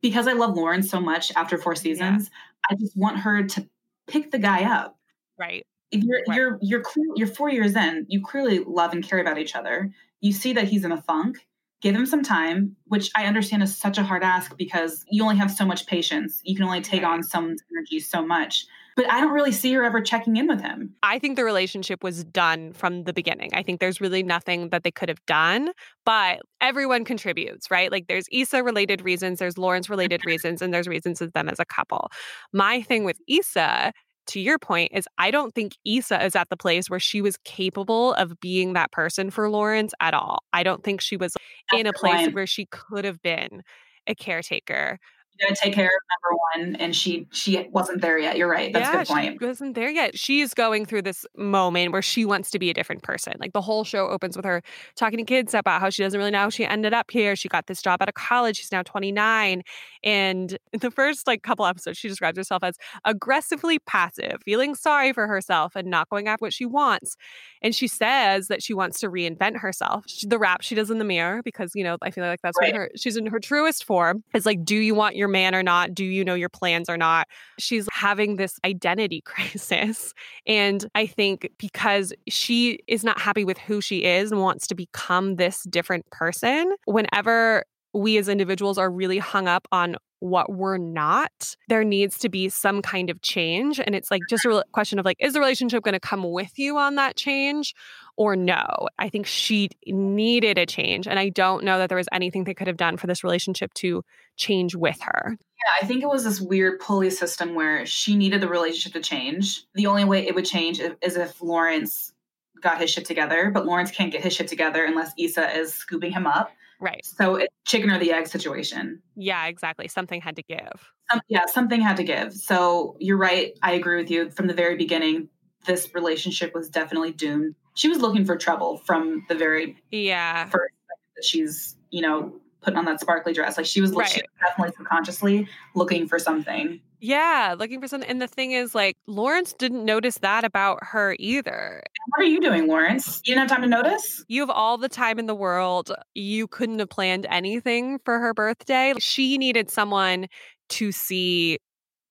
Because 0.02 0.26
I 0.26 0.32
love 0.32 0.56
Lawrence 0.56 0.90
so 0.90 1.00
much 1.00 1.30
after 1.36 1.58
four 1.58 1.76
seasons, 1.76 2.28
I 2.68 2.74
just 2.74 2.96
want 2.96 3.20
her 3.20 3.44
to 3.44 3.68
pick 4.08 4.32
the 4.32 4.40
guy 4.40 4.64
up 4.64 4.98
Right. 5.38 5.66
you're 5.90 6.20
Right. 6.28 6.36
you're 6.36 6.58
you're 6.62 6.82
clear, 6.82 7.06
you're 7.16 7.26
four 7.28 7.50
years 7.50 7.76
in 7.76 8.06
you 8.08 8.22
clearly 8.22 8.60
love 8.66 8.92
and 8.92 9.02
care 9.04 9.18
about 9.20 9.38
each 9.38 9.54
other 9.54 9.92
you 10.20 10.32
see 10.32 10.52
that 10.52 10.64
he's 10.64 10.84
in 10.84 10.92
a 10.92 11.00
funk 11.02 11.46
give 11.82 11.94
him 11.94 12.06
some 12.06 12.22
time 12.22 12.74
which 12.86 13.10
i 13.16 13.26
understand 13.26 13.62
is 13.62 13.76
such 13.76 13.98
a 13.98 14.02
hard 14.02 14.22
ask 14.24 14.56
because 14.56 15.04
you 15.10 15.22
only 15.22 15.36
have 15.36 15.50
so 15.50 15.64
much 15.64 15.86
patience 15.86 16.40
you 16.44 16.54
can 16.56 16.64
only 16.64 16.80
take 16.80 17.02
Right. 17.02 17.12
on 17.12 17.22
someone's 17.22 17.62
energy 17.72 18.00
so 18.00 18.24
much 18.26 18.66
but 18.96 19.10
i 19.12 19.20
don't 19.20 19.32
really 19.32 19.52
see 19.52 19.72
her 19.74 19.84
ever 19.84 20.00
checking 20.00 20.36
in 20.36 20.46
with 20.48 20.60
him 20.60 20.94
I 21.02 21.18
think 21.18 21.36
the 21.36 21.44
relationship 21.44 22.02
was 22.02 22.24
done 22.24 22.72
from 22.72 23.04
the 23.04 23.12
beginning. 23.12 23.50
I 23.52 23.62
think 23.62 23.78
there's 23.78 24.00
really 24.00 24.22
nothing 24.22 24.70
that 24.70 24.84
they 24.84 24.90
could 24.90 25.10
have 25.10 25.24
done, 25.26 25.70
but 26.06 26.40
everyone 26.62 27.04
contributes, 27.04 27.70
right? 27.70 27.92
Like 27.92 28.06
there's 28.08 28.24
Issa 28.32 28.62
related 28.62 29.02
reasons, 29.02 29.38
there's 29.38 29.58
Lawrence 29.58 29.90
related 29.90 30.24
reasons, 30.24 30.62
and 30.62 30.72
there's 30.72 30.88
reasons 30.88 31.20
of 31.20 31.32
them 31.34 31.50
as 31.50 31.60
a 31.60 31.66
couple. 31.66 32.10
My 32.54 32.80
thing 32.80 33.04
with 33.04 33.18
Issa, 33.28 33.92
to 34.26 34.40
your 34.40 34.58
point, 34.58 34.92
is 34.94 35.06
I 35.18 35.30
don't 35.30 35.54
think 35.54 35.76
Issa 35.84 36.24
is 36.24 36.36
at 36.36 36.48
the 36.48 36.56
place 36.56 36.88
where 36.88 37.00
she 37.00 37.20
was 37.20 37.36
capable 37.44 38.14
of 38.14 38.38
being 38.40 38.72
that 38.72 38.92
person 38.92 39.30
for 39.30 39.48
Lawrence 39.48 39.92
at 40.00 40.14
all. 40.14 40.42
I 40.52 40.62
don't 40.62 40.82
think 40.82 41.00
she 41.00 41.16
was 41.16 41.34
in 41.76 41.86
a 41.86 41.92
place 41.92 42.28
where 42.32 42.46
she 42.46 42.66
could 42.66 43.04
have 43.04 43.20
been 43.22 43.62
a 44.06 44.14
caretaker. 44.14 44.98
You 45.38 45.46
gotta 45.46 45.60
take 45.60 45.74
care 45.74 45.86
of 45.86 45.92
number 46.12 46.38
one 46.72 46.76
and 46.76 46.94
she 46.94 47.26
she 47.32 47.68
wasn't 47.70 48.00
there 48.00 48.18
yet 48.18 48.36
you're 48.36 48.48
right 48.50 48.72
that's 48.72 48.88
a 48.88 48.92
yeah, 48.92 48.98
good 49.04 49.06
point 49.08 49.36
She 49.40 49.46
wasn't 49.46 49.74
there 49.74 49.90
yet. 49.90 50.18
She's 50.18 50.54
going 50.54 50.86
through 50.86 51.02
this 51.02 51.26
moment 51.36 51.92
where 51.92 52.02
she 52.02 52.24
wants 52.24 52.50
to 52.52 52.58
be 52.58 52.70
a 52.70 52.74
different 52.74 53.02
person. 53.02 53.34
Like 53.38 53.52
the 53.52 53.60
whole 53.60 53.84
show 53.84 54.08
opens 54.08 54.36
with 54.36 54.44
her 54.44 54.62
talking 54.96 55.18
to 55.18 55.24
kids 55.24 55.54
about 55.54 55.80
how 55.80 55.90
she 55.90 56.02
doesn't 56.02 56.18
really 56.18 56.30
know 56.30 56.38
how 56.38 56.50
she 56.50 56.64
ended 56.64 56.92
up 56.92 57.10
here. 57.10 57.36
She 57.36 57.48
got 57.48 57.66
this 57.66 57.82
job 57.82 58.00
out 58.02 58.08
of 58.08 58.14
college. 58.14 58.56
She's 58.56 58.72
now 58.72 58.82
29. 58.82 59.62
And 60.02 60.58
in 60.72 60.80
the 60.80 60.90
first 60.90 61.26
like 61.26 61.42
couple 61.42 61.66
episodes, 61.66 61.98
she 61.98 62.08
describes 62.08 62.36
herself 62.38 62.62
as 62.62 62.76
aggressively 63.04 63.78
passive, 63.80 64.38
feeling 64.44 64.74
sorry 64.74 65.12
for 65.12 65.26
herself 65.26 65.74
and 65.76 65.88
not 65.88 66.08
going 66.10 66.28
after 66.28 66.44
what 66.44 66.52
she 66.52 66.66
wants. 66.66 67.16
And 67.62 67.74
she 67.74 67.88
says 67.88 68.48
that 68.48 68.62
she 68.62 68.74
wants 68.74 69.00
to 69.00 69.08
reinvent 69.08 69.56
herself. 69.58 70.04
She, 70.06 70.26
the 70.26 70.38
rap 70.38 70.62
she 70.62 70.74
does 70.74 70.90
in 70.90 70.98
the 70.98 71.04
mirror, 71.04 71.42
because 71.42 71.72
you 71.74 71.82
know, 71.84 71.96
I 72.02 72.10
feel 72.10 72.24
like 72.24 72.40
that's 72.42 72.58
Right. 72.60 72.72
when 72.72 72.80
her 72.82 72.90
she's 72.96 73.16
in 73.16 73.26
her 73.26 73.40
truest 73.40 73.84
form. 73.84 74.22
Is 74.34 74.46
like, 74.46 74.64
do 74.64 74.76
you 74.76 74.94
want 74.94 75.16
your 75.16 75.23
man 75.28 75.54
or 75.54 75.62
not? 75.62 75.94
Do 75.94 76.04
you 76.04 76.24
know 76.24 76.34
your 76.34 76.48
plans 76.48 76.88
or 76.88 76.96
not? 76.96 77.26
she's 77.58 77.88
having 77.92 78.36
this 78.36 78.58
identity 78.64 79.20
crisis. 79.24 80.14
And 80.46 80.88
I 80.94 81.06
think 81.06 81.50
because 81.58 82.12
she 82.28 82.80
is 82.86 83.04
not 83.04 83.20
happy 83.20 83.44
with 83.44 83.58
who 83.58 83.80
she 83.80 84.04
is 84.04 84.32
and 84.32 84.40
wants 84.40 84.66
to 84.68 84.74
become 84.74 85.36
this 85.36 85.62
different 85.64 86.08
person, 86.10 86.74
whenever 86.86 87.64
we 87.92 88.18
as 88.18 88.28
individuals 88.28 88.76
are 88.76 88.90
really 88.90 89.18
hung 89.18 89.46
up 89.46 89.68
on 89.70 89.96
what 90.18 90.50
we're 90.50 90.78
not, 90.78 91.54
there 91.68 91.84
needs 91.84 92.18
to 92.18 92.28
be 92.28 92.48
some 92.48 92.80
kind 92.80 93.10
of 93.10 93.20
change. 93.20 93.78
And 93.78 93.94
it's 93.94 94.10
like 94.10 94.22
just 94.28 94.44
a 94.46 94.64
question 94.72 94.98
of 94.98 95.04
like, 95.04 95.18
is 95.20 95.34
the 95.34 95.38
relationship 95.38 95.82
going 95.82 95.92
to 95.92 96.00
come 96.00 96.24
with 96.32 96.58
you 96.58 96.78
on 96.78 96.94
that 96.94 97.14
change 97.16 97.74
or 98.16 98.36
no? 98.36 98.88
I 98.98 99.08
think 99.08 99.26
she 99.26 99.70
needed 99.86 100.58
a 100.58 100.66
change. 100.66 101.06
And 101.06 101.18
I 101.18 101.28
don't 101.28 101.64
know 101.64 101.78
that 101.78 101.88
there 101.88 101.98
was 101.98 102.08
anything 102.12 102.44
they 102.44 102.54
could 102.54 102.66
have 102.66 102.76
done 102.76 102.96
for 102.96 103.06
this 103.06 103.24
relationship 103.24 103.72
to 103.74 104.04
change 104.36 104.74
with 104.74 105.00
her. 105.02 105.36
Yeah, 105.38 105.72
I 105.82 105.86
think 105.86 106.02
it 106.02 106.08
was 106.08 106.24
this 106.24 106.40
weird 106.40 106.80
pulley 106.80 107.10
system 107.10 107.54
where 107.54 107.86
she 107.86 108.16
needed 108.16 108.40
the 108.40 108.48
relationship 108.48 108.92
to 108.92 109.08
change. 109.08 109.64
The 109.74 109.86
only 109.86 110.04
way 110.04 110.26
it 110.26 110.34
would 110.34 110.44
change 110.44 110.80
is 110.80 111.16
if 111.16 111.40
Lawrence 111.42 112.12
got 112.60 112.80
his 112.80 112.90
shit 112.90 113.04
together, 113.04 113.50
but 113.52 113.66
Lawrence 113.66 113.90
can't 113.90 114.10
get 114.10 114.22
his 114.22 114.34
shit 114.34 114.48
together 114.48 114.84
unless 114.84 115.12
Issa 115.18 115.56
is 115.58 115.74
scooping 115.74 116.12
him 116.12 116.26
up. 116.26 116.50
Right. 116.80 117.04
So 117.04 117.36
it's 117.36 117.54
chicken 117.64 117.90
or 117.90 117.98
the 117.98 118.12
egg 118.12 118.26
situation. 118.26 119.00
Yeah, 119.16 119.46
exactly. 119.46 119.88
Something 119.88 120.20
had 120.20 120.36
to 120.36 120.42
give. 120.42 120.92
Um, 121.12 121.20
yeah, 121.28 121.46
something 121.46 121.80
had 121.80 121.96
to 121.98 122.04
give. 122.04 122.32
So 122.34 122.96
you're 122.98 123.16
right. 123.16 123.56
I 123.62 123.72
agree 123.72 123.96
with 123.96 124.10
you. 124.10 124.30
From 124.30 124.48
the 124.48 124.54
very 124.54 124.76
beginning, 124.76 125.28
this 125.64 125.94
relationship 125.94 126.54
was 126.54 126.68
definitely 126.68 127.12
doomed. 127.12 127.54
She 127.74 127.88
was 127.88 127.98
looking 127.98 128.24
for 128.24 128.36
trouble 128.36 128.78
from 128.78 129.24
the 129.28 129.34
very 129.34 129.76
Yeah. 129.90 130.48
first 130.48 130.74
that 131.16 131.24
she's, 131.24 131.76
you 131.90 132.02
know, 132.02 132.32
putting 132.60 132.78
on 132.78 132.84
that 132.86 133.00
sparkly 133.00 133.32
dress. 133.32 133.56
Like 133.56 133.66
she 133.66 133.80
was, 133.80 133.90
she 133.90 133.94
was 133.96 134.22
definitely 134.40 134.74
subconsciously 134.76 135.48
looking 135.74 136.08
for 136.08 136.18
something. 136.18 136.80
Yeah, 137.00 137.54
looking 137.58 137.82
for 137.82 137.86
something. 137.88 138.08
And 138.08 138.22
the 138.22 138.26
thing 138.26 138.52
is, 138.52 138.74
like, 138.74 138.96
Lawrence 139.06 139.52
didn't 139.52 139.84
notice 139.84 140.16
that 140.18 140.42
about 140.42 140.78
her 140.82 141.14
either. 141.18 141.82
What 142.08 142.24
are 142.24 142.26
you 142.26 142.40
doing, 142.40 142.66
Lawrence? 142.66 143.20
You 143.26 143.34
didn't 143.34 143.50
have 143.50 143.58
time 143.58 143.62
to 143.62 143.68
notice? 143.68 144.24
You 144.28 144.40
have 144.40 144.48
all 144.48 144.78
the 144.78 144.88
time 144.88 145.18
in 145.18 145.26
the 145.26 145.34
world. 145.34 145.92
You 146.14 146.46
couldn't 146.46 146.78
have 146.78 146.88
planned 146.88 147.26
anything 147.28 147.98
for 148.06 148.20
her 148.20 148.32
birthday. 148.32 148.94
She 148.98 149.36
needed 149.36 149.70
someone 149.70 150.28
to 150.70 150.92
see 150.92 151.58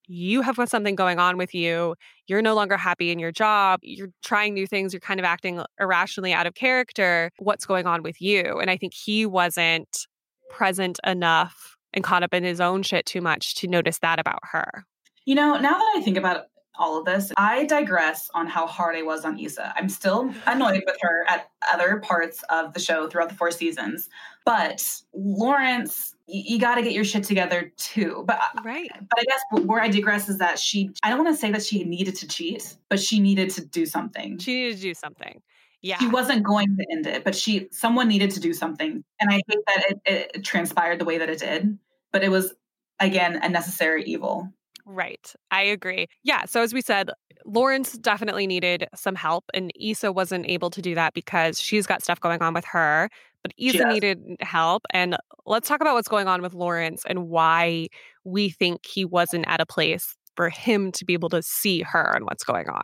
you 0.08 0.42
have 0.42 0.58
got 0.58 0.70
something 0.70 0.96
going 0.96 1.20
on 1.20 1.38
with 1.38 1.54
you. 1.54 1.96
You're 2.28 2.42
no 2.42 2.56
longer 2.56 2.78
happy 2.78 3.12
in 3.12 3.20
your 3.20 3.32
job. 3.32 3.80
You're 3.84 4.10
trying 4.24 4.54
new 4.54 4.68
things. 4.68 4.94
You're 4.94 5.00
kind 5.00 5.20
of 5.20 5.26
acting 5.26 5.60
uh, 5.60 5.66
irrationally 5.80 6.34
out 6.34 6.48
of 6.48 6.56
character. 6.56 7.32
What's 7.40 7.66
going 7.66 7.88
on 7.88 8.04
with 8.04 8.22
you? 8.22 8.60
And 8.60 8.70
I 8.70 8.78
think 8.78 8.94
he 8.94 9.26
wasn't 9.26 10.08
present 10.50 11.00
enough 11.06 11.78
and 11.94 12.04
caught 12.04 12.24
up 12.24 12.34
in 12.34 12.44
his 12.44 12.60
own 12.60 12.84
shit 12.84 13.06
too 13.06 13.22
much 13.22 13.56
to 13.56 13.68
notice 13.68 14.00
that 14.00 14.20
about 14.20 14.40
her. 14.52 14.86
You 15.26 15.36
know, 15.36 15.58
now 15.58 15.78
that 15.78 15.94
I 15.96 16.02
think 16.02 16.18
about 16.18 16.46
all 16.78 16.98
of 16.98 17.06
this, 17.06 17.32
I 17.38 17.66
digress 17.66 18.30
on 18.34 18.48
how 18.48 18.66
hard 18.66 18.96
I 18.96 19.04
was 19.04 19.26
on 19.26 19.40
Issa. 19.40 19.74
I'm 19.78 19.90
still 19.90 20.34
annoyed 20.48 20.84
with 20.86 20.98
her 21.02 21.24
at 21.28 21.50
other 21.72 22.00
parts 22.00 22.44
of 22.50 22.74
the 22.74 22.80
show 22.80 23.08
throughout 23.08 23.30
the 23.30 23.36
four 23.36 23.52
seasons. 23.52 24.10
But 24.46 24.84
Lawrence, 25.14 26.13
you 26.28 26.60
got 26.60 26.76
to 26.76 26.82
get 26.82 26.94
your 26.94 27.04
shit 27.04 27.24
together 27.24 27.72
too. 27.78 28.24
But 28.26 28.38
uh, 28.40 28.62
Right. 28.64 28.90
but 29.10 29.20
I 29.20 29.24
guess 29.24 29.66
where 29.66 29.82
I 29.82 29.90
digress 29.90 30.30
is 30.30 30.38
that 30.38 30.58
she 30.58 30.90
I 31.04 31.10
don't 31.10 31.24
want 31.24 31.36
to 31.36 31.40
say 31.40 31.52
that 31.52 31.64
she 31.64 31.84
needed 31.84 32.16
to 32.18 32.28
cheat, 32.28 32.76
but 32.90 33.00
she 33.00 33.20
needed 33.20 33.50
to 33.52 33.66
do 33.66 33.86
something. 33.86 34.38
She 34.40 34.54
needed 34.54 34.78
to 34.78 34.82
do 34.82 34.94
something. 34.94 35.42
Yeah. 35.82 35.98
She 35.98 36.08
wasn't 36.08 36.44
going 36.44 36.78
to 36.78 36.86
end 36.92 37.08
it, 37.08 37.26
but 37.26 37.36
she 37.36 37.68
someone 37.72 38.08
needed 38.08 38.32
to 38.32 38.40
do 38.40 38.54
something. 38.54 39.04
And 39.20 39.30
I 39.30 39.42
hate 39.48 39.60
that 39.68 39.86
it, 39.90 40.00
it 40.06 40.44
transpired 40.46 41.00
the 41.00 41.06
way 41.06 41.18
that 41.18 41.30
it 41.30 41.40
did. 41.40 41.78
But 42.14 42.24
it 42.24 42.30
was 42.30 42.54
again 43.00 43.40
a 43.44 43.50
necessary 43.50 44.04
evil. 44.06 44.50
Right. 44.86 45.34
I 45.52 45.62
agree. 45.62 46.08
Yeah. 46.24 46.46
So, 46.46 46.62
as 46.62 46.74
we 46.74 46.82
said, 46.82 47.10
Lawrence 47.46 47.94
definitely 47.94 48.48
needed 48.48 48.88
some 48.96 49.16
help, 49.16 49.46
and 49.54 49.72
Issa 49.80 50.12
wasn't 50.12 50.46
able 50.48 50.70
to 50.72 50.82
do 50.82 50.96
that 50.96 51.14
because 51.14 51.60
she's 51.60 51.86
got 51.86 52.02
stuff 52.04 52.20
going 52.20 52.42
on 52.42 52.54
with 52.54 52.66
her. 52.66 53.10
But 53.44 53.52
Issa 53.58 53.78
does. 53.80 53.94
needed 53.94 54.38
help. 54.40 54.84
And 54.92 55.18
let's 55.46 55.68
talk 55.68 55.82
about 55.82 55.94
what's 55.96 56.08
going 56.08 56.28
on 56.28 56.42
with 56.42 56.54
Lawrence 56.54 57.04
and 57.08 57.28
why 57.30 57.88
we 58.24 58.50
think 58.50 58.86
he 58.86 59.06
wasn't 59.06 59.46
at 59.48 59.60
a 59.62 59.66
place 59.66 60.16
for 60.36 60.50
him 60.50 60.92
to 60.94 61.06
be 61.06 61.14
able 61.14 61.30
to 61.30 61.44
see 61.44 61.82
her 61.82 62.14
and 62.16 62.26
what's 62.26 62.44
going 62.44 62.70
on. 62.70 62.84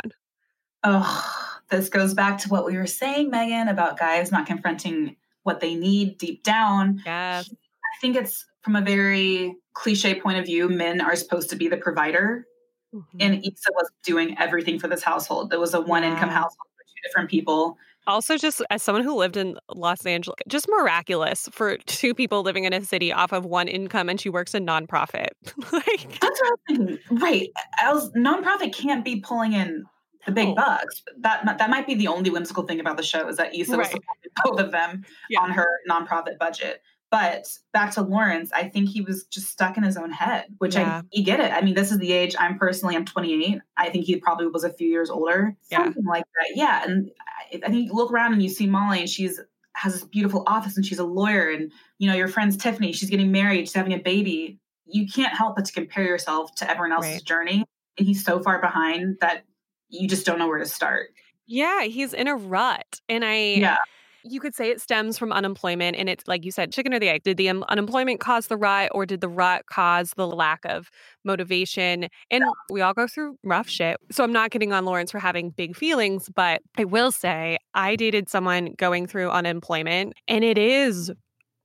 Oh, 0.84 1.50
this 1.70 1.90
goes 1.90 2.14
back 2.14 2.38
to 2.40 2.50
what 2.50 2.66
we 2.66 2.78
were 2.78 2.88
saying, 2.88 3.30
Megan, 3.30 3.70
about 3.70 3.98
guys 3.98 4.32
not 4.32 4.46
confronting 4.46 5.16
what 5.44 5.62
they 5.62 5.76
need 5.76 6.18
deep 6.18 6.44
down. 6.44 7.02
Yes. 7.06 7.50
I 7.52 8.00
think 8.02 8.16
it's 8.16 8.46
from 8.62 8.76
a 8.76 8.82
very 8.82 9.56
cliche 9.74 10.20
point 10.20 10.38
of 10.38 10.46
view, 10.46 10.68
men 10.70 11.00
are 11.02 11.16
supposed 11.16 11.50
to 11.50 11.56
be 11.56 11.68
the 11.70 11.78
provider. 11.78 12.46
Mhm. 12.94 13.04
And 13.20 13.36
Issa 13.46 13.72
was 13.74 13.90
doing 14.04 14.38
everything 14.38 14.78
for 14.80 14.88
this 14.88 15.04
household. 15.04 15.54
It 15.54 15.60
was 15.60 15.74
a 15.74 15.82
one 15.82 16.04
income 16.04 16.30
Yeah. 16.30 16.36
household 16.36 16.68
for 16.76 16.84
two 16.84 17.08
different 17.08 17.30
people. 17.30 17.78
Also, 18.10 18.38
just 18.38 18.62
as 18.70 18.82
someone 18.82 19.04
who 19.04 19.16
lived 19.16 19.38
in 19.38 19.58
Los 19.76 20.06
Angeles, 20.06 20.36
just 20.48 20.68
miraculous 20.68 21.48
for 21.52 21.78
two 21.86 22.14
people 22.16 22.42
living 22.42 22.64
in 22.66 22.74
a 22.74 22.84
city 22.84 23.14
off 23.14 23.32
of 23.32 23.46
one 23.46 23.68
income, 23.68 24.10
and 24.10 24.20
she 24.20 24.30
works 24.30 24.54
in 24.56 24.66
nonprofit. 24.66 25.28
like, 25.72 26.20
That's 26.20 26.42
what 26.42 26.48
I 26.48 26.52
was 26.52 26.60
thinking. 26.68 27.00
Right. 27.12 27.50
Was, 27.84 28.12
nonprofit 28.14 28.74
can't 28.74 29.06
be 29.06 29.22
pulling 29.22 29.54
in 29.54 29.86
the 30.26 30.32
big 30.32 30.50
No. 30.50 30.56
bucks. 30.56 31.04
That 31.20 31.46
that 31.60 31.70
might 31.70 31.88
be 31.88 31.96
the 31.96 32.08
only 32.08 32.30
whimsical 32.30 32.64
thing 32.64 32.80
about 32.80 32.98
the 32.98 33.04
show 33.04 33.28
is 33.28 33.38
that 33.38 33.56
Issa 33.56 33.78
was 33.78 33.88
Right. 33.88 33.92
supporting 33.92 34.32
both 34.44 34.60
of 34.60 34.72
them 34.72 35.06
Yeah. 35.30 35.42
on 35.42 35.52
her 35.52 35.68
nonprofit 35.90 36.38
budget. 36.40 36.82
But 37.12 37.48
back 37.74 37.92
to 37.96 38.02
Lawrence, 38.04 38.52
I 38.54 38.70
think 38.70 38.90
he 38.90 39.02
was 39.02 39.26
just 39.26 39.48
stuck 39.50 39.78
in 39.78 39.84
his 39.84 39.98
own 39.98 40.12
head, 40.12 40.46
which 40.60 40.76
Yeah. 40.76 41.00
I 41.00 41.04
you 41.12 41.24
get 41.24 41.40
it. 41.40 41.52
I 41.52 41.62
mean, 41.62 41.74
this 41.74 41.92
is 41.92 41.98
the 41.98 42.12
age 42.12 42.36
I'm 42.40 42.58
personally 42.60 42.96
I'm 42.96 43.06
28. 43.06 43.60
I 43.78 43.90
think 43.90 44.06
he 44.06 44.16
probably 44.18 44.48
was 44.48 44.64
a 44.64 44.72
few 44.72 44.88
years 44.88 45.10
older, 45.10 45.56
Yeah. 45.72 45.86
something 45.86 46.06
like 46.06 46.24
that. 46.36 46.56
Yeah, 46.56 46.84
and 46.86 47.10
I, 47.52 47.58
I 47.66 47.70
think 47.70 47.88
you 47.88 47.94
look 47.94 48.12
around 48.12 48.34
and 48.34 48.44
you 48.44 48.50
see 48.50 48.68
Molly, 48.68 49.00
and 49.00 49.10
she's 49.10 49.40
has 49.74 49.94
this 49.94 50.04
beautiful 50.04 50.44
office, 50.46 50.76
and 50.76 50.86
she's 50.86 51.00
a 51.00 51.04
lawyer, 51.06 51.50
and 51.50 51.72
you 52.00 52.08
know 52.10 52.16
your 52.16 52.28
friend's 52.28 52.58
Tiffany, 52.58 52.92
she's 52.92 53.10
getting 53.10 53.32
married, 53.32 53.62
she's 53.62 53.74
having 53.74 53.94
a 53.94 54.00
baby. 54.00 54.60
You 54.86 55.08
can't 55.08 55.34
help 55.34 55.56
but 55.56 55.66
to 55.66 55.72
compare 55.74 56.04
yourself 56.04 56.54
to 56.56 56.70
everyone 56.70 56.92
else's 56.92 57.14
Right. 57.14 57.24
journey, 57.24 57.66
and 57.98 58.06
he's 58.08 58.24
so 58.24 58.40
far 58.40 58.60
behind 58.62 59.18
that 59.22 59.46
you 59.88 60.08
just 60.08 60.26
don't 60.26 60.38
know 60.38 60.48
where 60.48 60.60
to 60.60 60.66
start. 60.68 61.10
Yeah, 61.48 61.84
he's 61.84 62.14
in 62.14 62.28
a 62.28 62.36
rut. 62.36 63.00
And 63.10 63.24
I 63.26 63.36
Yeah. 63.56 63.78
You 64.24 64.40
could 64.40 64.56
say 64.56 64.70
it 64.70 64.82
stems 64.82 65.18
from 65.18 65.32
unemployment 65.32 65.98
and 65.98 66.10
it's 66.10 66.28
like 66.28 66.46
you 66.46 66.52
said 66.52 66.72
chicken 66.72 66.94
or 66.94 67.00
the 67.00 67.10
egg. 67.10 67.24
Did 67.24 67.38
the 67.38 67.50
um, 67.50 67.64
unemployment 67.70 68.20
cause 68.20 68.48
the 68.48 68.58
rut 68.58 68.92
or 68.94 69.06
did 69.06 69.22
the 69.22 69.30
rut 69.30 69.66
cause 69.68 70.14
the 70.16 70.28
lack 70.28 70.60
of 70.66 70.90
motivation? 71.24 72.08
And 72.30 72.44
we 72.70 72.82
all 72.82 72.94
go 72.94 73.08
through 73.08 73.38
rough 73.44 73.70
shit. 73.70 73.98
So 74.12 74.24
I'm 74.24 74.34
not 74.34 74.52
getting 74.52 74.74
on 74.74 74.86
Lawrence 74.86 75.12
for 75.12 75.20
having 75.20 75.52
big 75.52 75.76
feelings, 75.76 76.30
but 76.34 76.62
I 76.78 76.86
will 76.86 77.12
say 77.12 77.58
I 77.74 77.96
dated 77.96 78.30
someone 78.30 78.74
going 78.78 79.08
through 79.08 79.30
unemployment 79.30 80.14
and 80.28 80.44
it 80.44 80.58
is 80.58 81.12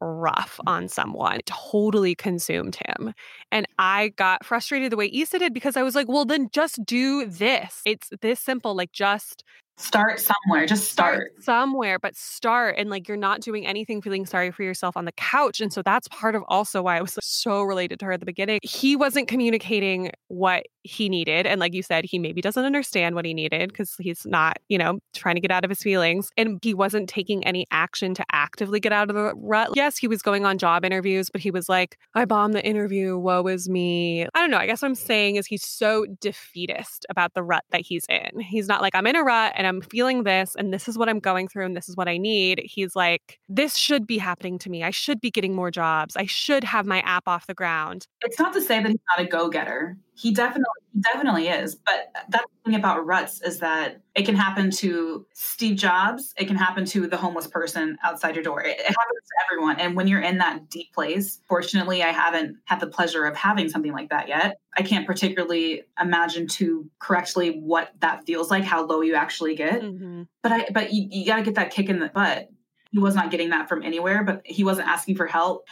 rough 0.00 0.60
on 0.66 0.88
someone. 0.88 1.36
It 1.36 1.46
totally 1.46 2.14
consumed 2.14 2.76
him. 2.76 3.14
And 3.50 3.66
I 3.78 4.08
got 4.16 4.44
frustrated 4.44 4.92
the 4.92 4.96
way 4.96 5.10
Issa 5.12 5.38
did 5.38 5.54
because 5.54 5.76
I 5.76 5.82
was 5.82 5.94
like, 5.94 6.08
well, 6.08 6.24
then 6.24 6.48
just 6.52 6.84
do 6.84 7.26
this. 7.26 7.80
It's 7.84 8.08
this 8.20 8.40
simple. 8.40 8.74
Like, 8.74 8.92
just 8.92 9.44
Start 9.76 10.20
somewhere. 10.20 10.66
Just 10.66 10.90
start. 10.90 11.32
somewhere, 11.40 11.98
but 11.98 12.16
start. 12.16 12.76
And 12.78 12.90
like, 12.90 13.08
you're 13.08 13.16
not 13.16 13.40
doing 13.40 13.66
anything 13.66 14.00
feeling 14.00 14.24
sorry 14.24 14.50
for 14.50 14.62
yourself 14.62 14.96
on 14.96 15.04
the 15.04 15.12
couch. 15.12 15.60
And 15.60 15.72
so 15.72 15.82
that's 15.82 16.06
part 16.08 16.34
of 16.34 16.44
also 16.48 16.82
why 16.82 16.98
I 16.98 17.02
was 17.02 17.18
so 17.20 17.62
related 17.62 17.98
to 18.00 18.06
her 18.06 18.12
at 18.12 18.20
the 18.20 18.26
beginning. 18.26 18.60
He 18.62 18.94
wasn't 18.96 19.26
communicating 19.28 20.12
what 20.28 20.66
he 20.84 21.08
needed. 21.08 21.46
And 21.46 21.60
like 21.60 21.74
you 21.74 21.82
said, 21.82 22.04
he 22.04 22.18
maybe 22.18 22.40
doesn't 22.40 22.64
understand 22.64 23.14
what 23.14 23.24
he 23.24 23.34
needed 23.34 23.70
because 23.70 23.94
he's 23.98 24.24
not, 24.26 24.58
you 24.68 24.78
know, 24.78 24.98
trying 25.14 25.34
to 25.34 25.40
get 25.40 25.50
out 25.50 25.64
of 25.64 25.70
his 25.70 25.82
feelings. 25.82 26.30
And 26.36 26.58
he 26.62 26.74
wasn't 26.74 27.08
taking 27.08 27.44
any 27.44 27.66
action 27.70 28.14
to 28.14 28.24
actively 28.32 28.80
get 28.80 28.92
out 28.92 29.08
of 29.08 29.16
the 29.16 29.32
rut. 29.36 29.70
Yes, 29.74 29.96
he 29.96 30.06
was 30.06 30.22
going 30.22 30.44
on 30.44 30.58
job 30.58 30.84
interviews, 30.84 31.30
but 31.30 31.40
he 31.40 31.50
was 31.50 31.68
like, 31.68 31.98
I 32.14 32.26
bombed 32.26 32.54
the 32.54 32.64
interview. 32.64 33.18
Woe 33.18 33.46
is 33.46 33.68
me. 33.68 34.24
I 34.34 34.40
don't 34.40 34.50
know. 34.50 34.58
I 34.58 34.66
guess 34.66 34.82
what 34.82 34.88
I'm 34.88 34.94
saying 34.94 35.36
is 35.36 35.46
he's 35.46 35.66
so 35.66 36.06
defeatist 36.20 37.06
about 37.08 37.34
the 37.34 37.42
rut 37.42 37.64
that 37.70 37.80
he's 37.80 38.04
in. 38.08 38.40
He's 38.40 38.68
not 38.68 38.82
like, 38.82 38.94
I'm 38.94 39.06
in 39.06 39.16
a 39.16 39.22
rut 39.22 39.52
and 39.56 39.63
I'm 39.66 39.80
feeling 39.80 40.24
this 40.24 40.54
and 40.56 40.72
this 40.72 40.88
is 40.88 40.98
what 40.98 41.08
I'm 41.08 41.18
going 41.18 41.48
through 41.48 41.66
and 41.66 41.76
this 41.76 41.88
is 41.88 41.96
what 41.96 42.08
I 42.08 42.18
need. 42.18 42.60
He's 42.64 42.94
like, 42.96 43.38
this 43.48 43.76
should 43.76 44.06
be 44.06 44.18
happening 44.18 44.58
to 44.60 44.70
me. 44.70 44.82
I 44.82 44.90
should 44.90 45.20
be 45.20 45.30
getting 45.30 45.54
more 45.54 45.70
jobs. 45.70 46.16
I 46.16 46.26
should 46.26 46.64
have 46.64 46.86
my 46.86 47.00
app 47.00 47.24
off 47.26 47.46
the 47.46 47.54
ground. 47.54 48.06
it's 48.22 48.38
not 48.38 48.52
to 48.54 48.60
say 48.60 48.80
that 48.80 48.88
he's 48.88 48.98
not 49.16 49.24
a 49.24 49.28
go-getter. 49.28 49.96
He 50.16 50.32
definitely 50.32 50.64
he 50.92 51.00
definitely 51.00 51.48
is. 51.48 51.74
But 51.74 52.12
that's 52.28 52.44
the 52.44 52.70
thing 52.70 52.78
about 52.78 53.04
ruts 53.04 53.42
is 53.42 53.58
that 53.58 54.00
it 54.14 54.24
can 54.24 54.36
happen 54.36 54.70
to 54.70 55.26
Steve 55.32 55.76
Jobs, 55.76 56.32
it 56.38 56.46
can 56.46 56.56
happen 56.56 56.84
to 56.86 57.06
the 57.08 57.16
homeless 57.16 57.48
person 57.48 57.98
outside 58.04 58.36
your 58.36 58.44
door. 58.44 58.62
It, 58.62 58.78
it 58.78 58.86
happens 58.86 58.94
to 59.26 59.44
everyone. 59.44 59.80
And 59.80 59.96
when 59.96 60.06
you're 60.06 60.20
in 60.20 60.38
that 60.38 60.70
deep 60.70 60.92
place, 60.94 61.40
fortunately 61.48 62.02
I 62.02 62.12
haven't 62.12 62.58
had 62.64 62.78
the 62.78 62.86
pleasure 62.86 63.24
of 63.24 63.36
having 63.36 63.68
something 63.68 63.92
like 63.92 64.10
that 64.10 64.28
yet. 64.28 64.60
I 64.76 64.82
can't 64.82 65.06
particularly 65.06 65.82
imagine 66.00 66.46
too 66.46 66.88
correctly 67.00 67.58
what 67.58 67.90
that 68.00 68.24
feels 68.24 68.50
like, 68.50 68.62
how 68.62 68.86
low 68.86 69.00
you 69.00 69.16
actually 69.16 69.56
get. 69.56 69.82
Mhm. 69.82 70.28
But 70.42 70.52
I 70.52 70.66
but 70.72 70.92
you, 70.92 71.08
you 71.10 71.26
gotta 71.26 71.42
get 71.42 71.56
that 71.56 71.72
kick 71.72 71.88
in 71.88 71.98
the 71.98 72.08
butt. 72.08 72.48
He 72.92 73.00
was 73.00 73.16
not 73.16 73.32
getting 73.32 73.50
that 73.50 73.68
from 73.68 73.82
anywhere, 73.82 74.22
but 74.22 74.42
he 74.44 74.62
wasn't 74.62 74.86
asking 74.86 75.16
for 75.16 75.26
help. 75.26 75.66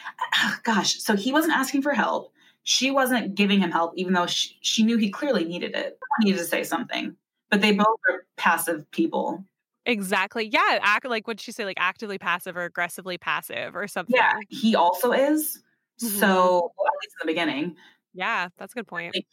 Gosh, 0.64 0.98
so 1.00 1.14
he 1.14 1.33
wasn't 1.33 1.55
asking 1.55 1.83
for 1.83 1.92
help. 1.92 2.33
She 2.64 2.90
wasn't 2.90 3.35
giving 3.35 3.61
him 3.61 3.70
help, 3.70 3.92
even 3.96 4.12
though 4.12 4.27
she, 4.27 4.57
she 4.61 4.83
knew 4.85 4.96
he 4.96 5.11
clearly 5.11 5.44
needed 5.44 5.75
it. 5.75 5.98
Someone 5.98 6.25
needed 6.25 6.38
to 6.38 6.44
say 6.44 6.62
something. 6.62 7.16
But 7.51 7.61
they 7.61 7.72
both 7.72 7.98
are 8.09 8.25
passive 8.37 8.88
people. 8.92 9.44
Exactly. 9.85 10.46
Yeah. 10.46 10.79
Act 10.83 11.07
like 11.07 11.27
what'd 11.27 11.40
she 11.40 11.53
say? 11.53 11.64
Like 11.64 11.77
actively 11.81 12.18
passive 12.18 12.57
or 12.57 12.64
aggressively 12.64 13.18
passive 13.18 13.75
or 13.75 13.88
something. 13.88 14.14
Yeah, 14.16 14.35
he 14.48 14.77
also 14.77 15.12
is. 15.12 15.61
Mhm. 16.01 16.09
So, 16.20 16.72
well, 16.79 16.87
at 16.87 16.92
least 17.03 17.16
in 17.20 17.27
the 17.27 17.33
beginning, 17.33 17.77
Yeah, 18.14 18.48
that's 18.59 18.72
a 18.72 18.77
good 18.77 18.87
point. 18.87 19.12
they 19.12 19.20
keep 19.20 19.29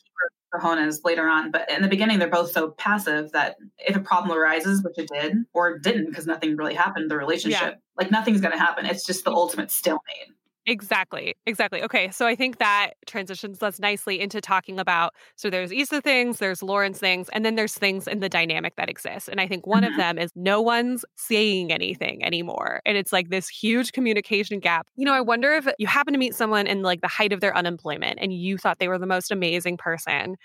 cojones 0.53 1.03
later 1.05 1.27
on. 1.27 1.51
But 1.51 1.69
in 1.69 1.83
the 1.83 1.87
beginning, 1.87 2.17
they're 2.17 2.27
both 2.29 2.51
so 2.51 2.71
passive 2.71 3.31
that 3.33 3.57
if 3.77 3.95
a 3.95 3.99
problem 3.99 4.35
arises, 4.35 4.83
which 4.83 4.97
it 4.97 5.07
did, 5.13 5.37
or 5.53 5.77
didn't, 5.77 6.07
because 6.07 6.25
nothing 6.25 6.55
really 6.57 6.73
happened 6.73 7.11
the 7.11 7.17
relationship, 7.17 7.79
like 7.97 8.09
nothing's 8.09 8.41
going 8.41 8.51
to 8.53 8.57
happen. 8.59 8.87
It's 8.87 9.05
just 9.05 9.23
the 9.25 9.31
ultimate 9.31 9.69
stalemate. 9.69 10.31
Exactly. 10.65 11.35
Exactly. 11.47 11.81
Okay. 11.81 12.11
So 12.11 12.27
I 12.27 12.35
think 12.35 12.59
that 12.59 12.91
transitions 13.07 13.63
us 13.63 13.79
nicely 13.79 14.19
into 14.19 14.39
talking 14.41 14.79
about 14.79 15.13
so 15.35 15.49
there's 15.49 15.71
Issa 15.71 16.01
things, 16.01 16.37
there's 16.39 16.61
Lawrence 16.61 16.99
things, 16.99 17.27
and 17.29 17.43
then 17.45 17.55
there's 17.55 17.73
things 17.73 18.07
in 18.07 18.19
the 18.19 18.29
dynamic 18.29 18.75
that 18.75 18.89
exists. 18.89 19.27
And 19.29 19.41
I 19.41 19.47
think 19.47 19.65
one 19.65 19.83
of 19.83 19.93
Mhm. 19.93 19.97
them 19.97 20.17
is 20.19 20.31
no 20.35 20.61
one's 20.61 21.05
saying 21.15 21.71
anything 21.71 22.23
anymore. 22.23 22.81
And 22.85 22.97
it's 22.97 23.11
like 23.13 23.29
this 23.29 23.47
huge 23.49 23.93
communication 23.93 24.59
gap. 24.59 24.87
You 24.95 25.05
know, 25.05 25.13
I 25.13 25.21
wonder 25.21 25.53
if 25.53 25.67
you 25.79 25.87
happen 25.87 26.13
to 26.13 26.19
meet 26.19 26.35
someone 26.35 26.67
in 26.67 26.83
like 26.83 27.01
the 27.01 27.07
height 27.07 27.31
of 27.33 27.39
their 27.41 27.55
unemployment 27.55 28.19
and 28.21 28.33
you 28.33 28.57
thought 28.57 28.79
they 28.79 28.87
were 28.87 28.99
the 28.99 29.07
most 29.07 29.31
amazing 29.31 29.77
person. 29.77 30.35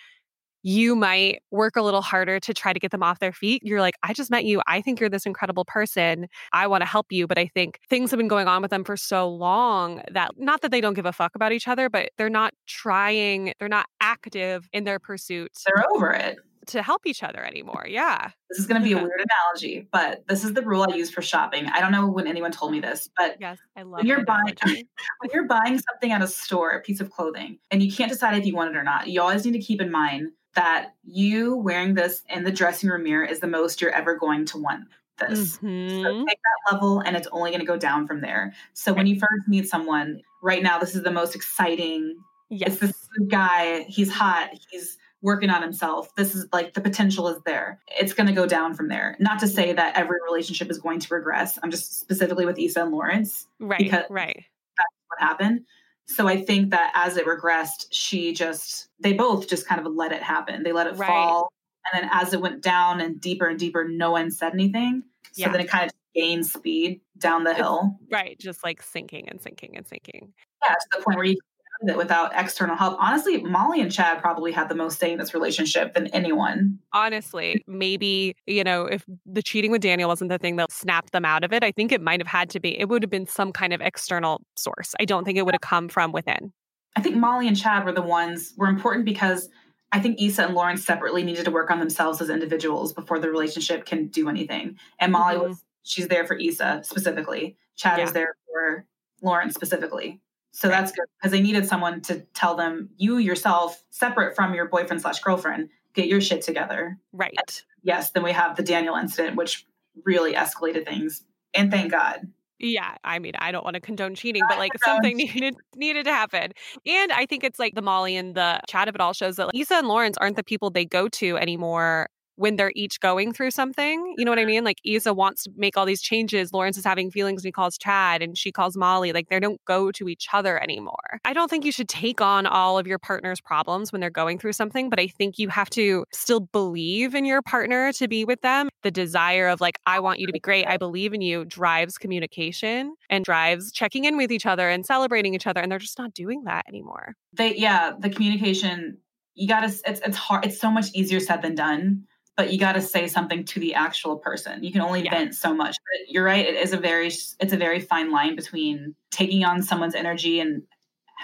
You 0.64 0.96
might 0.96 1.42
work 1.50 1.76
a 1.76 1.82
little 1.82 2.00
harder 2.00 2.40
to 2.40 2.54
try 2.54 2.72
to 2.72 2.80
get 2.80 2.90
them 2.90 3.02
off 3.02 3.18
their 3.20 3.32
feet. 3.32 3.62
You're 3.62 3.80
like, 3.82 3.94
I 4.02 4.12
just 4.14 4.30
met 4.30 4.44
you. 4.46 4.62
I 4.66 4.80
think 4.80 4.98
you're 4.98 5.10
this 5.10 5.26
incredible 5.26 5.64
person. 5.66 6.26
I 6.52 6.66
want 6.66 6.80
to 6.80 6.86
help 6.86 7.12
you. 7.12 7.26
But 7.26 7.38
I 7.38 7.46
think 7.46 7.78
things 7.88 8.10
have 8.10 8.18
been 8.18 8.28
going 8.28 8.48
on 8.48 8.62
with 8.62 8.70
them 8.70 8.82
for 8.82 8.96
so 8.96 9.28
long 9.28 10.02
that 10.10 10.30
not 10.38 10.62
that 10.62 10.70
they 10.70 10.80
don't 10.80 10.94
give 10.94 11.06
a 11.06 11.12
fuck 11.12 11.34
about 11.34 11.52
each 11.52 11.68
other, 11.68 11.88
but 11.90 12.10
they're 12.16 12.30
not 12.30 12.54
trying, 12.66 13.52
they're 13.60 13.68
not 13.68 13.86
active 14.00 14.66
in 14.72 14.84
their 14.84 14.98
pursuits. 14.98 15.62
They're 15.66 15.84
over 15.94 16.10
it. 16.12 16.38
to 16.68 16.82
help 16.82 17.02
each 17.06 17.22
other 17.22 17.44
anymore. 17.44 17.84
Yeah. 17.86 18.30
This 18.48 18.58
is 18.58 18.66
going 18.66 18.80
to 18.80 18.84
be 18.84 18.92
a 18.94 18.96
weird 19.02 19.20
analogy, 19.20 19.86
but 19.92 20.26
this 20.28 20.44
is 20.44 20.54
the 20.54 20.62
rule 20.62 20.86
I 20.90 20.94
use 20.94 21.10
for 21.10 21.20
shopping. 21.20 21.66
I 21.66 21.80
don't 21.80 21.92
know 21.92 22.08
when 22.08 22.26
anyone 22.26 22.52
told 22.52 22.72
me 22.72 22.80
this, 22.80 23.10
but 23.18 23.36
Yes. 23.38 23.58
I 23.76 23.82
love 23.82 23.98
when 23.98 24.06
you're 24.06 24.24
buying 24.24 24.54
when 24.64 25.30
you're 25.34 25.46
buying 25.46 25.78
something 25.78 26.10
at 26.10 26.22
a 26.22 26.26
store, 26.26 26.70
a 26.70 26.80
piece 26.80 27.00
of 27.00 27.10
clothing, 27.10 27.58
and 27.70 27.82
you 27.82 27.92
can't 27.92 28.10
decide 28.10 28.38
if 28.38 28.46
you 28.46 28.54
want 28.54 28.70
it 28.74 28.78
or 28.78 28.82
not, 28.82 29.08
you 29.08 29.20
always 29.20 29.44
need 29.44 29.52
to 29.52 29.58
keep 29.60 29.82
in 29.82 29.90
mind 29.90 30.30
that 30.54 30.94
you 31.04 31.56
wearing 31.56 31.94
this 31.94 32.22
in 32.28 32.44
the 32.44 32.52
dressing 32.52 32.88
room 32.90 33.04
mirror 33.04 33.24
is 33.24 33.40
the 33.40 33.46
most 33.46 33.80
you're 33.80 33.90
ever 33.90 34.16
going 34.16 34.44
to 34.46 34.58
want 34.58 34.84
this. 35.18 35.54
So 35.54 35.60
Mhm. 35.66 36.26
take 36.26 36.38
that 36.38 36.72
level 36.72 37.00
and 37.00 37.16
it's 37.16 37.28
only 37.30 37.50
going 37.50 37.60
to 37.60 37.66
go 37.66 37.76
down 37.76 38.06
from 38.06 38.20
there. 38.20 38.52
So 38.72 38.92
when 38.92 39.06
you 39.06 39.14
first 39.18 39.48
meet 39.48 39.68
someone, 39.68 40.22
right 40.42 40.62
now 40.62 40.78
this 40.78 40.94
is 40.94 41.02
the 41.04 41.10
most 41.12 41.34
exciting. 41.36 42.16
Yes. 42.50 42.72
It's 42.72 42.80
this 42.80 43.08
guy, 43.28 43.82
he's 43.88 44.10
hot, 44.12 44.50
he's 44.70 44.98
working 45.22 45.50
on 45.50 45.62
himself. 45.62 46.14
This 46.16 46.34
is 46.34 46.46
like 46.52 46.74
the 46.74 46.80
potential 46.80 47.28
is 47.28 47.40
there. 47.46 47.80
It's 47.98 48.12
going 48.12 48.26
to 48.26 48.32
go 48.32 48.44
down 48.46 48.74
from 48.74 48.88
there. 48.88 49.16
Not 49.20 49.38
to 49.40 49.48
say 49.48 49.72
that 49.72 49.96
every 49.96 50.18
relationship 50.28 50.70
is 50.70 50.78
going 50.78 51.00
to 51.00 51.14
regress. 51.14 51.58
I'm 51.62 51.70
just 51.70 52.00
specifically 52.00 52.44
with 52.44 52.58
Issa 52.58 52.82
and 52.82 52.90
Lawrence 52.92 53.46
right. 53.60 53.78
because- 53.78 54.04
right. 54.10 54.44
That's 54.76 54.94
what 55.08 55.20
happened. 55.20 55.64
So 56.06 56.28
I 56.28 56.42
think 56.42 56.70
that 56.70 56.92
as 56.94 57.16
it 57.16 57.26
regressed, 57.26 57.86
she 57.90 58.32
just 58.34 58.88
they 59.00 59.12
both 59.12 59.48
just 59.48 59.66
kind 59.66 59.84
of 59.84 59.92
let 59.92 60.12
it 60.12 60.22
happen. 60.22 60.62
They 60.62 60.72
let 60.72 60.86
it 60.86 60.96
Right. 60.96 61.06
fall. 61.08 61.52
And 61.92 62.02
then 62.02 62.10
as 62.12 62.32
it 62.32 62.40
went 62.40 62.62
down 62.62 63.00
and 63.00 63.20
deeper 63.20 63.46
and 63.46 63.58
deeper, 63.58 63.86
no 63.88 64.12
one 64.12 64.30
said 64.30 64.52
anything. 64.54 65.02
So 65.32 65.42
Yeah. 65.42 65.48
then 65.52 65.60
it 65.60 65.68
kind 65.68 65.86
of 65.86 65.92
gained 66.14 66.46
speed 66.46 67.00
down 67.18 67.44
the 67.44 67.54
hill. 67.54 67.98
Right. 68.10 68.38
Just 68.38 68.62
like 68.64 68.82
sinking 68.82 69.28
and 69.28 69.40
sinking 69.40 69.76
and 69.76 69.86
sinking. 69.86 70.32
Yeah, 70.62 70.74
to 70.74 70.86
the 70.98 71.02
point 71.04 71.16
where 71.16 71.26
you 71.26 71.36
it 71.82 71.96
without 71.96 72.32
external 72.34 72.76
help. 72.76 72.96
Honestly, 73.00 73.42
Molly 73.42 73.80
and 73.80 73.90
Chad 73.92 74.20
probably 74.20 74.52
had 74.52 74.68
the 74.68 74.74
most 74.74 74.98
say 74.98 75.12
in 75.12 75.18
this 75.18 75.34
relationship 75.34 75.94
than 75.94 76.06
anyone. 76.08 76.78
honestly, 76.92 77.62
maybe, 77.66 78.34
you 78.46 78.64
know, 78.64 78.86
if 78.86 79.04
the 79.26 79.42
cheating 79.42 79.70
with 79.70 79.82
Daniel 79.82 80.08
wasn't 80.08 80.30
the 80.30 80.38
thing 80.38 80.56
that 80.56 80.70
snapped 80.72 81.12
them 81.12 81.24
out 81.24 81.44
of 81.44 81.52
it, 81.52 81.62
I 81.64 81.72
think 81.72 81.92
it 81.92 82.00
might 82.00 82.20
have 82.20 82.26
had 82.28 82.48
to 82.50 82.60
be, 82.60 82.78
it 82.78 82.88
would 82.88 83.02
have 83.02 83.10
been 83.10 83.26
some 83.26 83.52
kind 83.52 83.72
of 83.72 83.80
external 83.80 84.40
source. 84.56 84.94
I 85.00 85.04
don't 85.04 85.24
think 85.24 85.36
it 85.38 85.44
would 85.44 85.54
have 85.54 85.60
come 85.60 85.88
from 85.88 86.12
within. 86.12 86.52
I 86.96 87.00
think 87.02 87.16
Molly 87.16 87.48
and 87.48 87.56
Chad 87.56 87.84
were 87.84 87.92
the 87.92 88.02
ones 88.02 88.54
were 88.56 88.68
important 88.68 89.04
because 89.04 89.48
I 89.92 90.00
think 90.00 90.20
Issa 90.20 90.44
and 90.46 90.54
Lawrence 90.54 90.84
separately 90.84 91.22
needed 91.22 91.44
to 91.44 91.50
work 91.50 91.70
on 91.70 91.80
themselves 91.80 92.20
as 92.20 92.30
individuals 92.30 92.92
before 92.92 93.18
the 93.18 93.28
relationship 93.30 93.84
can 93.84 94.06
do 94.08 94.28
anything. 94.28 94.78
And 95.00 95.12
Molly 95.12 95.36
Mhm. 95.36 95.48
was 95.48 95.64
she's 95.82 96.08
there 96.08 96.24
for 96.26 96.34
Issa 96.36 96.80
specifically. 96.84 97.56
Chad 97.76 97.98
Yeah. 97.98 98.04
is 98.04 98.12
there 98.12 98.34
for 98.46 98.86
Lawrence 99.22 99.54
specifically. 99.54 100.20
So 100.54 100.68
Right. 100.68 100.78
that's 100.78 100.92
good 100.92 101.06
because 101.18 101.32
they 101.32 101.42
needed 101.42 101.66
someone 101.66 102.00
to 102.02 102.20
tell 102.32 102.54
them 102.54 102.90
you 102.96 103.18
yourself, 103.18 103.82
separate 103.90 104.36
from 104.36 104.54
your 104.54 104.66
boyfriend 104.66 105.02
slash 105.02 105.18
girlfriend, 105.20 105.68
get 105.94 106.06
your 106.06 106.20
shit 106.20 106.42
together. 106.42 106.96
Right. 107.12 107.64
Yes, 107.82 108.10
then 108.10 108.22
we 108.22 108.30
have 108.30 108.56
the 108.56 108.62
Daniel 108.62 108.94
incident, 108.94 109.36
which 109.36 109.66
really 110.04 110.34
escalated 110.34 110.86
things. 110.86 111.24
And 111.54 111.72
thank 111.72 111.90
God. 111.90 112.32
Yeah, 112.60 112.94
I 113.02 113.18
mean, 113.18 113.32
I 113.38 113.50
don't 113.50 113.64
want 113.64 113.74
to 113.74 113.80
condone 113.80 114.14
cheating, 114.14 114.44
but 114.48 114.58
like 114.58 114.72
something 114.84 115.16
needed 115.34 115.56
needed 115.74 116.04
to 116.04 116.12
happen. 116.12 116.52
And 116.86 117.12
I 117.12 117.26
think 117.26 117.42
it's 117.42 117.58
like 117.58 117.74
the 117.74 117.82
Molly 117.82 118.16
and 118.16 118.36
the 118.36 118.60
Chad 118.68 118.88
of 118.88 118.94
it 118.94 119.00
all 119.00 119.12
shows 119.12 119.36
that 119.36 119.46
like, 119.46 119.56
Issa 119.56 119.74
and 119.74 119.88
Lawrence 119.88 120.16
aren't 120.18 120.36
the 120.36 120.44
people 120.44 120.70
they 120.70 120.84
go 120.84 121.08
to 121.08 121.36
anymore 121.36 122.08
when 122.36 122.56
they're 122.56 122.72
each 122.74 123.00
going 123.00 123.32
through 123.32 123.50
something. 123.50 124.14
You 124.16 124.24
know 124.24 124.30
what 124.30 124.38
I 124.38 124.42
mm-hmm. 124.42 124.48
mean? 124.48 124.64
Like 124.64 124.78
Issa 124.84 125.14
wants 125.14 125.44
to 125.44 125.50
make 125.56 125.76
all 125.76 125.86
these 125.86 126.02
changes. 126.02 126.52
Lawrence 126.52 126.76
is 126.76 126.84
having 126.84 127.10
feelings 127.10 127.42
and 127.42 127.48
he 127.48 127.52
calls 127.52 127.78
Chad 127.78 128.22
and 128.22 128.36
she 128.36 128.52
calls 128.52 128.76
Molly. 128.76 129.12
Like 129.12 129.28
they 129.28 129.40
don't 129.40 129.60
go 129.66 129.92
to 129.92 130.08
each 130.08 130.28
other 130.32 130.60
anymore. 130.62 131.20
I 131.24 131.32
don't 131.32 131.48
think 131.48 131.64
you 131.64 131.72
should 131.72 131.88
take 131.88 132.20
on 132.20 132.46
all 132.46 132.78
of 132.78 132.86
your 132.86 132.98
partner's 132.98 133.40
problems 133.40 133.92
when 133.92 134.00
they're 134.00 134.10
going 134.10 134.38
through 134.38 134.52
something, 134.52 134.90
but 134.90 134.98
I 134.98 135.06
think 135.06 135.38
you 135.38 135.48
have 135.48 135.70
to 135.70 136.04
still 136.12 136.40
believe 136.40 137.14
in 137.14 137.24
your 137.24 137.42
partner 137.42 137.92
to 137.92 138.08
be 138.08 138.24
with 138.24 138.40
them. 138.40 138.68
The 138.82 138.90
desire 138.90 139.48
of 139.48 139.60
like, 139.60 139.78
I 139.86 140.00
want 140.00 140.18
you 140.18 140.26
to 140.26 140.32
be 140.32 140.40
great. 140.40 140.66
I 140.66 140.76
believe 140.76 141.14
in 141.14 141.20
you 141.20 141.44
drives 141.44 141.98
communication 141.98 142.94
and 143.08 143.24
drives 143.24 143.72
checking 143.72 144.04
in 144.04 144.16
with 144.16 144.32
each 144.32 144.46
other 144.46 144.68
and 144.68 144.84
celebrating 144.84 145.34
each 145.34 145.46
other. 145.46 145.60
And 145.60 145.70
they're 145.70 145.78
just 145.78 145.98
not 145.98 146.14
doing 146.14 146.44
that 146.44 146.64
anymore. 146.68 147.14
They, 147.32 147.56
yeah, 147.56 147.92
the 147.98 148.10
communication, 148.10 148.98
you 149.34 149.48
gotta, 149.48 149.66
it's, 149.66 150.00
it's 150.00 150.16
hard. 150.16 150.44
It's 150.44 150.60
so 150.60 150.70
much 150.70 150.86
easier 150.94 151.20
said 151.20 151.42
than 151.42 151.54
done 151.54 152.04
but 152.36 152.52
you 152.52 152.58
got 152.58 152.72
to 152.72 152.80
say 152.80 153.06
something 153.06 153.44
to 153.44 153.60
the 153.60 153.74
actual 153.74 154.16
person. 154.16 154.64
You 154.64 154.72
can 154.72 154.80
only 154.80 155.04
yeah. 155.04 155.10
vent 155.10 155.34
so 155.34 155.54
much. 155.54 155.76
But 155.76 156.12
you're 156.12 156.24
right; 156.24 156.46
it 156.46 156.56
is 156.56 156.72
a 156.72 156.76
very 156.76 157.06
it's 157.06 157.52
a 157.52 157.56
very 157.56 157.80
fine 157.80 158.10
line 158.10 158.36
between 158.36 158.94
taking 159.10 159.44
on 159.44 159.62
someone's 159.62 159.94
energy 159.94 160.40
and 160.40 160.62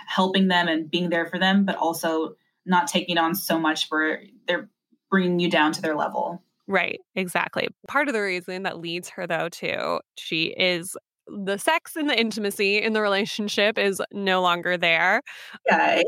helping 0.06 0.48
them 0.48 0.68
and 0.68 0.90
being 0.90 1.10
there 1.10 1.26
for 1.26 1.38
them, 1.38 1.64
but 1.64 1.76
also 1.76 2.34
not 2.66 2.86
taking 2.86 3.18
on 3.18 3.34
so 3.34 3.58
much 3.58 3.88
where 3.88 4.22
they're 4.46 4.68
bringing 5.10 5.40
you 5.40 5.50
down 5.50 5.72
to 5.72 5.82
their 5.82 5.96
level. 5.96 6.42
Right, 6.66 7.00
exactly. 7.16 7.68
Part 7.88 8.06
of 8.06 8.14
the 8.14 8.20
reason 8.20 8.62
that 8.62 8.78
leads 8.78 9.08
her 9.10 9.26
though 9.26 9.48
to 9.48 10.00
she 10.16 10.54
is 10.56 10.96
the 11.26 11.58
sex 11.58 11.96
and 11.96 12.08
the 12.08 12.18
intimacy 12.18 12.80
in 12.80 12.92
the 12.92 13.00
relationship 13.00 13.78
is 13.78 14.00
no 14.12 14.40
longer 14.42 14.76
there. 14.76 15.22
Right. 15.70 16.04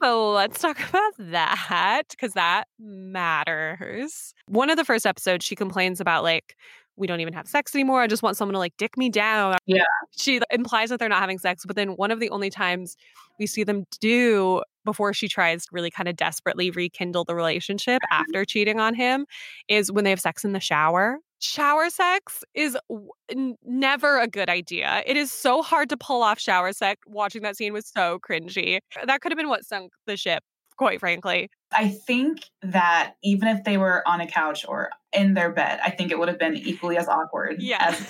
So 0.00 0.32
let's 0.32 0.60
talk 0.60 0.78
about 0.88 1.12
that 1.18 2.04
because 2.10 2.32
that 2.32 2.64
matters. 2.78 4.34
One 4.46 4.70
of 4.70 4.76
the 4.76 4.84
first 4.84 5.06
episodes, 5.06 5.44
she 5.44 5.56
complains 5.56 6.00
about 6.00 6.22
like, 6.22 6.56
we 6.96 7.06
don't 7.06 7.20
even 7.20 7.34
have 7.34 7.48
sex 7.48 7.74
anymore. 7.74 8.02
I 8.02 8.06
just 8.06 8.22
want 8.22 8.36
someone 8.36 8.52
to 8.52 8.58
like 8.58 8.76
dick 8.76 8.96
me 8.96 9.10
down. 9.10 9.56
Yeah. 9.66 9.84
She 10.16 10.40
implies 10.52 10.90
that 10.90 11.00
they're 11.00 11.08
not 11.08 11.18
having 11.18 11.38
sex, 11.38 11.64
but 11.66 11.74
then 11.74 11.96
one 11.96 12.12
of 12.12 12.20
the 12.20 12.30
only 12.30 12.48
times 12.48 12.96
we 13.40 13.48
see 13.48 13.64
them 13.64 13.84
do 14.00 14.62
before 14.84 15.12
she 15.12 15.26
tries 15.26 15.64
to 15.64 15.70
really 15.72 15.90
kind 15.90 16.08
of 16.08 16.14
desperately 16.14 16.70
rekindle 16.70 17.24
the 17.24 17.34
relationship 17.34 18.00
mm-hmm. 18.00 18.20
after 18.20 18.44
cheating 18.44 18.78
on 18.78 18.94
him 18.94 19.26
is 19.66 19.90
when 19.90 20.04
they 20.04 20.10
have 20.10 20.20
sex 20.20 20.44
in 20.44 20.52
the 20.52 20.60
shower 20.60 21.18
shower 21.44 21.90
sex 21.90 22.42
is 22.54 22.76
w- 22.88 23.56
never 23.64 24.18
a 24.18 24.26
good 24.26 24.48
idea. 24.48 25.02
It 25.06 25.16
is 25.16 25.30
so 25.30 25.62
hard 25.62 25.88
to 25.90 25.96
pull 25.96 26.22
off 26.22 26.40
shower 26.40 26.72
sex. 26.72 27.02
Watching 27.06 27.42
that 27.42 27.56
scene 27.56 27.72
was 27.72 27.86
so 27.86 28.18
cringy. 28.18 28.78
That 29.04 29.20
could 29.20 29.30
have 29.30 29.36
been 29.36 29.48
what 29.48 29.64
sunk 29.64 29.92
the 30.06 30.16
ship, 30.16 30.42
quite 30.76 31.00
frankly. 31.00 31.50
I 31.76 31.88
think 31.88 32.48
that 32.62 33.14
even 33.22 33.48
if 33.48 33.64
they 33.64 33.76
were 33.76 34.06
on 34.08 34.20
a 34.20 34.26
couch 34.26 34.64
or 34.66 34.90
in 35.12 35.34
their 35.34 35.52
bed, 35.52 35.80
I 35.84 35.90
think 35.90 36.10
it 36.10 36.18
would 36.18 36.28
have 36.28 36.38
been 36.38 36.56
equally 36.56 36.96
as 36.96 37.08
awkward 37.08 37.60
yeah. 37.60 37.78
as 37.80 38.00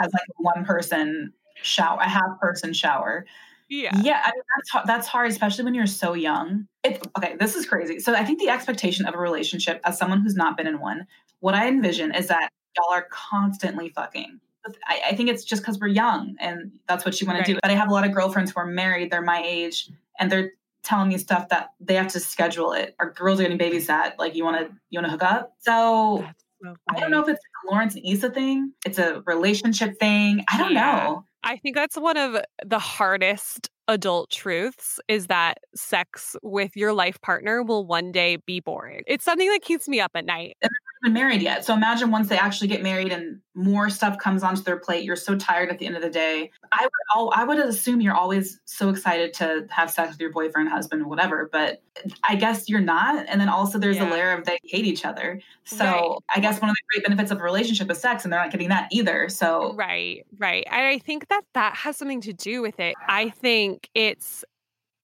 as 0.00 0.12
like 0.12 0.22
one 0.36 0.64
person 0.64 1.32
shower, 1.62 1.98
a 2.00 2.08
half 2.08 2.38
person 2.40 2.72
shower. 2.72 3.26
Yeah. 3.68 3.96
Yeah. 4.02 4.20
I 4.24 4.32
mean, 4.32 4.42
that's, 4.56 4.86
that's 4.86 5.06
hard, 5.06 5.30
especially 5.30 5.64
when 5.64 5.74
you're 5.74 5.86
so 5.86 6.12
young. 6.12 6.66
It, 6.82 7.06
okay, 7.16 7.36
this 7.38 7.54
is 7.54 7.66
crazy. 7.66 8.00
So 8.00 8.14
I 8.14 8.24
think 8.24 8.40
the 8.40 8.48
expectation 8.48 9.06
of 9.06 9.14
a 9.14 9.18
relationship 9.18 9.80
as 9.84 9.96
someone 9.96 10.22
who's 10.22 10.34
not 10.34 10.56
been 10.56 10.66
in 10.66 10.80
one 10.80 11.06
what 11.40 11.54
I 11.54 11.68
envision 11.68 12.14
is 12.14 12.28
that 12.28 12.50
y'all 12.76 12.92
are 12.92 13.06
constantly 13.10 13.88
fucking. 13.90 14.40
I, 14.86 15.00
I 15.08 15.14
think 15.16 15.30
it's 15.30 15.44
just 15.44 15.62
because 15.62 15.78
we're 15.78 15.88
young 15.88 16.36
and 16.38 16.72
that's 16.86 17.04
what 17.04 17.20
you 17.20 17.26
want 17.26 17.38
right. 17.38 17.46
to 17.46 17.54
do. 17.54 17.58
But 17.62 17.70
I 17.70 17.74
have 17.74 17.88
a 17.88 17.92
lot 17.92 18.06
of 18.06 18.12
girlfriends 18.12 18.52
who 18.52 18.60
are 18.60 18.66
married, 18.66 19.10
they're 19.10 19.22
my 19.22 19.42
age, 19.44 19.90
and 20.18 20.30
they're 20.30 20.52
telling 20.82 21.08
me 21.08 21.18
stuff 21.18 21.48
that 21.48 21.70
they 21.80 21.94
have 21.94 22.08
to 22.08 22.20
schedule 22.20 22.72
it. 22.72 22.94
Our 22.98 23.10
girls 23.10 23.40
are 23.40 23.44
getting 23.44 23.58
babysat. 23.58 24.14
Like 24.18 24.34
you 24.34 24.44
want 24.44 24.58
to 24.58 24.74
you 24.90 24.98
want 24.98 25.06
to 25.06 25.10
hook 25.10 25.22
up. 25.22 25.54
So, 25.60 26.26
so 26.62 26.74
I 26.90 27.00
don't 27.00 27.10
know 27.10 27.22
if 27.22 27.28
it's 27.28 27.40
a 27.40 27.72
Lawrence 27.72 27.94
and 27.94 28.04
Issa 28.04 28.30
thing. 28.30 28.72
It's 28.84 28.98
a 28.98 29.22
relationship 29.26 29.98
thing. 29.98 30.44
I 30.48 30.58
don't 30.58 30.72
yeah. 30.72 30.96
know. 30.96 31.24
I 31.42 31.56
think 31.56 31.74
that's 31.74 31.96
one 31.96 32.18
of 32.18 32.42
the 32.64 32.78
hardest 32.78 33.70
adult 33.88 34.30
truths 34.30 35.00
is 35.08 35.26
that 35.26 35.58
sex 35.74 36.36
with 36.42 36.76
your 36.76 36.92
life 36.92 37.20
partner 37.20 37.62
will 37.62 37.84
one 37.86 38.12
day 38.12 38.36
be 38.36 38.60
boring. 38.60 39.02
It's 39.06 39.24
something 39.24 39.48
that 39.50 39.62
keeps 39.62 39.88
me 39.88 40.00
up 40.00 40.12
at 40.14 40.24
night. 40.24 40.56
And 40.62 40.70
they're 40.70 40.78
not 41.02 41.08
even 41.08 41.14
married 41.14 41.42
yet. 41.42 41.64
So 41.64 41.74
imagine 41.74 42.10
once 42.10 42.28
they 42.28 42.38
actually 42.38 42.68
get 42.68 42.82
married 42.82 43.12
and 43.12 43.40
more 43.54 43.90
stuff 43.90 44.18
comes 44.18 44.42
onto 44.42 44.62
their 44.62 44.78
plate, 44.78 45.04
you're 45.04 45.16
so 45.16 45.36
tired 45.36 45.70
at 45.70 45.78
the 45.78 45.86
end 45.86 45.96
of 45.96 46.02
the 46.02 46.10
day. 46.10 46.50
I 46.72 46.82
would 47.16 47.32
I 47.34 47.44
would 47.44 47.58
assume 47.58 48.00
you're 48.00 48.14
always 48.14 48.60
so 48.64 48.88
excited 48.88 49.34
to 49.34 49.66
have 49.70 49.90
sex 49.90 50.12
with 50.12 50.20
your 50.20 50.30
boyfriend, 50.30 50.68
husband, 50.68 51.06
whatever, 51.06 51.48
but 51.50 51.82
I 52.24 52.36
guess 52.36 52.68
you're 52.68 52.80
not. 52.80 53.26
And 53.28 53.40
then 53.40 53.48
also 53.48 53.78
there's 53.78 53.96
yeah. 53.96 54.08
a 54.08 54.12
layer 54.12 54.32
of 54.32 54.44
they 54.44 54.58
hate 54.64 54.86
each 54.86 55.04
other. 55.04 55.40
So 55.64 55.84
right. 55.84 56.18
I 56.36 56.40
guess 56.40 56.60
one 56.60 56.70
of 56.70 56.76
the 56.76 56.82
great 56.92 57.04
benefits 57.04 57.30
of 57.30 57.40
a 57.40 57.42
relationship 57.42 57.90
is 57.90 57.98
sex 57.98 58.24
and 58.24 58.32
they're 58.32 58.40
not 58.40 58.50
getting 58.50 58.68
that 58.68 58.88
either. 58.92 59.28
So 59.28 59.74
Right, 59.74 60.24
right. 60.38 60.64
And 60.70 60.86
I 60.86 60.98
think 60.98 61.28
that 61.28 61.42
that 61.54 61.74
has 61.76 61.96
something 61.96 62.20
to 62.22 62.32
do 62.32 62.62
with 62.62 62.78
it. 62.78 62.94
I 63.08 63.30
think 63.30 63.79
think 63.80 63.90
it's 63.94 64.44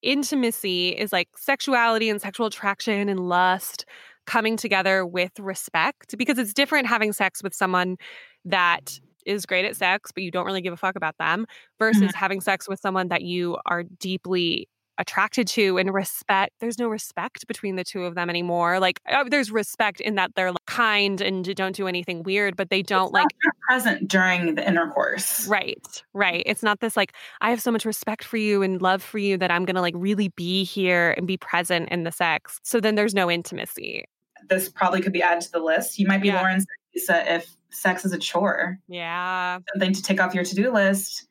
intimacy 0.02 0.90
is 0.90 1.12
like 1.12 1.28
sexuality 1.36 2.08
and 2.08 2.20
sexual 2.20 2.46
attraction 2.46 3.08
and 3.08 3.28
lust 3.28 3.84
coming 4.26 4.56
together 4.56 5.06
with 5.06 5.38
respect 5.38 6.16
because 6.18 6.38
it's 6.38 6.52
different 6.52 6.86
having 6.86 7.12
sex 7.12 7.42
with 7.42 7.54
someone 7.54 7.96
that 8.44 8.98
is 9.24 9.46
great 9.46 9.64
at 9.64 9.74
sex 9.74 10.12
but 10.12 10.22
you 10.22 10.30
don't 10.30 10.46
really 10.46 10.60
give 10.60 10.72
a 10.72 10.76
fuck 10.76 10.96
about 10.96 11.16
them 11.18 11.46
versus 11.78 12.02
mm-hmm. 12.02 12.16
having 12.16 12.40
sex 12.40 12.68
with 12.68 12.78
someone 12.78 13.08
that 13.08 13.22
you 13.22 13.56
are 13.66 13.82
deeply 13.82 14.68
attracted 14.98 15.46
to 15.46 15.78
and 15.78 15.92
respect 15.92 16.52
there's 16.60 16.78
no 16.78 16.88
respect 16.88 17.46
between 17.46 17.76
the 17.76 17.84
two 17.84 18.04
of 18.04 18.14
them 18.14 18.30
anymore 18.30 18.78
like 18.80 19.00
uh, 19.10 19.24
there's 19.28 19.50
respect 19.50 20.00
in 20.00 20.14
that 20.14 20.30
they're 20.34 20.50
like, 20.50 20.66
kind 20.66 21.20
and 21.20 21.54
don't 21.54 21.76
do 21.76 21.86
anything 21.86 22.22
weird 22.22 22.56
but 22.56 22.70
they 22.70 22.82
don't 22.82 23.12
like 23.12 23.26
present 23.68 24.08
during 24.08 24.54
the 24.54 24.66
intercourse. 24.66 25.46
Right 25.48 26.02
right 26.14 26.42
it's 26.46 26.62
not 26.62 26.80
this 26.80 26.96
like 26.96 27.12
i 27.40 27.50
have 27.50 27.60
so 27.60 27.70
much 27.70 27.84
respect 27.84 28.24
for 28.24 28.36
you 28.36 28.62
and 28.62 28.80
love 28.80 29.02
for 29.02 29.18
you 29.18 29.36
that 29.38 29.50
i'm 29.50 29.64
gonna 29.64 29.80
like 29.80 29.94
really 29.96 30.28
be 30.28 30.64
here 30.64 31.14
and 31.16 31.26
be 31.26 31.36
present 31.36 31.88
in 31.90 32.04
the 32.04 32.12
sex. 32.12 32.60
So 32.62 32.80
then 32.80 32.94
there's 32.94 33.14
no 33.14 33.30
intimacy. 33.30 34.04
This 34.48 34.68
probably 34.68 35.00
could 35.00 35.12
be 35.12 35.22
added 35.22 35.42
to 35.42 35.52
the 35.52 35.60
list. 35.60 35.98
You 35.98 36.06
might 36.06 36.22
be 36.22 36.28
yeah. 36.28 36.40
lawrence 36.40 36.66
if 36.94 37.56
sex 37.70 38.04
is 38.04 38.12
a 38.12 38.18
chore. 38.18 38.78
Yeah. 38.88 39.58
Something 39.72 39.92
to 39.92 40.02
take 40.02 40.20
off 40.20 40.34
your 40.34 40.44
to-do 40.44 40.72
list 40.72 41.26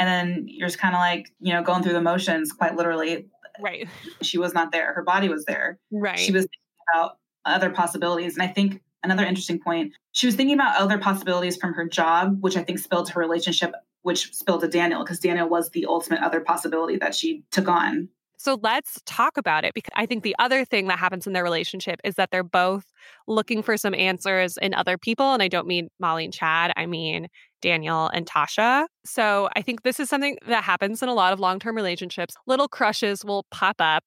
and 0.00 0.08
then 0.08 0.46
you're 0.48 0.66
just 0.66 0.80
kind 0.80 0.94
of 0.94 0.98
like 0.98 1.30
you 1.38 1.52
know 1.52 1.62
going 1.62 1.84
through 1.84 1.92
the 1.92 2.00
motions 2.00 2.52
quite 2.52 2.74
literally. 2.74 3.28
Right. 3.60 3.88
She 4.22 4.38
was 4.38 4.54
not 4.54 4.72
there. 4.72 4.94
Her 4.94 5.02
body 5.02 5.28
was 5.28 5.44
there. 5.44 5.78
Right. 5.92 6.18
she 6.18 6.32
was 6.32 6.44
thinking 6.44 6.84
about 6.92 7.18
other 7.44 7.70
possibilities. 7.70 8.34
And 8.34 8.42
i 8.42 8.48
think 8.48 8.82
another 9.02 9.24
interesting 9.24 9.58
point 9.58 9.92
she 10.12 10.26
was 10.26 10.34
thinking 10.34 10.54
about 10.54 10.76
other 10.76 10.98
possibilities 10.98 11.56
from 11.56 11.72
her 11.72 11.88
job 11.88 12.36
which 12.40 12.54
i 12.56 12.62
think 12.62 12.78
spilled 12.78 13.06
to 13.06 13.14
her 13.14 13.20
relationship 13.20 13.72
which 14.02 14.34
spilled 14.34 14.60
to 14.60 14.68
daniel 14.68 15.02
because 15.02 15.18
daniel 15.18 15.48
was 15.48 15.70
the 15.70 15.86
ultimate 15.86 16.20
other 16.20 16.40
possibility 16.40 16.96
that 16.96 17.14
she 17.14 17.42
took 17.50 17.68
on. 17.68 18.08
So 18.36 18.58
let's 18.62 18.98
talk 19.04 19.36
about 19.36 19.66
it 19.66 19.74
because 19.74 19.92
I 19.96 20.06
think 20.06 20.22
the 20.22 20.34
other 20.38 20.64
thing 20.64 20.86
that 20.86 20.98
happens 20.98 21.26
in 21.26 21.34
their 21.34 21.44
relationship 21.44 22.00
is 22.04 22.14
that 22.14 22.30
they're 22.30 22.42
both 22.42 22.86
looking 23.28 23.62
for 23.62 23.76
some 23.76 23.92
answers 23.92 24.56
in 24.56 24.72
other 24.72 24.96
people. 24.96 25.34
And 25.34 25.42
I 25.42 25.48
don't 25.48 25.66
mean 25.66 25.90
Molly 25.98 26.24
and 26.24 26.32
Chad, 26.32 26.72
I 26.74 26.86
mean 26.86 27.28
Daniel 27.60 28.08
and 28.08 28.26
Tasha. 28.26 28.86
So 29.04 29.48
I 29.56 29.62
think 29.62 29.82
this 29.82 30.00
is 30.00 30.08
something 30.08 30.36
that 30.46 30.64
happens 30.64 31.02
in 31.02 31.08
a 31.08 31.14
lot 31.14 31.32
of 31.32 31.40
long 31.40 31.58
term 31.58 31.76
relationships. 31.76 32.34
Little 32.46 32.68
crushes 32.68 33.24
will 33.24 33.44
pop 33.50 33.76
up. 33.78 34.04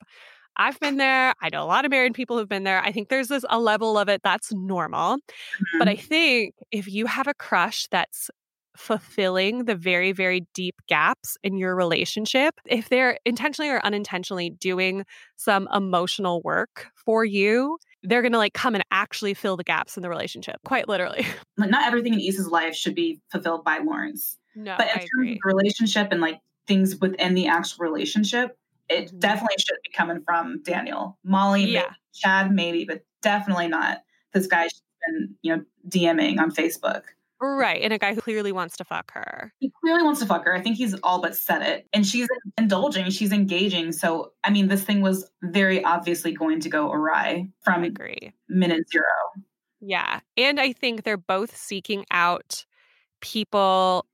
I've 0.57 0.79
been 0.79 0.97
there. 0.97 1.33
I 1.41 1.49
know 1.51 1.63
a 1.63 1.65
lot 1.65 1.85
of 1.85 1.91
married 1.91 2.13
people 2.13 2.37
who've 2.37 2.49
been 2.49 2.63
there. 2.63 2.81
I 2.81 2.91
think 2.91 3.09
there's 3.09 3.27
this 3.27 3.45
a 3.49 3.59
level 3.59 3.97
of 3.97 4.07
it 4.07 4.21
that's 4.23 4.53
normal. 4.53 5.17
Mm-hmm. 5.17 5.79
But 5.79 5.87
I 5.87 5.95
think 5.95 6.53
if 6.71 6.87
you 6.87 7.07
have 7.07 7.27
a 7.27 7.33
crush 7.33 7.87
that's 7.89 8.29
fulfilling 8.75 9.65
the 9.65 9.75
very, 9.75 10.11
very 10.11 10.45
deep 10.53 10.75
gaps 10.87 11.37
in 11.43 11.57
your 11.57 11.75
relationship, 11.75 12.55
if 12.65 12.89
they're 12.89 13.17
intentionally 13.25 13.69
or 13.69 13.79
unintentionally 13.85 14.49
doing 14.49 15.05
some 15.35 15.67
emotional 15.73 16.41
work 16.43 16.87
for 16.95 17.23
you, 17.25 17.77
they're 18.03 18.21
going 18.21 18.33
to 18.33 18.37
like 18.37 18.53
come 18.53 18.75
and 18.75 18.83
actually 18.91 19.33
fill 19.33 19.57
the 19.57 19.63
gaps 19.63 19.97
in 19.97 20.03
the 20.03 20.09
relationship, 20.09 20.57
quite 20.65 20.87
literally. 20.87 21.25
Like 21.57 21.69
Not 21.69 21.85
everything 21.85 22.15
in 22.15 22.19
Issa's 22.19 22.47
life 22.47 22.75
should 22.75 22.95
be 22.95 23.21
fulfilled 23.31 23.63
by 23.63 23.77
Lawrence. 23.77 24.37
No, 24.55 24.75
but 24.77 24.87
in 24.87 24.91
I 24.91 24.97
terms 24.97 25.09
agree. 25.13 25.31
of 25.33 25.37
the 25.43 25.53
relationship 25.55 26.07
and 26.11 26.19
like 26.19 26.39
things 26.67 26.99
within 26.99 27.35
the 27.35 27.47
actual 27.47 27.85
relationship, 27.85 28.57
it 28.89 29.07
mm-hmm. 29.07 29.19
definitely 29.19 29.55
should 29.59 29.77
be 29.83 29.91
coming 29.95 30.21
from 30.25 30.61
Daniel. 30.63 31.17
Molly, 31.23 31.65
yeah. 31.65 31.81
maybe, 31.81 31.95
Chad, 32.13 32.51
maybe, 32.51 32.85
but 32.85 33.03
definitely 33.21 33.67
not 33.67 33.99
this 34.33 34.47
guy 34.47 34.63
she's 34.63 34.81
been, 35.07 35.35
you 35.41 35.55
know, 35.55 35.63
DMing 35.87 36.39
on 36.39 36.51
Facebook. 36.51 37.03
Right. 37.45 37.81
And 37.81 37.91
a 37.91 37.97
guy 37.97 38.13
who 38.13 38.21
clearly 38.21 38.53
wants 38.53 38.77
to 38.77 38.85
fuck 38.85 39.11
her. 39.11 39.51
He 39.59 39.69
clearly 39.83 40.01
wants 40.01 40.21
to 40.21 40.25
fuck 40.25 40.45
her. 40.45 40.55
I 40.55 40.61
think 40.61 40.77
he's 40.77 40.93
all 41.03 41.21
but 41.21 41.35
said 41.35 41.61
it. 41.61 41.87
And 41.91 42.07
she's 42.07 42.27
indulging, 42.57 43.09
she's 43.09 43.33
engaging. 43.33 43.91
So, 43.91 44.31
I 44.45 44.49
mean, 44.49 44.69
this 44.69 44.83
thing 44.83 45.01
was 45.01 45.29
very 45.41 45.83
obviously 45.83 46.31
going 46.31 46.61
to 46.61 46.69
go 46.69 46.89
awry 46.89 47.49
from 47.63 47.83
I 47.83 47.87
agree. 47.87 48.31
minute 48.47 48.89
zero. 48.89 49.03
Yeah. 49.81 50.21
And 50.37 50.57
I 50.57 50.71
think 50.71 51.03
they're 51.03 51.17
both 51.17 51.57
seeking 51.57 52.05
out 52.11 52.65
people 53.19 54.05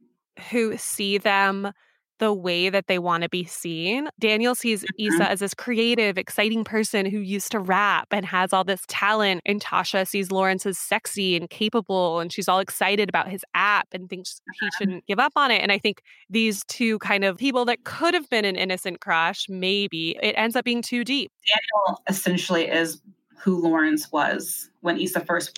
who 0.49 0.75
see 0.77 1.19
them 1.19 1.71
the 2.19 2.33
way 2.33 2.69
that 2.69 2.87
they 2.87 2.99
want 2.99 3.23
to 3.23 3.29
be 3.29 3.43
seen. 3.45 4.09
Daniel 4.19 4.53
sees 4.55 4.83
Mhm. 4.99 5.07
Issa 5.07 5.29
as 5.31 5.39
this 5.39 5.53
creative, 5.53 6.17
exciting 6.17 6.63
person 6.63 7.05
who 7.05 7.19
used 7.19 7.51
to 7.51 7.59
rap 7.59 8.07
and 8.11 8.25
has 8.25 8.53
all 8.53 8.63
this 8.63 8.81
talent. 8.87 9.41
And 9.45 9.61
Tasha 9.61 10.07
sees 10.07 10.31
Lawrence 10.31 10.65
as 10.65 10.77
sexy 10.77 11.35
and 11.35 11.49
capable, 11.49 12.19
and 12.19 12.31
she's 12.31 12.47
all 12.47 12.59
excited 12.59 13.09
about 13.09 13.29
his 13.29 13.43
app 13.53 13.87
and 13.93 14.09
thinks 14.09 14.41
he 14.59 14.67
Uh-huh. 14.67 14.77
shouldn't 14.77 15.05
give 15.07 15.19
up 15.19 15.33
on 15.35 15.49
it. 15.51 15.61
And 15.61 15.71
I 15.71 15.77
think 15.79 16.01
these 16.29 16.63
two 16.65 16.99
kind 16.99 17.23
of 17.23 17.37
people 17.37 17.65
that 17.65 17.83
could 17.83 18.13
have 18.13 18.29
been 18.29 18.45
an 18.45 18.55
innocent 18.55 18.99
crush, 19.01 19.47
maybe 19.49 20.17
it 20.21 20.33
ends 20.37 20.55
up 20.55 20.65
being 20.65 20.81
too 20.81 21.03
deep. 21.03 21.31
Daniel 21.47 22.01
essentially 22.07 22.67
is 22.69 23.01
who 23.37 23.55
Lawrence 23.61 24.11
was 24.11 24.69
when 24.81 24.99
Issa 24.99 25.21
first 25.25 25.57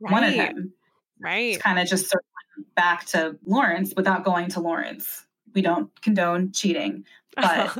wanted 0.00 0.32
him. 0.34 0.72
Right. 1.20 1.54
It's 1.54 1.62
kind 1.62 1.80
of 1.80 1.88
just 1.88 2.04
circling 2.08 2.70
back 2.76 3.04
to 3.06 3.36
Lawrence 3.44 3.92
without 3.96 4.22
going 4.24 4.48
to 4.50 4.60
Lawrence. 4.60 5.24
We 5.54 5.62
don't 5.62 5.90
condone 6.02 6.52
cheating, 6.52 7.04
but 7.36 7.78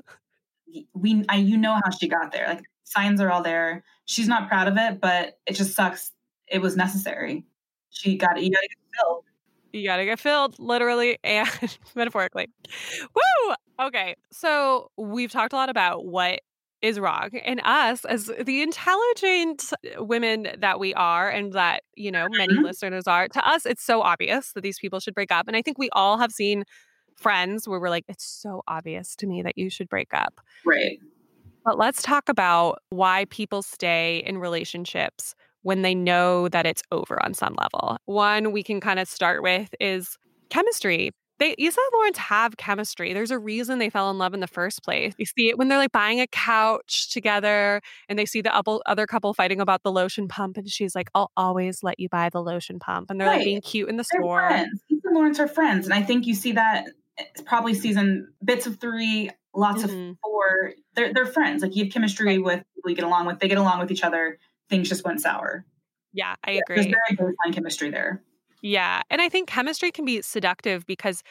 we 0.94 1.24
I, 1.28 1.36
you 1.36 1.56
know 1.56 1.74
how 1.74 1.90
she 1.90 2.08
got 2.08 2.32
there. 2.32 2.46
Like 2.48 2.64
signs 2.84 3.20
are 3.20 3.30
all 3.30 3.42
there. 3.42 3.84
She's 4.06 4.28
not 4.28 4.48
proud 4.48 4.68
of 4.68 4.76
it, 4.76 5.00
but 5.00 5.38
it 5.46 5.54
just 5.54 5.74
sucks. 5.74 6.12
It 6.46 6.60
was 6.60 6.76
necessary. 6.76 7.44
She 7.90 8.16
got 8.16 8.42
you 8.42 8.50
got 8.50 8.60
to 8.60 8.68
get 8.68 8.78
filled. 8.98 9.24
You 9.72 9.84
gotta 9.84 10.04
get 10.06 10.18
filled, 10.18 10.58
literally 10.58 11.18
and 11.22 11.48
metaphorically. 11.94 12.48
Woo! 13.14 13.54
Okay, 13.80 14.16
so 14.32 14.90
we've 14.96 15.30
talked 15.30 15.52
a 15.52 15.56
lot 15.56 15.68
about 15.68 16.06
what 16.06 16.40
is 16.80 16.98
wrong, 16.98 17.30
and 17.44 17.60
us 17.64 18.04
as 18.06 18.30
the 18.44 18.62
intelligent 18.62 19.72
women 19.98 20.48
that 20.58 20.80
we 20.80 20.94
are, 20.94 21.28
and 21.28 21.52
that 21.52 21.82
you 21.96 22.10
know 22.10 22.28
many 22.30 22.54
Mhm. 22.54 22.62
listeners 22.62 23.06
are. 23.06 23.28
To 23.28 23.46
us, 23.48 23.66
it's 23.66 23.84
so 23.84 24.00
obvious 24.00 24.52
that 24.54 24.62
these 24.62 24.78
people 24.78 25.00
should 25.00 25.14
break 25.14 25.30
up, 25.30 25.48
and 25.48 25.56
I 25.56 25.60
think 25.62 25.76
we 25.78 25.90
all 25.92 26.16
have 26.18 26.32
seen 26.32 26.64
friends 27.18 27.68
where 27.68 27.80
we're 27.80 27.90
like, 27.90 28.04
it's 28.08 28.24
so 28.24 28.62
obvious 28.68 29.16
to 29.16 29.26
me 29.26 29.42
that 29.42 29.58
you 29.58 29.70
should 29.70 29.88
break 29.88 30.14
up. 30.14 30.40
Right. 30.64 30.98
But 31.64 31.78
let's 31.78 32.02
talk 32.02 32.28
about 32.28 32.78
why 32.90 33.26
people 33.30 33.62
stay 33.62 34.22
in 34.24 34.38
relationships 34.38 35.34
when 35.62 35.82
they 35.82 35.94
know 35.94 36.48
that 36.48 36.64
it's 36.64 36.82
over 36.92 37.22
on 37.22 37.34
some 37.34 37.54
level. 37.58 37.98
One 38.06 38.52
we 38.52 38.62
can 38.62 38.80
kind 38.80 38.98
of 38.98 39.08
start 39.08 39.42
with 39.42 39.74
is 39.80 40.16
chemistry. 40.50 41.10
They 41.38 41.54
Issa 41.58 41.78
and 41.78 41.98
Lawrence 41.98 42.18
have 42.18 42.56
chemistry. 42.56 43.12
There's 43.12 43.30
a 43.30 43.38
reason 43.38 43.78
they 43.78 43.90
fell 43.90 44.10
in 44.10 44.18
love 44.18 44.34
in 44.34 44.40
the 44.40 44.48
first 44.48 44.82
place. 44.82 45.14
You 45.18 45.26
see 45.26 45.50
it 45.50 45.58
when 45.58 45.68
they're 45.68 45.78
like 45.78 45.92
buying 45.92 46.20
a 46.20 46.26
couch 46.26 47.10
together 47.12 47.80
and 48.08 48.18
they 48.18 48.26
see 48.26 48.40
the 48.40 48.52
other 48.86 49.06
couple 49.06 49.34
fighting 49.34 49.60
about 49.60 49.82
the 49.82 49.92
lotion 49.92 50.26
pump 50.26 50.56
and 50.56 50.68
she's 50.68 50.94
like, 50.94 51.10
I'll 51.14 51.30
always 51.36 51.82
let 51.82 52.00
you 52.00 52.08
buy 52.08 52.30
the 52.30 52.42
lotion 52.42 52.78
pump. 52.78 53.10
And 53.10 53.20
they're 53.20 53.28
like 53.28 53.44
being 53.44 53.60
cute 53.60 53.88
in 53.88 53.96
the 53.98 54.04
They're 54.10 54.20
store. 54.20 54.48
friends. 54.48 54.82
Issa 54.90 55.00
and 55.04 55.14
Lawrence 55.14 55.38
are 55.38 55.48
friends, 55.48 55.86
and 55.86 55.94
I 55.94 56.02
think 56.02 56.26
you 56.26 56.34
see 56.34 56.52
that 56.52 56.86
probably 57.44 57.74
season 57.74 58.32
bits 58.44 58.66
of 58.66 58.80
three, 58.80 59.30
lots 59.54 59.82
Mhm. 59.82 60.10
of 60.10 60.16
four. 60.22 60.72
They're 60.94 61.12
they're 61.12 61.26
friends. 61.26 61.62
Like 61.62 61.74
you 61.76 61.84
have 61.84 61.92
chemistry 61.92 62.38
with 62.38 62.62
people 62.74 62.90
you 62.90 62.96
get 62.96 63.04
along 63.04 63.26
with. 63.26 63.38
They 63.38 63.48
get 63.48 63.58
along 63.58 63.80
with 63.80 63.90
each 63.90 64.04
other. 64.04 64.38
Things 64.68 64.88
just 64.88 65.04
went 65.04 65.20
sour. 65.20 65.64
Yeah, 66.12 66.34
I 66.44 66.52
agree. 66.52 66.76
There's 66.76 66.86
very 66.86 67.16
baseline 67.16 67.54
chemistry 67.54 67.90
there. 67.90 68.22
Yeah. 68.62 69.02
And 69.10 69.20
I 69.22 69.28
think 69.28 69.48
chemistry 69.48 69.90
can 69.92 70.04
be 70.04 70.20
seductive 70.22 70.86
because 70.86 71.22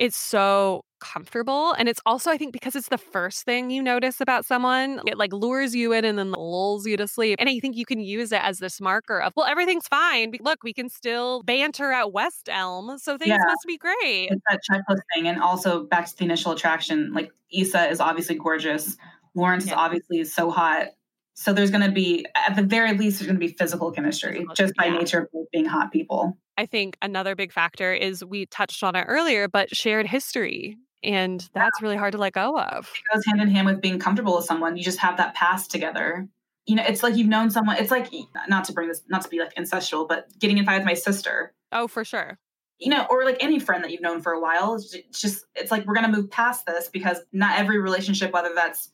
it's 0.00 0.16
so 0.16 0.82
comfortable. 0.98 1.72
And 1.78 1.88
it's 1.88 2.00
also, 2.06 2.30
I 2.30 2.38
think, 2.38 2.52
because 2.52 2.74
it's 2.74 2.88
the 2.88 2.98
first 2.98 3.44
thing 3.44 3.70
you 3.70 3.82
notice 3.82 4.20
about 4.20 4.44
someone, 4.46 5.00
it 5.06 5.16
like 5.18 5.32
lures 5.32 5.74
you 5.74 5.92
in 5.92 6.04
and 6.04 6.18
then 6.18 6.32
lulls 6.32 6.86
you 6.86 6.96
to 6.96 7.06
sleep. 7.06 7.36
And 7.38 7.48
I 7.48 7.58
think 7.60 7.76
you 7.76 7.86
can 7.86 8.00
use 8.00 8.32
it 8.32 8.42
as 8.42 8.58
this 8.58 8.80
marker 8.80 9.20
of, 9.20 9.32
well, 9.36 9.46
everything's 9.46 9.86
fine. 9.86 10.32
Look, 10.40 10.62
we 10.64 10.72
can 10.72 10.88
still 10.88 11.42
banter 11.44 11.92
at 11.92 12.12
West 12.12 12.48
Elm. 12.50 12.98
So 12.98 13.16
things 13.18 13.28
Yeah. 13.28 13.44
must 13.46 13.66
be 13.66 13.78
great. 13.78 14.30
It's 14.30 14.42
that 14.50 14.60
checklist 14.70 15.02
thing, 15.14 15.28
and 15.28 15.40
also 15.40 15.84
back 15.84 16.06
to 16.06 16.16
the 16.16 16.24
initial 16.24 16.52
attraction. 16.52 17.12
Like 17.12 17.30
Issa 17.52 17.88
is 17.88 18.00
obviously 18.00 18.34
gorgeous. 18.36 18.96
Lawrence 19.34 19.64
is 19.66 19.72
obviously 19.72 20.24
so 20.24 20.50
hot. 20.50 20.88
So 21.34 21.52
there's 21.52 21.70
going 21.70 21.84
to 21.84 21.92
be, 21.92 22.26
at 22.36 22.56
the 22.56 22.62
very 22.62 22.92
least, 22.92 23.18
there's 23.18 23.26
going 23.26 23.40
to 23.40 23.46
be 23.46 23.52
physical 23.52 23.90
chemistry 23.92 24.32
Physical- 24.32 24.54
just 24.54 24.74
by 24.76 24.86
yeah. 24.86 24.98
nature 24.98 25.18
of 25.34 25.50
being 25.52 25.64
hot 25.64 25.90
people. 25.90 26.36
I 26.58 26.66
think 26.66 26.96
another 27.00 27.34
big 27.34 27.52
factor 27.52 27.94
is 27.94 28.22
we 28.24 28.46
touched 28.46 28.82
on 28.82 28.94
it 28.94 29.06
earlier, 29.08 29.48
but 29.48 29.74
shared 29.74 30.06
history. 30.06 30.76
And 31.02 31.48
that's 31.54 31.80
really 31.80 31.96
hard 31.96 32.12
to 32.12 32.18
let 32.18 32.34
go 32.34 32.58
of. 32.58 32.90
It 32.94 33.14
goes 33.14 33.24
hand 33.24 33.40
in 33.40 33.48
hand 33.48 33.66
with 33.66 33.80
being 33.80 33.98
comfortable 33.98 34.36
with 34.36 34.44
someone. 34.44 34.76
You 34.76 34.84
just 34.84 34.98
have 34.98 35.16
that 35.16 35.34
past 35.34 35.70
together. 35.70 36.28
You 36.66 36.76
know, 36.76 36.84
it's 36.86 37.02
like 37.02 37.16
you've 37.16 37.26
known 37.26 37.50
someone. 37.50 37.78
It's 37.78 37.90
like 37.90 38.12
not 38.46 38.64
to 38.64 38.74
bring 38.74 38.88
this, 38.88 39.02
not 39.08 39.22
to 39.22 39.30
be 39.30 39.38
like 39.38 39.54
incestual, 39.54 40.06
but 40.06 40.26
getting 40.38 40.58
in 40.58 40.66
fight 40.66 40.76
with 40.76 40.84
my 40.84 40.92
sister. 40.92 41.54
Oh, 41.72 41.88
for 41.88 42.04
sure. 42.04 42.38
You 42.78 42.90
know, 42.90 43.06
or 43.08 43.24
like 43.24 43.38
any 43.40 43.58
friend 43.58 43.82
that 43.82 43.90
you've 43.90 44.02
known 44.02 44.20
for 44.20 44.32
a 44.32 44.40
while. 44.40 44.74
It's 44.74 45.18
just, 45.18 45.46
it's 45.54 45.70
like 45.70 45.86
we're 45.86 45.94
gonna 45.94 46.08
move 46.08 46.30
past 46.30 46.66
this 46.66 46.90
because 46.90 47.18
not 47.32 47.58
every 47.58 47.80
relationship, 47.80 48.34
whether 48.34 48.50
that's 48.54 48.92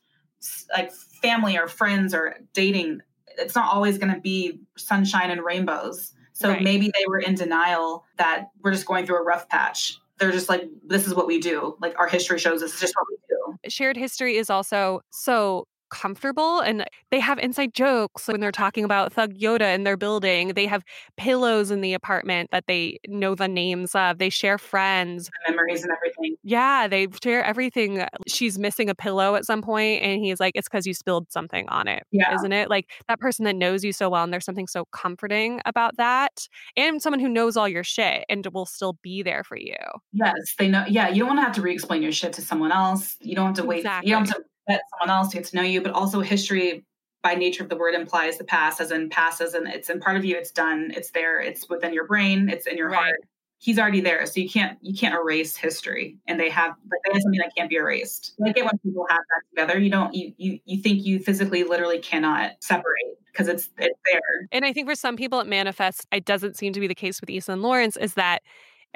like 0.75 0.91
family 0.91 1.57
or 1.57 1.67
friends 1.67 2.13
or 2.13 2.37
dating, 2.53 3.01
it's 3.37 3.55
not 3.55 3.73
always 3.73 3.97
gonna 3.97 4.19
be 4.19 4.59
sunshine 4.77 5.31
and 5.31 5.43
rainbows. 5.43 6.13
So 6.33 6.49
Right. 6.49 6.61
maybe 6.61 6.91
they 6.97 7.05
were 7.07 7.19
in 7.19 7.35
denial 7.35 8.05
that 8.17 8.49
we're 8.63 8.71
just 8.71 8.85
going 8.85 9.05
through 9.05 9.17
a 9.17 9.23
rough 9.23 9.49
patch. 9.49 9.97
They're 10.19 10.31
just 10.31 10.49
like, 10.49 10.67
this 10.85 11.07
is 11.07 11.15
what 11.15 11.27
we 11.27 11.39
do. 11.39 11.75
Like 11.81 11.97
our 11.99 12.07
history 12.07 12.37
shows 12.39 12.61
this 12.61 12.73
is 12.75 12.79
just 12.79 12.93
what 12.95 13.07
we 13.09 13.17
do. 13.27 13.69
shared 13.69 13.97
history 13.97 14.37
is 14.37 14.49
also 14.49 15.01
so 15.11 15.67
comfortable 15.89 16.59
and 16.59 16.85
they 17.11 17.19
have 17.19 17.39
inside 17.39 17.73
jokes 17.73 18.27
when 18.27 18.39
they're 18.39 18.51
talking 18.51 18.83
about 18.83 19.13
Thug 19.13 19.33
Yoda 19.33 19.73
in 19.73 19.83
their 19.83 19.97
building. 19.97 20.49
They 20.49 20.65
have 20.65 20.83
pillows 21.17 21.71
in 21.71 21.81
the 21.81 21.93
apartment 21.93 22.51
that 22.51 22.65
they 22.67 22.99
know 23.07 23.35
the 23.35 23.47
names 23.47 23.95
of. 23.95 24.17
They 24.17 24.29
share 24.29 24.57
friends. 24.57 25.29
Memories 25.47 25.83
and 25.83 25.91
everything. 25.91 26.35
Yeah, 26.43 26.87
they 26.87 27.07
share 27.23 27.43
everything. 27.43 28.05
She's 28.27 28.57
missing 28.59 28.89
a 28.89 28.95
pillow 28.95 29.35
at 29.35 29.45
some 29.45 29.61
point 29.61 30.03
and 30.03 30.21
he's 30.23 30.39
like, 30.39 30.53
It's 30.55 30.67
because 30.67 30.85
you 30.85 30.93
spilled 30.93 31.31
something 31.31 31.67
on 31.69 31.87
it, 31.87 32.03
Yeah. 32.11 32.33
not 32.33 32.51
it? 32.51 32.69
Like 32.69 32.89
that 33.07 33.19
person 33.19 33.45
that 33.45 33.55
knows 33.55 33.83
you 33.83 33.91
so 33.93 34.09
well 34.09 34.23
and 34.23 34.33
there's 34.33 34.45
something 34.45 34.67
so 34.67 34.85
comforting 34.91 35.61
about 35.65 35.97
that. 35.97 36.47
And 36.75 37.01
someone 37.01 37.19
who 37.19 37.29
knows 37.29 37.57
all 37.57 37.67
your 37.67 37.83
shit 37.83 38.25
and 38.29 38.45
will 38.53 38.65
still 38.65 38.97
be 39.01 39.23
there 39.23 39.43
for 39.43 39.57
you. 39.57 39.75
Yes, 40.13 40.33
they 40.57 40.67
know. 40.67 40.85
Yeah, 40.87 41.09
you 41.09 41.19
don't 41.19 41.29
want 41.29 41.39
to 41.39 41.43
have 41.43 41.55
to 41.55 41.61
re-explain 41.61 42.01
your 42.01 42.11
shit 42.11 42.33
to 42.33 42.41
someone 42.41 42.71
else. 42.71 43.15
You 43.19 43.35
don't 43.35 43.47
have 43.47 43.55
to 43.55 43.65
wait. 43.65 43.83
You 44.03 44.11
don't 44.13 44.27
have 44.27 44.37
to 44.37 44.43
let 44.67 44.81
someone 44.91 45.15
else 45.15 45.29
to 45.29 45.37
get 45.37 45.45
to 45.47 45.55
know 45.55 45.61
you. 45.63 45.81
But 45.81 45.91
also, 45.91 46.21
history, 46.21 46.83
by 47.23 47.35
nature 47.35 47.63
of 47.63 47.69
the 47.69 47.75
word, 47.75 47.95
implies 47.95 48.37
the 48.37 48.43
past, 48.43 48.79
as 48.79 48.91
in 48.91 49.09
past, 49.09 49.41
as 49.41 49.53
in 49.55 49.67
it's 49.67 49.89
in 49.89 49.99
part 49.99 50.17
of 50.17 50.25
you. 50.25 50.35
It's 50.37 50.51
done. 50.51 50.91
It's 50.95 51.11
there. 51.11 51.39
It's 51.39 51.67
within 51.69 51.93
your 51.93 52.05
brain. 52.05 52.49
It's 52.49 52.67
in 52.67 52.77
your 52.77 52.89
Right. 52.89 52.97
heart. 52.97 53.19
He's 53.59 53.79
already 53.79 54.01
there, 54.01 54.23
so 54.27 54.39
you 54.39 54.47
can't 54.47 54.77
you 54.81 54.95
can't 54.95 55.15
erase 55.15 55.55
history. 55.55 56.17
And 56.27 56.39
they 56.39 56.49
have 56.51 56.75
like 56.91 56.99
they 57.05 57.13
have 57.13 57.23
something 57.23 57.39
that 57.39 57.55
can't 57.57 57.69
be 57.69 57.77
erased. 57.77 58.33
I 58.45 58.51
get 58.51 58.65
when 58.65 58.77
people 58.85 59.07
have 59.09 59.17
that 59.17 59.41
together. 59.49 59.79
You 59.79 59.89
don't. 59.89 60.13
You 60.13 60.31
you 60.37 60.59
you 60.65 60.81
think 60.83 61.03
you 61.03 61.17
physically, 61.17 61.63
literally 61.63 61.97
cannot 61.97 62.51
separate 62.59 63.17
because 63.31 63.47
it's 63.47 63.69
it's 63.79 63.99
there. 64.05 64.21
And 64.51 64.63
I 64.63 64.73
think 64.73 64.87
for 64.87 64.93
some 64.93 65.15
people 65.15 65.39
it 65.39 65.47
manifests, 65.47 66.05
it 66.11 66.25
doesn't 66.25 66.55
seem 66.55 66.71
to 66.73 66.79
be 66.79 66.85
the 66.85 66.93
case 66.93 67.19
with 67.19 67.31
Issa 67.31 67.53
and 67.53 67.63
Lawrence, 67.63 67.97
is 67.97 68.13
that 68.13 68.43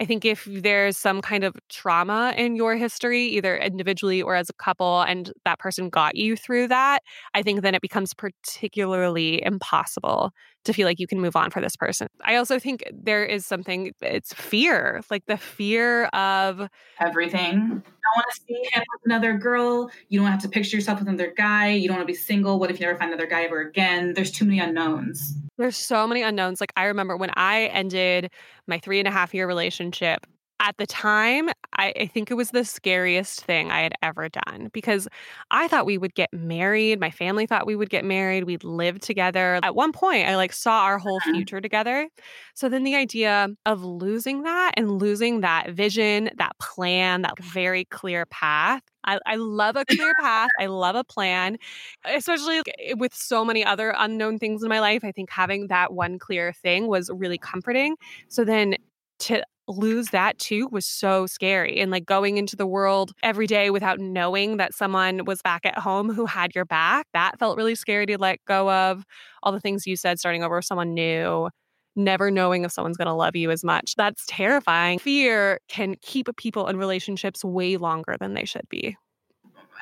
I 0.01 0.05
think 0.05 0.25
if 0.25 0.47
there's 0.49 0.97
some 0.97 1.21
kind 1.21 1.43
of 1.43 1.55
trauma 1.69 2.33
in 2.35 2.55
your 2.55 2.75
history, 2.75 3.25
either 3.25 3.55
individually 3.55 4.19
or 4.19 4.33
as 4.33 4.49
a 4.49 4.53
couple, 4.53 5.01
and 5.01 5.31
that 5.45 5.59
person 5.59 5.89
got 5.89 6.15
you 6.15 6.35
through 6.35 6.69
that, 6.69 7.03
I 7.35 7.43
think 7.43 7.61
then 7.61 7.75
it 7.75 7.83
becomes 7.83 8.15
particularly 8.15 9.45
impossible 9.45 10.31
to 10.63 10.73
feel 10.73 10.87
like 10.87 10.99
you 10.99 11.05
can 11.05 11.21
move 11.21 11.35
on 11.35 11.51
for 11.51 11.61
this 11.61 11.75
person. 11.75 12.07
I 12.23 12.35
also 12.35 12.57
think 12.57 12.83
there 12.91 13.23
is 13.23 13.45
something, 13.45 13.91
it's 14.01 14.33
fear, 14.33 15.01
like 15.11 15.27
the 15.27 15.37
fear 15.37 16.05
of 16.05 16.67
everything. 16.99 17.53
You 17.53 17.69
don't 17.69 18.15
want 18.15 18.25
to 18.33 18.41
see 18.47 18.69
him 18.73 18.83
with 18.93 19.01
another 19.05 19.37
girl. 19.37 19.91
You 20.09 20.19
don't 20.19 20.31
have 20.31 20.41
to 20.41 20.49
picture 20.49 20.77
yourself 20.77 20.97
with 20.97 21.09
another 21.09 21.31
guy. 21.37 21.73
You 21.73 21.87
don't 21.87 21.97
want 21.97 22.07
to 22.07 22.11
be 22.11 22.17
single. 22.17 22.57
What 22.57 22.71
if 22.71 22.79
you 22.79 22.87
never 22.87 22.97
find 22.97 23.13
another 23.13 23.29
guy 23.29 23.43
ever 23.43 23.61
again? 23.61 24.15
There's 24.15 24.31
too 24.31 24.45
many 24.45 24.59
unknowns. 24.59 25.35
There's 25.61 25.77
so 25.77 26.07
many 26.07 26.23
unknowns. 26.23 26.61
Like 26.61 26.73
I 26.75 26.85
remember 26.85 27.17
when 27.17 27.31
I 27.35 27.65
ended 27.67 28.31
my 28.67 28.79
three 28.79 28.99
and 28.99 29.07
a 29.07 29.11
half 29.11 29.33
year 29.33 29.47
relationship. 29.47 30.25
At 30.63 30.77
the 30.77 30.85
time, 30.85 31.49
I, 31.77 31.91
I 32.01 32.05
think 32.07 32.29
it 32.29 32.35
was 32.35 32.51
the 32.51 32.63
scariest 32.65 33.41
thing 33.45 33.71
I 33.71 33.81
had 33.81 33.93
ever 34.03 34.29
done 34.29 34.69
because 34.73 35.07
I 35.49 35.67
thought 35.67 35.87
we 35.87 35.97
would 35.97 36.13
get 36.13 36.29
married. 36.31 36.99
My 36.99 37.09
family 37.09 37.47
thought 37.47 37.65
we 37.65 37.75
would 37.75 37.89
get 37.89 38.05
married. 38.05 38.43
We'd 38.43 38.63
live 38.63 38.99
together. 38.99 39.59
At 39.63 39.75
one 39.75 39.91
point, 39.91 40.27
I 40.27 40.35
like 40.35 40.53
saw 40.53 40.83
our 40.83 40.99
whole 40.99 41.19
Mhm. 41.25 41.33
future 41.33 41.61
together. 41.61 42.09
So 42.55 42.69
then 42.69 42.83
the 42.83 42.95
idea 42.95 43.49
of 43.65 43.83
losing 43.83 44.43
that 44.43 44.73
and 44.77 44.99
losing 44.99 45.41
that 45.41 45.71
vision, 45.71 46.29
that 46.37 46.57
plan, 46.59 47.23
that 47.23 47.39
very 47.39 47.85
clear 47.85 48.27
path. 48.27 48.83
I, 49.03 49.19
I 49.25 49.35
love 49.35 49.75
a 49.75 49.85
clear 49.85 50.13
path. 50.19 50.51
I 50.59 50.67
love 50.67 50.95
a 50.95 51.03
plan, 51.03 51.57
especially 52.05 52.61
eh, 52.79 52.93
with 52.97 53.13
so 53.13 53.43
many 53.45 53.63
other 53.65 53.93
unknown 53.97 54.39
things 54.39 54.63
in 54.63 54.69
my 54.69 54.79
life. 54.79 55.03
I 55.03 55.11
think 55.11 55.29
having 55.29 55.67
that 55.67 55.93
one 55.93 56.19
clear 56.19 56.53
thing 56.53 56.87
was 56.87 57.09
really 57.13 57.37
comforting. 57.37 57.95
So 58.29 58.43
then 58.43 58.75
to 59.19 59.43
lose 59.67 60.09
that 60.09 60.37
too 60.39 60.67
was 60.71 60.85
so 60.85 61.25
scary. 61.27 61.79
And 61.79 61.91
like 61.91 62.05
going 62.05 62.37
into 62.37 62.55
the 62.55 62.65
world 62.65 63.11
every 63.23 63.47
day 63.47 63.69
without 63.69 63.99
knowing 63.99 64.57
that 64.57 64.73
someone 64.73 65.25
was 65.25 65.41
back 65.41 65.65
at 65.65 65.77
home 65.77 66.09
who 66.13 66.25
had 66.25 66.53
your 66.55 66.65
back, 66.65 67.07
that 67.13 67.39
felt 67.39 67.57
really 67.57 67.75
scary 67.75 68.05
to 68.07 68.17
let 68.17 68.39
go 68.45 68.69
of. 68.71 69.05
All 69.43 69.51
the 69.51 69.59
things 69.59 69.87
you 69.87 69.95
said, 69.95 70.19
starting 70.19 70.43
over 70.43 70.57
with 70.57 70.65
someone 70.65 70.93
new, 70.93 71.49
never 72.03 72.29
knowing 72.31 72.63
if 72.63 72.71
someone's 72.71 72.97
going 72.97 73.07
to 73.07 73.13
love 73.13 73.35
you 73.35 73.51
as 73.51 73.63
much. 73.63 73.95
That's 73.95 74.23
terrifying. 74.27 74.99
Fear 74.99 75.59
can 75.67 75.95
keep 76.01 76.27
people 76.37 76.67
in 76.67 76.77
relationships 76.77 77.43
way 77.43 77.77
longer 77.77 78.15
than 78.19 78.33
they 78.33 78.45
should 78.45 78.67
be. 78.69 78.97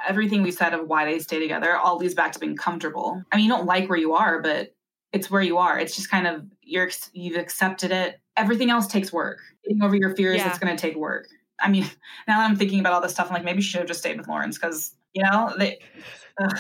Everything 0.08 0.44
we 0.44 0.52
said 0.52 0.74
of 0.74 0.88
why 0.88 1.06
they 1.06 1.20
stay 1.20 1.40
together 1.40 1.76
all 1.76 1.98
leads 1.98 2.14
back 2.14 2.32
to 2.34 2.40
being 2.40 2.56
comfortable. 2.56 3.22
I 3.32 3.36
mean, 3.36 3.46
you 3.46 3.52
don't 3.52 3.66
like 3.66 3.90
where 3.90 3.98
you 3.98 4.14
are, 4.14 4.42
but 4.42 4.74
it's 5.12 5.30
where 5.30 5.42
you 5.42 5.58
are. 5.58 5.78
It's 5.80 5.96
just 5.96 6.10
kind 6.10 6.28
of 6.28 6.46
you're 6.62 6.90
you've 7.14 7.38
accepted 7.38 7.92
it. 7.92 8.20
Everything 8.38 8.70
else 8.70 8.88
takes 8.88 9.12
work. 9.12 9.40
Getting 9.66 9.84
over 9.84 9.96
your 9.96 10.16
fears, 10.16 10.38
Yeah. 10.38 10.50
it's 10.50 10.60
going 10.60 10.76
to 10.76 10.80
take 10.82 10.96
work. 10.96 11.28
I 11.60 11.70
mean, 11.70 11.84
now 12.28 12.38
that 12.40 12.50
I'm 12.50 12.56
thinking 12.56 12.80
about 12.80 12.94
all 12.94 13.02
this 13.02 13.12
stuff, 13.12 13.28
I'm 13.28 13.34
like, 13.34 13.44
maybe 13.44 13.62
she 13.62 13.72
should 13.72 13.80
have 13.80 13.88
just 13.88 14.00
stayed 14.00 14.18
with 14.18 14.28
Lawrence 14.28 14.58
because 14.58 14.96
you 15.14 15.24
know 15.24 15.54
they. 15.58 15.80
ugh. 16.42 16.60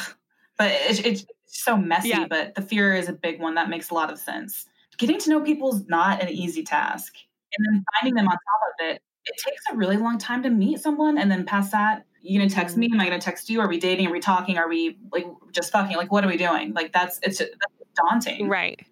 But 0.58 0.72
it's, 0.74 1.00
it's 1.00 1.26
so 1.46 1.78
messy. 1.78 2.10
Yeah. 2.10 2.26
But 2.30 2.56
the 2.56 2.62
fear 2.62 2.94
is 2.94 3.08
a 3.08 3.14
big 3.14 3.40
one 3.40 3.56
that 3.56 3.70
makes 3.70 3.90
a 3.92 3.94
lot 3.94 4.12
of 4.12 4.20
sense. 4.20 4.66
Getting 5.00 5.18
to 5.20 5.30
know 5.30 5.42
people 5.42 5.74
is 5.74 5.88
not 5.88 6.22
an 6.22 6.30
easy 6.30 6.64
task, 6.64 7.16
and 7.58 7.66
then 7.66 7.84
finding 7.94 8.16
them 8.16 8.28
on 8.28 8.34
top 8.34 8.62
of 8.70 8.86
it, 8.88 9.02
it 9.26 9.36
takes 9.44 9.62
a 9.72 9.76
really 9.76 9.98
long 9.98 10.18
time 10.18 10.44
to 10.44 10.50
meet 10.50 10.80
someone, 10.80 11.18
and 11.18 11.32
then 11.32 11.46
past 11.46 11.72
that, 11.72 12.06
you 12.22 12.38
gonna 12.38 12.50
text 12.50 12.78
me? 12.78 12.88
Mm-hmm. 12.88 12.96
Am 12.96 13.02
I 13.02 13.06
gonna 13.06 13.22
text 13.22 13.50
you? 13.50 13.62
Are 13.62 13.68
we 13.68 13.80
dating? 13.80 14.08
Are 14.08 14.12
we 14.12 14.20
talking? 14.20 14.58
Are 14.58 14.68
we 14.68 14.98
like 15.12 15.26
just 15.54 15.72
fucking? 15.72 15.96
Like, 15.96 16.12
what 16.12 16.24
are 16.24 16.28
we 16.28 16.38
doing? 16.38 16.74
Like, 16.74 16.92
that's 16.92 17.20
it's 17.24 17.40
that's 17.40 17.74
daunting. 17.96 18.50
Right. 18.50 18.86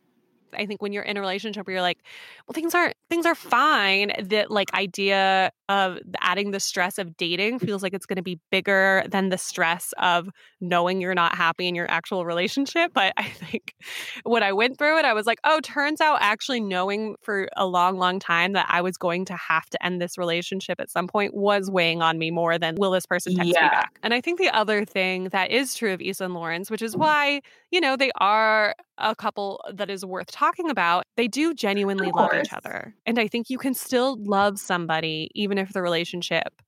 I 0.57 0.65
think 0.65 0.81
when 0.81 0.93
you're 0.93 1.03
in 1.03 1.17
a 1.17 1.21
relationship 1.21 1.67
where 1.67 1.75
you're 1.75 1.81
like, 1.81 1.99
well, 2.47 2.53
things 2.53 2.73
aren't 2.75 2.95
things 3.09 3.25
are 3.25 3.35
fine. 3.35 4.11
That 4.21 4.51
like 4.51 4.73
idea 4.73 5.51
of 5.69 5.99
adding 6.21 6.51
the 6.51 6.59
stress 6.59 6.97
of 6.97 7.17
dating 7.17 7.59
feels 7.59 7.83
like 7.83 7.93
it's 7.93 8.05
going 8.05 8.17
to 8.17 8.23
be 8.23 8.39
bigger 8.51 9.03
than 9.09 9.29
the 9.29 9.37
stress 9.37 9.93
of 9.97 10.29
knowing 10.61 11.01
you're 11.01 11.15
not 11.15 11.35
happy 11.35 11.67
in 11.67 11.75
your 11.75 11.89
actual 11.89 12.25
relationship. 12.25 12.91
But 12.93 13.13
I 13.17 13.29
think 13.29 13.75
when 14.23 14.43
I 14.43 14.53
went 14.53 14.77
through 14.77 14.99
it, 14.99 15.05
I 15.05 15.13
was 15.13 15.25
like, 15.25 15.39
oh, 15.43 15.59
turns 15.61 16.01
out 16.01 16.19
actually 16.21 16.61
knowing 16.61 17.15
for 17.21 17.49
a 17.55 17.65
long, 17.65 17.97
long 17.97 18.19
time 18.19 18.53
that 18.53 18.67
I 18.69 18.81
was 18.81 18.97
going 18.97 19.25
to 19.25 19.35
have 19.35 19.69
to 19.71 19.85
end 19.85 20.01
this 20.01 20.17
relationship 20.17 20.79
at 20.79 20.89
some 20.89 21.07
point 21.07 21.33
was 21.33 21.69
weighing 21.69 22.01
on 22.01 22.17
me 22.17 22.31
more 22.31 22.57
than 22.57 22.75
will 22.75 22.91
this 22.91 23.05
person 23.05 23.35
text 23.35 23.47
me 23.47 23.53
back. 23.53 23.99
And 24.03 24.13
I 24.13 24.21
think 24.21 24.39
the 24.39 24.49
other 24.49 24.85
thing 24.85 25.25
that 25.25 25.51
is 25.51 25.75
true 25.75 25.93
of 25.93 26.01
Issa 26.01 26.25
and 26.25 26.33
Lawrence, 26.33 26.71
which 26.71 26.81
is 26.81 26.95
why 26.95 27.41
you 27.71 27.81
know, 27.81 27.95
they 27.97 28.11
are 28.19 28.75
a 28.97 29.15
couple 29.15 29.61
that 29.73 29.89
is 29.89 30.05
worth 30.05 30.31
talking 30.31 30.69
about. 30.69 31.03
They 31.15 31.27
do 31.27 31.53
genuinely 31.53 32.11
love 32.11 32.31
each 32.33 32.53
other. 32.53 32.95
And 33.05 33.19
I 33.19 33.27
think 33.27 33.49
you 33.49 33.57
can 33.57 33.73
still 33.73 34.17
love 34.23 34.59
somebody 34.59 35.29
even 35.35 35.57
if 35.57 35.73
the 35.73 35.81
relationship 35.81 36.61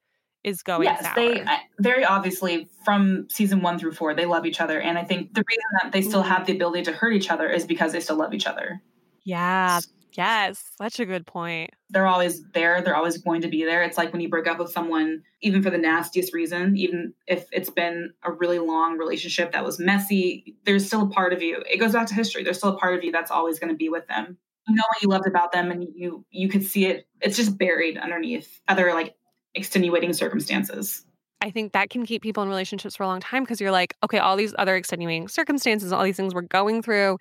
is 0.44 0.64
going 0.64 0.84
yes, 0.84 1.02
sour. 1.04 1.16
they 1.16 1.42
I- 1.44 1.64
very 1.80 2.06
obviously 2.06 2.70
from 2.86 3.28
season 3.30 3.62
one 3.62 3.78
through 3.78 3.92
four 3.92 4.14
they 4.14 4.26
love 4.26 4.46
each 4.46 4.62
other, 4.62 4.80
and 4.80 4.98
I 4.98 5.04
think 5.04 5.34
the 5.34 5.44
reason 5.48 5.64
that 5.84 5.92
they 5.92 6.02
still 6.02 6.24
Mhm. 6.24 6.28
have 6.28 6.46
the 6.48 6.54
ability 6.54 6.84
to 6.84 6.94
hurt 6.94 7.12
each 7.14 7.30
other 7.30 7.50
is 7.50 7.66
because 7.66 7.92
they 7.92 8.00
still 8.00 8.16
love 8.16 8.34
each 8.34 8.48
other. 8.48 8.82
yeah. 9.26 9.80
Yes. 10.20 10.62
Such 10.78 11.00
a 11.00 11.06
good 11.06 11.26
point. 11.26 11.70
They're 11.90 12.06
always 12.06 12.44
there. 12.54 12.82
They're 12.82 12.98
always 12.98 13.20
going 13.20 13.40
to 13.44 13.48
be 13.48 13.64
there. 13.64 13.84
It's 13.84 13.98
like 13.98 14.12
when 14.12 14.20
you 14.22 14.28
break 14.28 14.48
up 14.48 14.60
with 14.60 14.70
someone, 14.70 15.24
even 15.42 15.64
for 15.64 15.70
the 15.70 15.78
nastiest 15.78 16.34
reason, 16.34 16.76
even 16.76 17.14
if 17.26 17.48
it's 17.54 17.70
been 17.70 18.12
a 18.24 18.34
really 18.34 18.60
long 18.60 18.98
relationship 18.98 19.54
that 19.54 19.64
was 19.64 19.80
messy, 19.80 20.58
there's 20.66 20.86
still 20.86 21.04
a 21.04 21.10
part 21.10 21.32
of 21.32 21.42
you. 21.42 21.64
It 21.72 21.78
goes 21.78 21.94
back 21.94 22.08
to 22.08 22.14
history. 22.14 22.44
There's 22.44 22.58
still 22.58 22.76
a 22.76 22.78
part 22.78 22.98
of 22.98 23.04
you 23.06 23.14
that's 23.14 23.32
always 23.32 23.60
going 23.60 23.72
to 23.72 23.78
be 23.78 23.88
with 23.88 24.08
them. 24.08 24.38
You 24.68 24.76
know 24.76 24.84
what 24.90 25.02
you 25.02 25.08
loved 25.08 25.26
about 25.26 25.54
them, 25.54 25.72
and 25.72 25.88
you 25.96 26.26
you 26.30 26.50
could 26.50 26.64
see 26.64 26.86
it. 26.86 27.08
It's 27.22 27.38
just 27.38 27.58
buried 27.58 27.98
underneath 27.98 28.60
other 28.68 28.94
like 28.94 29.16
extenuating 29.56 30.12
circumstances. 30.12 31.06
I 31.42 31.52
think 31.52 31.74
that 31.74 31.90
can 31.90 32.06
keep 32.06 32.22
people 32.22 32.44
in 32.44 32.50
relationships 32.50 32.96
for 32.96 33.04
a 33.04 33.08
long 33.08 33.20
time 33.20 33.44
because 33.44 33.62
you're 33.62 33.72
like, 33.72 33.96
okay, 34.04 34.18
all 34.20 34.36
these 34.36 34.54
other 34.58 34.76
extenuating 34.76 35.28
circumstances, 35.28 35.94
all 35.94 36.04
these 36.04 36.18
things 36.18 36.34
we're 36.34 36.42
going 36.42 36.82
through, 36.82 37.18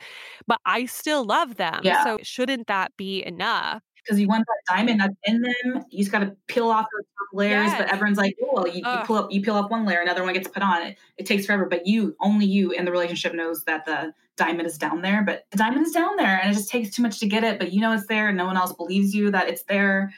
but 0.47 0.59
I 0.67 0.87
still 0.87 1.25
love 1.25 1.57
them. 1.57 1.81
Yeah. 1.85 2.05
So 2.05 2.19
shouldn't 2.23 2.67
that 2.67 2.97
be 2.97 3.25
enough? 3.25 3.83
because 4.09 4.21
you 4.21 4.29
want 4.29 4.45
that 4.47 4.75
diamond 4.75 5.01
that's 5.01 5.15
in 5.25 5.43
them. 5.43 5.85
You 5.91 5.99
just 5.99 6.11
got 6.11 6.21
to 6.21 6.35
peel 6.47 6.71
off 6.71 6.87
those 6.97 7.05
top 7.05 7.29
layers. 7.35 7.71
But 7.77 7.93
everyone's 7.93 8.17
like, 8.17 8.37
oh, 8.43 8.51
well, 8.53 8.67
you, 8.67 8.77
you 8.77 8.99
pull 9.05 9.17
up, 9.17 9.31
you 9.31 9.43
peel 9.43 9.57
up 9.57 9.71
one 9.71 9.85
layer, 9.85 10.01
another 10.01 10.23
one 10.23 10.33
gets 10.33 10.49
put 10.49 10.63
on. 10.63 10.83
It 10.83 10.99
it 11.19 11.27
takes 11.27 11.47
forever, 11.47 11.67
but 11.67 11.87
you, 11.87 12.17
only 12.21 12.47
you, 12.47 12.71
in 12.71 12.85
the 12.85 12.91
relationship 12.91 13.35
knows 13.35 13.65
that 13.65 13.85
the 13.85 14.15
diamond 14.37 14.67
is 14.67 14.79
down 14.79 15.03
there. 15.03 15.23
But 15.25 15.45
the 15.51 15.59
diamond 15.59 15.87
is 15.87 15.93
down 15.93 16.17
there, 16.17 16.41
and 16.41 16.51
it 16.51 16.55
just 16.55 16.71
takes 16.71 16.91
too 16.91 17.03
much 17.03 17.21
to 17.21 17.27
get 17.27 17.45
it. 17.45 17.59
But 17.59 17.73
you 17.73 17.81
know 17.81 17.93
it's 17.93 18.07
there, 18.07 18.29
and 18.29 18.37
no 18.37 18.47
one 18.47 18.57
else 18.57 18.73
believes 18.73 19.15
you 19.15 19.31
that 19.31 19.49
it's 19.49 19.65
there. 19.65 20.13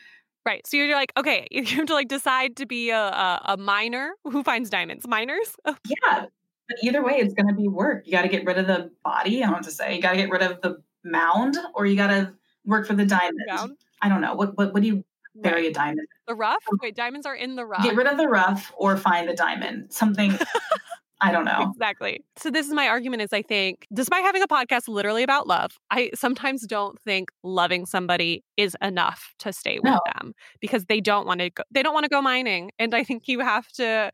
Right. 0.47 0.67
So 0.67 0.77
you're 0.77 0.95
like, 0.95 1.13
okay, 1.17 1.47
you 1.51 1.65
have 1.65 1.87
to 1.87 1.95
like 1.95 2.09
decide 2.09 2.57
to 2.57 2.67
be 2.67 2.91
a, 2.91 3.01
a, 3.01 3.43
a 3.49 3.57
miner 3.57 4.13
who 4.25 4.43
finds 4.43 4.71
diamonds. 4.71 5.07
Miners? 5.07 5.57
Yeah. 5.87 6.27
But 6.69 6.79
either 6.85 7.03
way, 7.03 7.15
it's 7.15 7.35
going 7.35 7.49
to 7.49 7.55
be 7.55 7.67
work. 7.67 8.07
You 8.07 8.13
got 8.13 8.23
to 8.23 8.29
get 8.29 8.45
rid 8.45 8.57
of 8.57 8.69
the 8.69 8.93
body. 9.03 9.43
I 9.43 9.51
what 9.51 9.65
to 9.65 9.73
say. 9.73 9.97
You 9.97 10.01
got 10.01 10.13
to 10.13 10.17
get 10.17 10.31
rid 10.31 10.41
of 10.41 10.61
the 10.61 10.81
mound, 11.03 11.57
or 11.75 11.85
you 11.85 11.97
got 11.97 12.09
to 12.09 12.33
work 12.65 12.87
for 12.87 12.95
the 12.95 13.05
diamond. 13.05 13.41
Down. 13.49 13.77
I 14.01 14.09
don't 14.09 14.21
know. 14.21 14.35
What 14.35 14.57
what 14.57 14.73
what 14.73 14.83
do 14.83 14.87
you 14.87 15.05
bury 15.35 15.67
a 15.67 15.73
diamond? 15.73 16.07
The 16.29 16.37
rough? 16.37 16.63
Oh. 16.73 16.77
Wait, 16.81 16.95
diamonds 16.95 17.27
are 17.27 17.35
in 17.35 17.57
the 17.57 17.67
rough. 17.67 17.83
Get 17.83 17.97
rid 17.97 18.07
of 18.07 18.19
the 18.19 18.29
rough, 18.29 18.73
or 18.77 18.97
find 18.97 19.29
the 19.29 19.35
diamond. 19.35 19.93
Something. 19.93 20.31
I 21.23 21.33
don't 21.33 21.45
know. 21.45 21.71
Exactly. 21.71 22.25
So 22.37 22.51
this 22.51 22.67
is 22.67 22.73
my 22.73 22.89
argument 22.89 23.23
is 23.23 23.33
I 23.33 23.43
think 23.43 23.87
despite 23.93 24.23
having 24.25 24.43
a 24.43 24.49
podcast 24.49 24.89
literally 24.89 25.23
about 25.23 25.47
love, 25.47 25.73
I 25.91 26.11
sometimes 26.15 26.67
don't 26.67 26.99
think 27.03 27.31
loving 27.43 27.85
somebody 27.87 28.43
is 28.57 28.77
enough 28.81 29.35
to 29.41 29.53
stay 29.53 29.77
with 29.79 29.85
No. 29.93 30.01
them 30.15 30.33
because 30.61 30.87
they 30.87 31.01
don't 31.01 31.27
want 31.27 31.41
to 31.41 31.51
go 31.51 31.63
they 31.71 31.83
don't 31.83 31.95
want 31.95 32.05
to 32.05 32.11
go 32.11 32.23
mining 32.23 32.71
and 32.79 32.95
I 32.95 33.05
think 33.05 33.29
you 33.29 33.41
have 33.41 33.69
to 33.73 34.11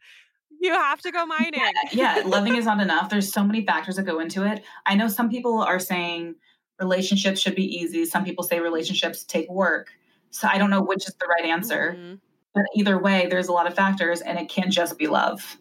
you 0.61 0.73
have 0.73 1.01
to 1.03 1.11
go 1.13 1.27
mining. 1.27 1.61
yeah, 1.93 2.23
loving 2.25 2.57
is 2.57 2.65
not 2.65 2.81
enough. 2.81 3.11
There's 3.11 3.31
so 3.33 3.45
many 3.45 3.65
factors 3.65 3.97
that 3.97 4.05
go 4.05 4.21
into 4.21 4.43
it. 4.45 4.63
I 4.87 4.95
know 4.95 5.07
some 5.09 5.29
people 5.29 5.61
are 5.61 5.79
saying 5.79 6.35
relationships 6.81 7.41
should 7.41 7.55
be 7.55 7.65
easy. 7.65 8.05
Some 8.07 8.25
people 8.25 8.43
say 8.45 8.61
relationships 8.61 9.23
take 9.25 9.49
work. 9.51 9.89
So 10.31 10.49
I 10.49 10.59
don't 10.59 10.71
know 10.71 10.83
which 10.83 11.07
is 11.07 11.15
the 11.21 11.27
right 11.27 11.45
answer. 11.45 11.97
Mhm. 11.99 12.21
But 12.55 12.65
either 12.75 12.99
way, 12.99 13.27
there's 13.29 13.49
a 13.49 13.53
lot 13.53 13.67
of 13.67 13.75
factors 13.75 14.23
and 14.23 14.39
it 14.39 14.49
can't 14.49 14.71
just 14.73 14.97
be 14.99 15.07
love. 15.09 15.59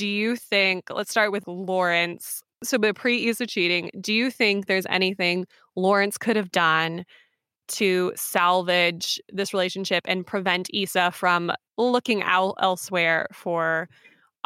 Do 0.00 0.08
you 0.08 0.34
think 0.34 0.88
let's 0.88 1.10
start 1.10 1.30
with 1.30 1.46
Lawrence. 1.46 2.42
So 2.64 2.78
but 2.78 2.96
pre 2.96 3.28
Issa 3.28 3.46
cheating, 3.46 3.90
do 4.00 4.14
you 4.14 4.30
think 4.30 4.64
there's 4.64 4.86
anything 4.88 5.46
Lawrence 5.76 6.16
could 6.16 6.36
have 6.36 6.50
done 6.50 7.04
to 7.72 8.10
salvage 8.16 9.20
this 9.30 9.52
relationship 9.52 10.02
and 10.08 10.26
prevent 10.26 10.70
Issa 10.72 11.10
from 11.10 11.52
looking 11.76 12.22
out 12.22 12.54
elsewhere 12.62 13.26
for 13.34 13.90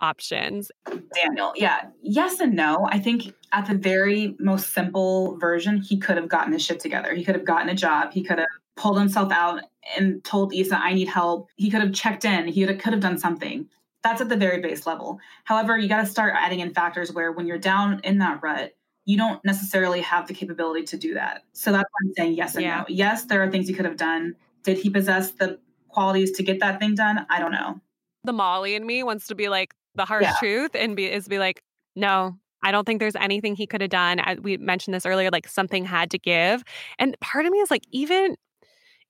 options? 0.00 0.72
Daniel, 1.14 1.52
yeah, 1.54 1.82
yes 2.02 2.40
and 2.40 2.54
no. 2.54 2.88
I 2.90 2.98
think 2.98 3.32
at 3.52 3.68
the 3.68 3.76
very 3.76 4.34
most 4.40 4.72
simple 4.72 5.38
version, 5.38 5.80
he 5.80 5.98
could 5.98 6.16
have 6.16 6.28
gotten 6.28 6.52
his 6.52 6.64
shit 6.64 6.80
together. 6.80 7.14
He 7.14 7.22
could 7.22 7.36
have 7.36 7.44
gotten 7.44 7.68
a 7.68 7.76
job. 7.76 8.12
He 8.12 8.24
could 8.24 8.40
have 8.40 8.48
pulled 8.74 8.98
himself 8.98 9.30
out 9.30 9.60
and 9.96 10.24
told 10.24 10.52
Issa, 10.52 10.76
I 10.76 10.94
need 10.94 11.06
help. 11.06 11.48
He 11.54 11.70
could 11.70 11.80
have 11.80 11.92
checked 11.92 12.24
in. 12.24 12.48
He 12.48 12.66
could 12.66 12.92
have 12.92 12.98
done 12.98 13.18
something. 13.18 13.68
That's 14.04 14.20
at 14.20 14.28
the 14.28 14.36
very 14.36 14.60
base 14.60 14.86
level. 14.86 15.18
However, 15.44 15.76
you 15.78 15.88
got 15.88 16.02
to 16.02 16.06
start 16.06 16.34
adding 16.36 16.60
in 16.60 16.72
factors 16.74 17.10
where 17.12 17.32
when 17.32 17.46
you're 17.46 17.58
down 17.58 18.00
in 18.04 18.18
that 18.18 18.40
rut, 18.42 18.76
you 19.06 19.16
don't 19.16 19.42
necessarily 19.44 20.00
have 20.02 20.28
the 20.28 20.34
capability 20.34 20.84
to 20.84 20.96
do 20.96 21.14
that. 21.14 21.42
So 21.54 21.72
that's 21.72 21.82
why 21.90 22.08
I'm 22.08 22.12
saying 22.14 22.34
yes 22.34 22.54
and 22.54 22.64
Yeah. 22.64 22.78
no. 22.80 22.84
Yes, 22.88 23.24
there 23.24 23.42
are 23.42 23.50
things 23.50 23.66
he 23.66 23.74
could 23.74 23.84
have 23.86 23.96
done. 23.96 24.36
Did 24.62 24.78
he 24.78 24.90
possess 24.90 25.32
the 25.32 25.58
qualities 25.88 26.32
to 26.32 26.42
get 26.42 26.60
that 26.60 26.78
thing 26.80 26.94
done? 26.94 27.26
I 27.30 27.40
don't 27.40 27.52
know. 27.52 27.80
the 28.24 28.32
Molly 28.32 28.74
in 28.74 28.86
me 28.86 29.02
wants 29.02 29.26
to 29.26 29.34
be 29.34 29.48
like 29.50 29.74
the 29.96 30.04
harsh 30.06 30.22
Yeah. 30.24 30.34
truth 30.38 30.70
and 30.74 30.96
be 30.96 31.04
is 31.10 31.28
be 31.28 31.38
like, 31.38 31.62
no, 31.94 32.38
I 32.62 32.72
don't 32.72 32.86
think 32.86 32.98
there's 33.00 33.16
anything 33.16 33.54
he 33.54 33.66
could 33.66 33.82
have 33.82 33.90
done. 33.90 34.18
As 34.20 34.38
we 34.40 34.56
mentioned 34.56 34.94
this 34.94 35.04
earlier, 35.04 35.28
like 35.30 35.46
something 35.46 35.84
had 35.84 36.10
to 36.12 36.18
give. 36.18 36.64
And 36.98 37.14
part 37.20 37.44
of 37.44 37.52
me 37.52 37.58
is 37.58 37.70
like, 37.70 37.84
even 37.90 38.36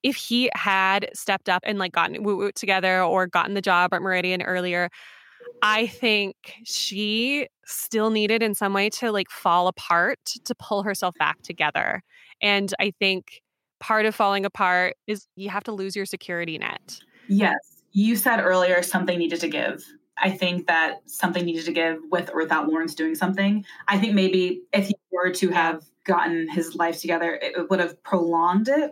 if 0.05 0.15
he 0.15 0.51
had 0.53 1.09
stepped 1.15 1.49
up 1.49 1.63
and 1.65 1.79
like 1.79 1.91
gotten 1.91 2.21
woo 2.21 2.37
woo 2.37 2.51
together 2.51 3.01
or 3.01 3.25
gotten 3.25 3.55
the 3.55 3.61
job 3.61 3.91
at 3.91 4.03
Meridian 4.03 4.43
earlier, 4.43 4.91
I 5.63 5.87
think 5.87 6.35
she 6.63 7.47
still 7.65 8.11
needed 8.11 8.43
in 8.43 8.53
some 8.53 8.71
way 8.71 8.91
to 8.91 9.11
like 9.11 9.31
fall 9.31 9.67
apart 9.67 10.19
to 10.43 10.53
pull 10.53 10.83
herself 10.83 11.15
back 11.17 11.41
together. 11.41 12.03
And 12.39 12.71
I 12.79 12.93
think 12.99 13.41
part 13.79 14.05
of 14.05 14.13
falling 14.13 14.45
apart 14.45 14.95
is 15.07 15.25
you 15.35 15.49
have 15.49 15.63
to 15.63 15.71
lose 15.71 15.95
your 15.95 16.05
security 16.05 16.59
net. 16.59 16.99
Yes. 17.27 17.57
You 17.91 18.15
said 18.15 18.39
earlier 18.39 18.83
something 18.83 19.17
needed 19.17 19.39
to 19.39 19.47
give. 19.47 19.83
I 20.19 20.29
think 20.29 20.67
that 20.67 20.97
something 21.07 21.43
needed 21.43 21.65
to 21.65 21.71
give 21.71 21.97
with 22.11 22.29
or 22.31 22.43
without 22.43 22.67
Lawrence 22.69 22.93
doing 22.93 23.15
something. 23.15 23.65
I 23.87 23.97
think 23.97 24.13
maybe 24.13 24.61
if 24.71 24.85
he 24.85 24.95
were 25.11 25.31
to 25.31 25.49
have 25.49 25.83
gotten 26.03 26.47
his 26.47 26.75
life 26.75 27.01
together, 27.01 27.39
it 27.41 27.71
would 27.71 27.79
have 27.79 28.01
prolonged 28.03 28.69
it 28.69 28.91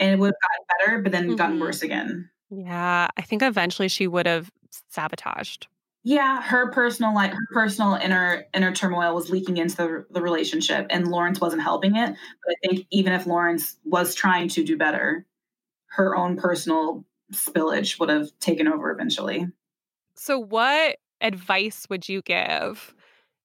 and 0.00 0.10
it 0.12 0.18
would 0.18 0.28
have 0.28 0.34
gotten 0.40 0.66
better, 0.78 1.02
but 1.02 1.12
then 1.12 1.36
gotten 1.36 1.56
Mhm. 1.56 1.60
worse 1.60 1.82
again. 1.82 2.30
Yeah, 2.50 3.08
I 3.16 3.22
think 3.22 3.42
eventually 3.42 3.88
she 3.88 4.06
would 4.06 4.26
have 4.26 4.50
sabotaged. 4.90 5.66
Yeah, 6.06 6.42
her 6.42 6.70
personal 6.70 7.14
like 7.14 7.32
her 7.32 7.46
personal 7.52 7.94
inner 7.94 8.44
inner 8.52 8.72
turmoil 8.74 9.14
was 9.14 9.30
leaking 9.30 9.56
into 9.56 9.76
the, 9.76 10.06
the 10.10 10.20
relationship, 10.20 10.86
and 10.90 11.08
Lawrence 11.08 11.40
wasn't 11.40 11.62
helping 11.62 11.96
it. 11.96 12.10
But 12.44 12.54
I 12.54 12.68
think 12.68 12.86
even 12.90 13.12
if 13.14 13.26
Lawrence 13.26 13.78
was 13.84 14.14
trying 14.14 14.48
to 14.48 14.62
do 14.64 14.76
better, 14.76 15.24
her 15.86 16.16
own 16.16 16.36
personal 16.36 17.04
spillage 17.32 17.98
would 17.98 18.10
have 18.10 18.28
taken 18.40 18.68
over 18.68 18.90
eventually. 18.90 19.46
So, 20.16 20.38
what 20.38 20.98
advice 21.20 21.86
would 21.90 22.08
you 22.08 22.22
give 22.22 22.94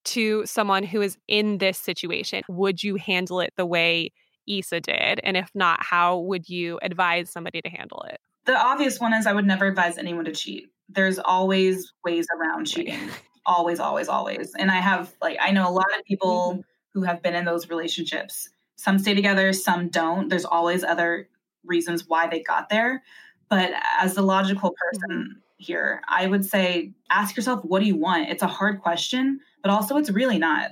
to 0.06 0.46
someone 0.46 0.84
who 0.84 1.02
is 1.02 1.18
in 1.28 1.58
this 1.60 1.78
situation? 1.78 2.44
Would 2.50 2.84
you 2.84 2.96
handle 2.96 3.40
it 3.42 3.54
the 3.58 3.66
way 3.66 4.12
Issa 4.50 4.82
did? 4.82 5.22
And 5.24 5.38
if 5.38 5.50
not, 5.54 5.84
how 5.84 6.18
would 6.20 6.50
you 6.50 6.80
advise 6.82 7.30
somebody 7.30 7.62
to 7.62 7.70
handle 7.70 8.06
it? 8.10 8.20
The 8.46 8.58
obvious 8.58 9.00
one 9.00 9.14
is 9.14 9.28
I 9.28 9.34
would 9.34 9.46
never 9.46 9.68
advise 9.68 9.98
anyone 9.98 10.26
to 10.26 10.32
cheat. 10.32 10.72
There's 10.90 11.20
always 11.20 11.94
ways 12.04 12.26
around 12.36 12.66
cheating. 12.66 13.00
always, 13.46 13.80
always, 13.80 14.08
always. 14.08 14.54
And 14.58 14.72
I 14.72 14.78
have, 14.78 15.14
like, 15.22 15.38
I 15.42 15.52
know 15.52 15.68
a 15.68 15.72
lot 15.72 15.88
of 15.98 16.06
people 16.06 16.54
mm-hmm. 16.54 16.62
who 16.94 17.04
have 17.04 17.22
been 17.22 17.36
in 17.36 17.46
those 17.46 17.70
relationships. 17.70 18.50
Some 18.76 19.00
stay 19.00 19.14
together, 19.14 19.54
some 19.54 19.90
don't. 19.90 20.30
There's 20.30 20.46
always 20.46 20.84
other 20.84 21.28
reasons 21.66 22.08
why 22.08 22.28
they 22.28 22.42
got 22.42 22.70
there. 22.70 23.04
But 23.50 23.72
as 24.00 24.14
the 24.14 24.22
logical 24.22 24.74
person 24.74 25.12
mm-hmm. 25.12 25.40
here, 25.58 26.02
I 26.08 26.28
would 26.28 26.46
say 26.46 26.94
ask 27.10 27.36
yourself, 27.36 27.64
what 27.66 27.80
do 27.82 27.86
you 27.86 27.96
want? 27.96 28.30
It's 28.30 28.44
a 28.44 28.48
hard 28.48 28.82
question, 28.82 29.40
but 29.62 29.72
also 29.72 29.98
it's 29.98 30.12
really 30.12 30.38
not. 30.38 30.72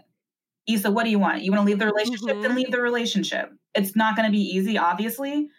Issa, 0.68 0.92
what 0.92 1.06
do 1.06 1.10
you 1.10 1.20
want? 1.20 1.44
You 1.44 1.52
want 1.52 1.62
to 1.62 1.66
leave 1.66 1.80
the 1.80 1.86
relationship? 1.86 2.30
Mm-hmm. 2.30 2.42
Then 2.42 2.56
leave 2.56 2.72
the 2.72 2.82
relationship. 2.82 3.52
It's 3.74 3.96
not 3.96 4.16
going 4.16 4.26
to 4.26 4.32
be 4.32 4.42
easy, 4.42 4.78
obviously, 4.78 5.50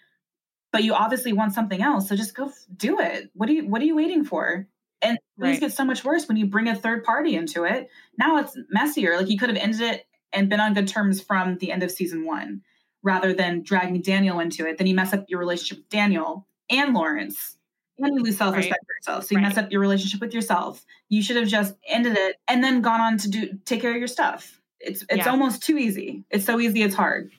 but 0.71 0.85
you 0.85 0.93
obviously 0.93 1.33
want 1.33 1.55
something 1.55 1.81
else. 1.81 2.09
So 2.09 2.17
just 2.17 2.35
go 2.35 2.53
do 2.77 3.01
it. 3.01 3.31
What 3.35 3.49
are 3.49 3.53
you 3.53 3.67
What 3.67 3.81
are 3.81 3.87
you 3.87 3.97
waiting 3.97 4.25
for? 4.25 4.67
And 5.01 5.17
things 5.41 5.55
right. 5.55 5.61
get 5.61 5.73
so 5.73 5.85
much 5.85 6.05
worse 6.05 6.27
when 6.27 6.37
you 6.37 6.47
bring 6.47 6.69
a 6.69 6.75
third 6.75 7.05
party 7.05 7.37
into 7.37 7.65
it. 7.65 7.89
Now 8.19 8.39
it's 8.39 8.57
messier. 8.71 9.17
Like 9.17 9.29
you 9.29 9.39
could 9.39 9.49
have 9.49 9.59
ended 9.59 9.81
it 9.81 10.07
and 10.33 10.51
been 10.51 10.61
on 10.61 10.75
good 10.75 10.89
terms 10.89 11.23
from 11.23 11.57
the 11.59 11.71
end 11.71 11.83
of 11.83 11.91
season 11.91 12.27
one, 12.27 12.63
rather 13.03 13.33
than 13.33 13.63
dragging 13.63 14.03
Daniel 14.03 14.41
into 14.41 14.67
it. 14.67 14.77
Then 14.77 14.89
you 14.89 14.95
mess 14.95 15.13
up 15.13 15.25
your 15.29 15.39
relationship 15.39 15.79
with 15.79 15.89
Daniel 15.89 16.47
and 16.69 16.95
Lawrence. 16.95 17.57
And 17.99 18.15
you 18.15 18.23
lose 18.23 18.37
self 18.37 18.55
respect 18.55 18.73
right. 18.73 18.87
for 18.87 19.13
yourself. 19.13 19.25
So 19.25 19.33
you 19.33 19.39
right. 19.39 19.49
mess 19.49 19.57
up 19.57 19.73
your 19.73 19.81
relationship 19.81 20.21
with 20.21 20.35
yourself. 20.35 20.85
You 21.09 21.23
should 21.23 21.37
have 21.37 21.49
just 21.49 21.75
ended 21.87 22.17
it 22.17 22.37
and 22.47 22.63
then 22.63 22.81
gone 22.83 23.01
on 23.01 23.19
to 23.19 23.31
do 23.31 23.59
take 23.65 23.81
care 23.81 23.93
of 23.93 23.97
your 23.97 24.07
stuff. 24.09 24.58
It's 24.81 25.03
it's 25.09 25.27
yeah. 25.27 25.31
almost 25.31 25.63
too 25.63 25.79
easy. 25.79 26.25
It's 26.31 26.45
so 26.45 26.61
easy 26.61 26.83
it's 26.83 26.95
hard. 26.95 27.31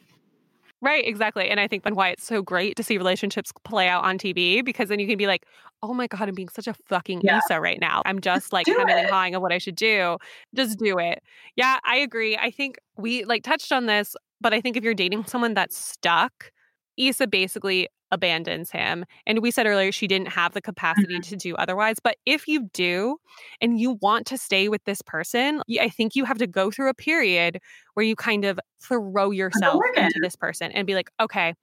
Right, 0.81 1.05
exactly. 1.05 1.49
And 1.49 1.59
I 1.59 1.67
think 1.67 1.83
that's 1.83 1.95
why 1.95 2.09
it's 2.09 2.25
so 2.25 2.41
great 2.41 2.77
to 2.77 2.83
see 2.83 2.97
relationships 2.97 3.51
play 3.65 3.89
out 3.89 4.05
on 4.05 4.17
TV 4.17 4.63
because 4.63 4.87
then 4.87 4.99
you 4.99 5.07
can 5.07 5.17
be 5.17 5.27
like, 5.27 5.45
oh 5.83 5.93
my 5.93 6.07
God, 6.07 6.29
I'm 6.29 6.35
being 6.35 6.47
such 6.47 6.67
a 6.67 6.73
fucking 6.87 7.21
yeah. 7.21 7.39
Issa 7.39 7.59
right 7.59 7.79
now. 7.81 8.01
I'm 8.05 8.21
just 8.21 8.53
like 8.53 8.65
having 8.65 8.95
and 8.95 9.09
hawing 9.09 9.35
of 9.35 9.41
what 9.41 9.51
I 9.51 9.57
should 9.57 9.75
do. 9.75 10.17
Just 10.55 10.79
do 10.79 10.97
it. 10.97 11.21
Yeah, 11.57 11.79
I 11.83 11.97
agree. 11.97 12.37
I 12.37 12.49
think 12.49 12.77
we 12.97 13.25
like 13.25 13.43
touched 13.43 13.73
on 13.73 13.87
this, 13.87 14.15
but 14.39 14.53
I 14.53 14.61
think 14.61 14.77
if 14.77 14.83
you're 14.83 14.93
dating 14.93 15.25
someone 15.25 15.53
that's 15.53 15.77
stuck, 15.77 16.51
Issa 16.97 17.27
basically 17.27 17.89
abandons 18.11 18.71
him. 18.71 19.05
And 19.25 19.39
we 19.39 19.51
said 19.51 19.65
earlier 19.65 19.91
she 19.91 20.07
didn't 20.07 20.29
have 20.29 20.53
the 20.53 20.61
capacity 20.61 21.15
mm-hmm. 21.15 21.29
to 21.29 21.35
do 21.35 21.55
otherwise. 21.55 21.97
But 22.03 22.17
if 22.25 22.47
you 22.47 22.69
do 22.73 23.17
and 23.61 23.79
you 23.79 23.97
want 24.01 24.25
to 24.27 24.37
stay 24.37 24.69
with 24.69 24.83
this 24.85 25.01
person, 25.01 25.61
I 25.79 25.89
think 25.89 26.15
you 26.15 26.25
have 26.25 26.37
to 26.39 26.47
go 26.47 26.71
through 26.71 26.89
a 26.89 26.93
period 26.93 27.59
where 27.93 28.05
you 28.05 28.15
kind 28.15 28.45
of 28.45 28.59
throw 28.81 29.31
yourself 29.31 29.81
into 29.95 30.19
this 30.21 30.35
person 30.35 30.71
and 30.71 30.87
be 30.87 30.95
like, 30.95 31.11
okay, 31.19 31.53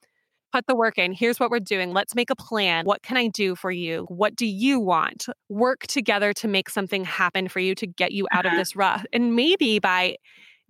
put 0.53 0.67
the 0.67 0.77
work 0.77 0.97
in. 0.97 1.13
Here's 1.13 1.41
what 1.41 1.51
we're 1.51 1.61
doing. 1.61 1.93
Let's 1.93 2.15
make 2.15 2.31
a 2.31 2.37
plan. 2.37 2.85
What 2.85 3.03
can 3.03 3.17
I 3.17 3.29
do 3.29 3.55
for 3.57 3.71
you? 3.71 4.07
What 4.09 4.37
do 4.37 4.47
you 4.47 4.81
want? 4.81 5.27
Work 5.49 5.87
together 5.87 6.33
to 6.35 6.49
make 6.49 6.71
something 6.71 7.05
happen 7.05 7.49
for 7.49 7.61
you 7.61 7.75
to 7.75 7.87
get 7.87 8.13
you 8.13 8.27
out 8.31 8.47
of 8.47 8.53
this 8.53 8.77
rut. 8.77 9.07
And 9.13 9.35
maybe 9.35 9.79
by 9.79 10.17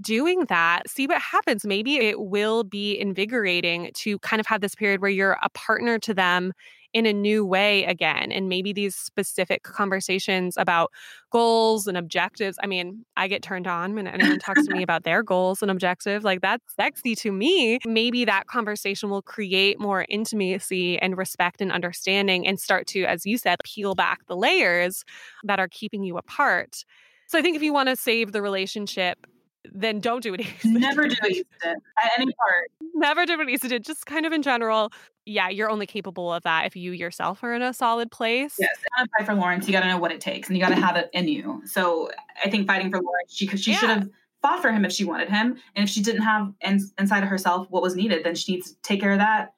doing 0.00 0.44
that, 0.48 0.88
see 0.88 1.06
what 1.06 1.20
happens. 1.20 1.64
Maybe 1.64 1.96
it 1.96 2.20
will 2.20 2.64
be 2.64 2.98
invigorating 2.98 3.90
to 3.94 4.18
kind 4.20 4.40
of 4.40 4.46
have 4.46 4.60
this 4.60 4.74
period 4.74 5.00
where 5.00 5.10
you're 5.10 5.38
a 5.42 5.48
partner 5.50 5.98
to 6.00 6.14
them 6.14 6.52
in 6.96 7.04
a 7.04 7.12
new 7.12 7.44
way 7.44 7.84
again. 7.84 8.32
And 8.32 8.48
maybe 8.48 8.72
these 8.72 8.96
specific 8.96 9.62
conversations 9.64 10.56
about 10.56 10.90
goals 11.30 11.86
and 11.86 11.96
objectives. 11.96 12.58
I 12.62 12.66
mean, 12.66 13.04
I 13.18 13.28
get 13.28 13.42
turned 13.42 13.66
on 13.66 13.94
when 13.94 14.06
anyone 14.06 14.38
talks 14.38 14.66
to 14.66 14.72
me 14.72 14.82
about 14.82 15.04
their 15.04 15.22
goals 15.22 15.60
and 15.60 15.70
objectives. 15.70 16.24
Like 16.24 16.40
that's 16.40 16.64
sexy 16.74 17.14
to 17.16 17.32
me. 17.32 17.80
Maybe 17.84 18.24
that 18.24 18.46
conversation 18.46 19.10
will 19.10 19.20
create 19.20 19.78
more 19.78 20.06
intimacy 20.08 20.98
and 20.98 21.18
respect 21.18 21.60
and 21.60 21.70
understanding 21.70 22.46
and 22.46 22.58
start 22.58 22.86
to, 22.88 23.04
as 23.04 23.26
you 23.26 23.36
said, 23.36 23.58
peel 23.62 23.94
back 23.94 24.26
the 24.26 24.36
layers 24.36 25.04
that 25.44 25.58
are 25.58 25.68
keeping 25.68 26.02
you 26.02 26.16
apart. 26.16 26.84
So 27.26 27.38
I 27.38 27.42
think 27.42 27.56
if 27.56 27.62
you 27.62 27.74
want 27.74 27.90
to 27.90 27.96
save 27.96 28.32
the 28.32 28.40
relationship, 28.40 29.26
then 29.74 30.00
don't 30.00 30.22
do 30.22 30.30
what 30.30 30.40
Issa 30.40 30.50
Never 30.64 31.08
do 31.08 31.16
what 31.20 31.30
Issa 31.30 31.44
did 31.62 31.76
at 31.98 32.10
any 32.18 32.32
part. 32.32 32.70
Never 32.94 33.26
do 33.26 33.36
what 33.38 33.48
Issa 33.48 33.68
did. 33.68 33.84
Just 33.84 34.06
kind 34.06 34.26
of 34.26 34.32
in 34.32 34.42
general, 34.42 34.92
yeah, 35.24 35.48
you're 35.48 35.70
only 35.70 35.86
capable 35.86 36.32
of 36.32 36.42
that 36.44 36.66
if 36.66 36.76
you 36.76 36.92
yourself 36.92 37.42
are 37.42 37.54
in 37.54 37.62
a 37.62 37.72
solid 37.72 38.10
place. 38.10 38.56
Yes, 38.58 38.76
and 38.98 39.08
fight 39.16 39.26
for 39.26 39.34
Lawrence, 39.34 39.66
you 39.66 39.72
got 39.72 39.80
to 39.80 39.88
know 39.88 39.98
what 39.98 40.12
it 40.12 40.20
takes, 40.20 40.48
and 40.48 40.56
you 40.56 40.62
got 40.62 40.70
to 40.70 40.80
have 40.80 40.96
it 40.96 41.10
in 41.12 41.28
you. 41.28 41.62
So 41.64 42.10
I 42.44 42.50
think 42.50 42.66
fighting 42.66 42.90
for 42.90 43.00
Lawrence, 43.00 43.34
she 43.34 43.46
she 43.56 43.72
yeah. 43.72 43.78
should 43.78 43.90
have 43.90 44.08
fought 44.42 44.62
for 44.62 44.70
him 44.70 44.84
if 44.84 44.92
she 44.92 45.04
wanted 45.04 45.28
him, 45.28 45.58
and 45.74 45.84
if 45.84 45.90
she 45.90 46.02
didn't 46.02 46.22
have 46.22 46.52
in, 46.60 46.80
inside 46.98 47.22
of 47.22 47.28
herself 47.28 47.66
what 47.70 47.82
was 47.82 47.96
needed, 47.96 48.24
then 48.24 48.34
she 48.34 48.52
needs 48.52 48.72
to 48.72 48.82
take 48.82 49.00
care 49.00 49.12
of 49.12 49.18
that. 49.18 49.54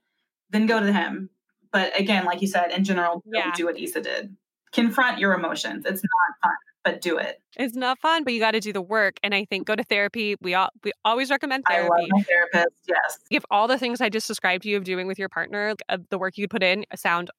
Then 0.50 0.66
go 0.66 0.80
to 0.80 0.92
him. 0.92 1.30
But 1.70 1.98
again, 1.98 2.24
like 2.24 2.40
you 2.40 2.48
said, 2.48 2.70
in 2.72 2.84
general, 2.84 3.22
don't 3.30 3.54
do 3.54 3.66
what 3.66 3.78
Issa 3.78 4.00
did. 4.00 4.34
Confront 4.72 5.18
your 5.18 5.34
emotions. 5.34 5.84
It's 5.84 6.02
not 6.02 6.36
fun 6.42 6.56
but 6.85 7.01
do 7.01 7.18
it. 7.18 7.41
It's 7.57 7.74
not 7.74 7.99
fun, 7.99 8.24
but 8.24 8.33
you 8.33 8.41
got 8.41 8.53
to 8.53 8.61
do 8.61 8.72
the 8.72 8.83
work. 8.83 9.18
And 9.22 9.35
I 9.35 9.45
think 9.45 9.66
go 9.66 9.74
to 9.74 9.83
therapy. 9.85 10.37
We 10.41 10.55
all 10.55 10.70
we 10.85 10.93
always 11.05 11.31
recommend 11.31 11.64
therapy. 11.68 11.89
I 11.93 12.01
love 12.01 12.09
my 12.11 12.22
therapist. 12.22 12.76
Yes. 12.87 13.18
If 13.31 13.45
all 13.51 13.68
the 13.68 13.79
things 13.79 14.01
I 14.01 14.09
just 14.09 14.26
described 14.29 14.62
to 14.62 14.68
you 14.68 14.76
of 14.76 14.85
doing 14.85 15.07
with 15.07 15.18
your 15.18 15.29
partner, 15.29 15.74
uh, 15.89 15.99
the 16.11 16.18
work 16.18 16.39
you 16.39 16.49
put 16.49 16.62
in, 16.62 16.85
sound 16.95 17.31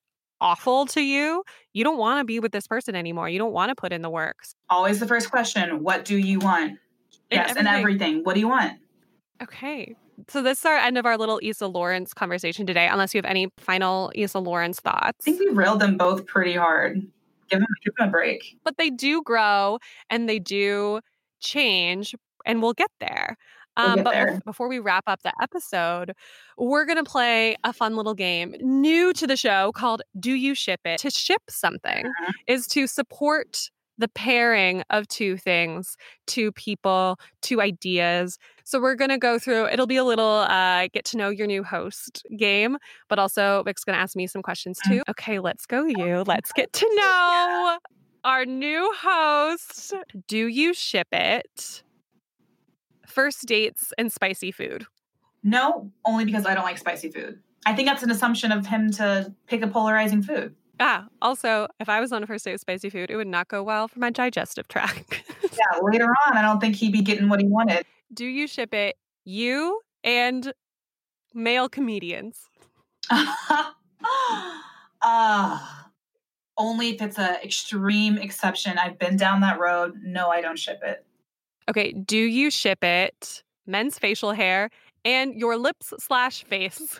awful 0.41 0.85
to 0.87 1.01
you, 1.01 1.43
you 1.73 1.83
don't 1.83 1.97
want 1.97 2.19
to 2.19 2.25
be 2.25 2.39
with 2.39 2.51
this 2.51 2.67
person 2.67 2.95
anymore. 2.95 3.29
You 3.29 3.39
don't 3.39 3.53
want 3.53 3.69
to 3.69 3.75
put 3.75 3.91
in 3.91 4.01
the 4.01 4.09
works. 4.09 4.55
Always 4.69 4.99
the 4.99 5.07
first 5.07 5.29
question: 5.29 5.83
What 5.83 6.05
do 6.05 6.17
you 6.17 6.39
want? 6.39 6.79
yes, 7.31 7.51
everything. 7.51 7.67
and 7.67 7.67
everything. 7.67 8.23
What 8.23 8.33
do 8.33 8.39
you 8.39 8.47
want? 8.47 8.79
Okay. 9.41 9.95
So 10.27 10.41
this 10.43 10.59
is 10.59 10.65
our 10.65 10.75
end 10.75 10.97
of 10.97 11.05
our 11.05 11.17
little 11.17 11.39
Issa 11.41 11.67
Lawrence 11.67 12.13
conversation 12.13 12.67
today. 12.67 12.87
Unless 12.87 13.13
you 13.13 13.19
have 13.19 13.25
any 13.25 13.49
final 13.57 14.11
Issa 14.13 14.39
Lawrence 14.39 14.79
thoughts, 14.79 15.19
I 15.21 15.23
think 15.23 15.39
we 15.39 15.55
railed 15.55 15.79
them 15.79 15.95
both 15.95 16.25
pretty 16.25 16.55
hard 16.55 17.07
give 17.49 17.59
them, 17.59 17.67
give 17.83 17.95
them 17.95 18.09
a 18.09 18.11
break. 18.11 18.57
But 18.63 18.77
they 18.77 18.89
do 18.89 19.21
grow 19.23 19.79
and 20.09 20.27
they 20.27 20.39
do 20.39 21.01
change, 21.39 22.15
and 22.45 22.61
we'll 22.61 22.73
get 22.73 22.91
there. 22.99 23.37
We'll 23.77 23.87
um, 23.87 24.03
but 24.03 24.11
there. 24.11 24.41
before 24.45 24.67
we 24.67 24.79
wrap 24.79 25.03
up 25.07 25.21
the 25.23 25.33
episode, 25.41 26.13
we're 26.57 26.85
going 26.85 26.97
to 26.97 27.09
play 27.09 27.55
a 27.63 27.71
fun 27.71 27.95
little 27.95 28.13
game 28.13 28.55
new 28.59 29.13
to 29.13 29.25
the 29.25 29.37
show 29.37 29.71
called 29.73 30.01
Do 30.19 30.33
You 30.33 30.53
Ship 30.53 30.79
It? 30.85 30.99
To 30.99 31.09
ship 31.09 31.41
something 31.49 32.05
uh-huh. 32.05 32.31
is 32.47 32.67
to 32.67 32.87
support 32.87 33.69
the 33.99 34.07
pairing 34.07 34.83
of 34.89 35.07
two 35.07 35.37
things, 35.37 35.95
two 36.25 36.51
people, 36.53 37.19
two 37.41 37.61
ideas. 37.61 38.39
So 38.63 38.79
we're 38.79 38.95
going 38.95 39.09
to 39.09 39.17
go 39.17 39.37
through, 39.37 39.67
it'll 39.67 39.87
be 39.87 39.97
a 39.97 40.03
little 40.03 40.45
uh, 40.47 40.87
get 40.93 41.05
to 41.05 41.17
know 41.17 41.29
your 41.29 41.47
new 41.47 41.63
host 41.63 42.25
game, 42.37 42.77
but 43.09 43.19
also 43.19 43.61
Vic's 43.63 43.83
going 43.83 43.95
to 43.95 44.01
ask 44.01 44.15
me 44.15 44.25
some 44.25 44.41
questions 44.41 44.79
too. 44.87 44.99
Mm. 44.99 45.09
Okay, 45.09 45.39
let's 45.39 45.65
go, 45.65 45.85
you. 45.85 46.23
Let's 46.25 46.51
get 46.53 46.73
to 46.73 46.89
know 46.95 47.77
our 48.23 48.45
new 48.45 48.91
host. 48.97 49.93
Do 50.27 50.47
you 50.47 50.73
ship 50.73 51.07
it? 51.11 51.83
First 53.05 53.45
dates 53.45 53.91
and 53.97 54.11
spicy 54.11 54.51
food. 54.51 54.85
No, 55.43 55.91
only 56.05 56.25
because 56.25 56.45
I 56.45 56.53
don't 56.53 56.63
like 56.63 56.77
spicy 56.77 57.09
food. 57.09 57.39
I 57.65 57.73
think 57.73 57.87
that's 57.87 58.03
an 58.03 58.11
assumption 58.11 58.51
of 58.51 58.65
him 58.65 58.91
to 58.91 59.33
pick 59.47 59.61
a 59.61 59.67
polarizing 59.67 60.21
food. 60.21 60.55
Ah, 60.79 61.07
also, 61.21 61.67
if 61.79 61.89
I 61.89 61.99
was 61.99 62.13
on 62.13 62.23
a 62.23 62.27
first 62.27 62.45
date 62.45 62.53
with 62.53 62.61
spicy 62.61 62.89
food, 62.89 63.11
it 63.11 63.17
would 63.17 63.27
not 63.27 63.49
go 63.49 63.61
well 63.61 63.87
for 63.87 63.99
my 63.99 64.09
digestive 64.09 64.67
tract. 64.69 65.23
yeah, 65.43 65.79
later 65.81 66.07
on, 66.25 66.37
I 66.37 66.41
don't 66.41 66.59
think 66.61 66.75
he'd 66.75 66.93
be 66.93 67.01
getting 67.01 67.27
what 67.27 67.41
he 67.41 67.47
wanted. 67.47 67.85
Do 68.13 68.25
you 68.25 68.47
ship 68.47 68.73
it, 68.73 68.95
you 69.25 69.81
and 70.03 70.53
male 71.33 71.67
comedians? 71.67 72.47
uh, 73.11 73.73
only 76.57 76.89
if 76.89 77.01
it's 77.01 77.19
an 77.19 77.35
extreme 77.43 78.17
exception. 78.17 78.77
I've 78.77 78.97
been 78.97 79.17
down 79.17 79.41
that 79.41 79.59
road. 79.59 79.99
No, 80.01 80.29
I 80.29 80.39
don't 80.41 80.57
ship 80.57 80.79
it. 80.83 81.05
Okay, 81.69 81.91
do 81.91 82.17
you 82.17 82.49
ship 82.49 82.83
it, 82.83 83.43
men's 83.67 83.99
facial 83.99 84.31
hair, 84.31 84.69
and 85.03 85.35
your 85.35 85.57
lips 85.57 85.93
slash 85.99 86.43
face? 86.45 86.99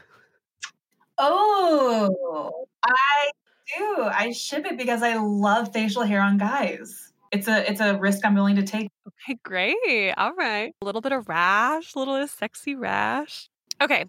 Oh, 1.17 2.67
I 2.83 3.31
do. 3.77 4.03
I 4.03 4.31
ship 4.31 4.65
it 4.65 4.77
because 4.77 5.01
I 5.01 5.15
love 5.15 5.73
facial 5.73 6.03
hair 6.03 6.21
on 6.21 6.37
guys. 6.37 7.11
It's 7.31 7.47
a 7.47 7.69
it's 7.69 7.79
a 7.79 7.97
risk 7.97 8.25
I'm 8.25 8.33
willing 8.33 8.55
to 8.55 8.63
take. 8.63 8.89
Okay, 9.07 9.37
great. 9.43 10.13
All 10.17 10.33
right. 10.33 10.73
A 10.81 10.85
little 10.85 11.01
bit 11.01 11.11
of 11.11 11.29
rash, 11.29 11.93
a 11.95 11.99
little 11.99 12.25
sexy 12.27 12.75
rash. 12.75 13.49
Okay. 13.81 14.05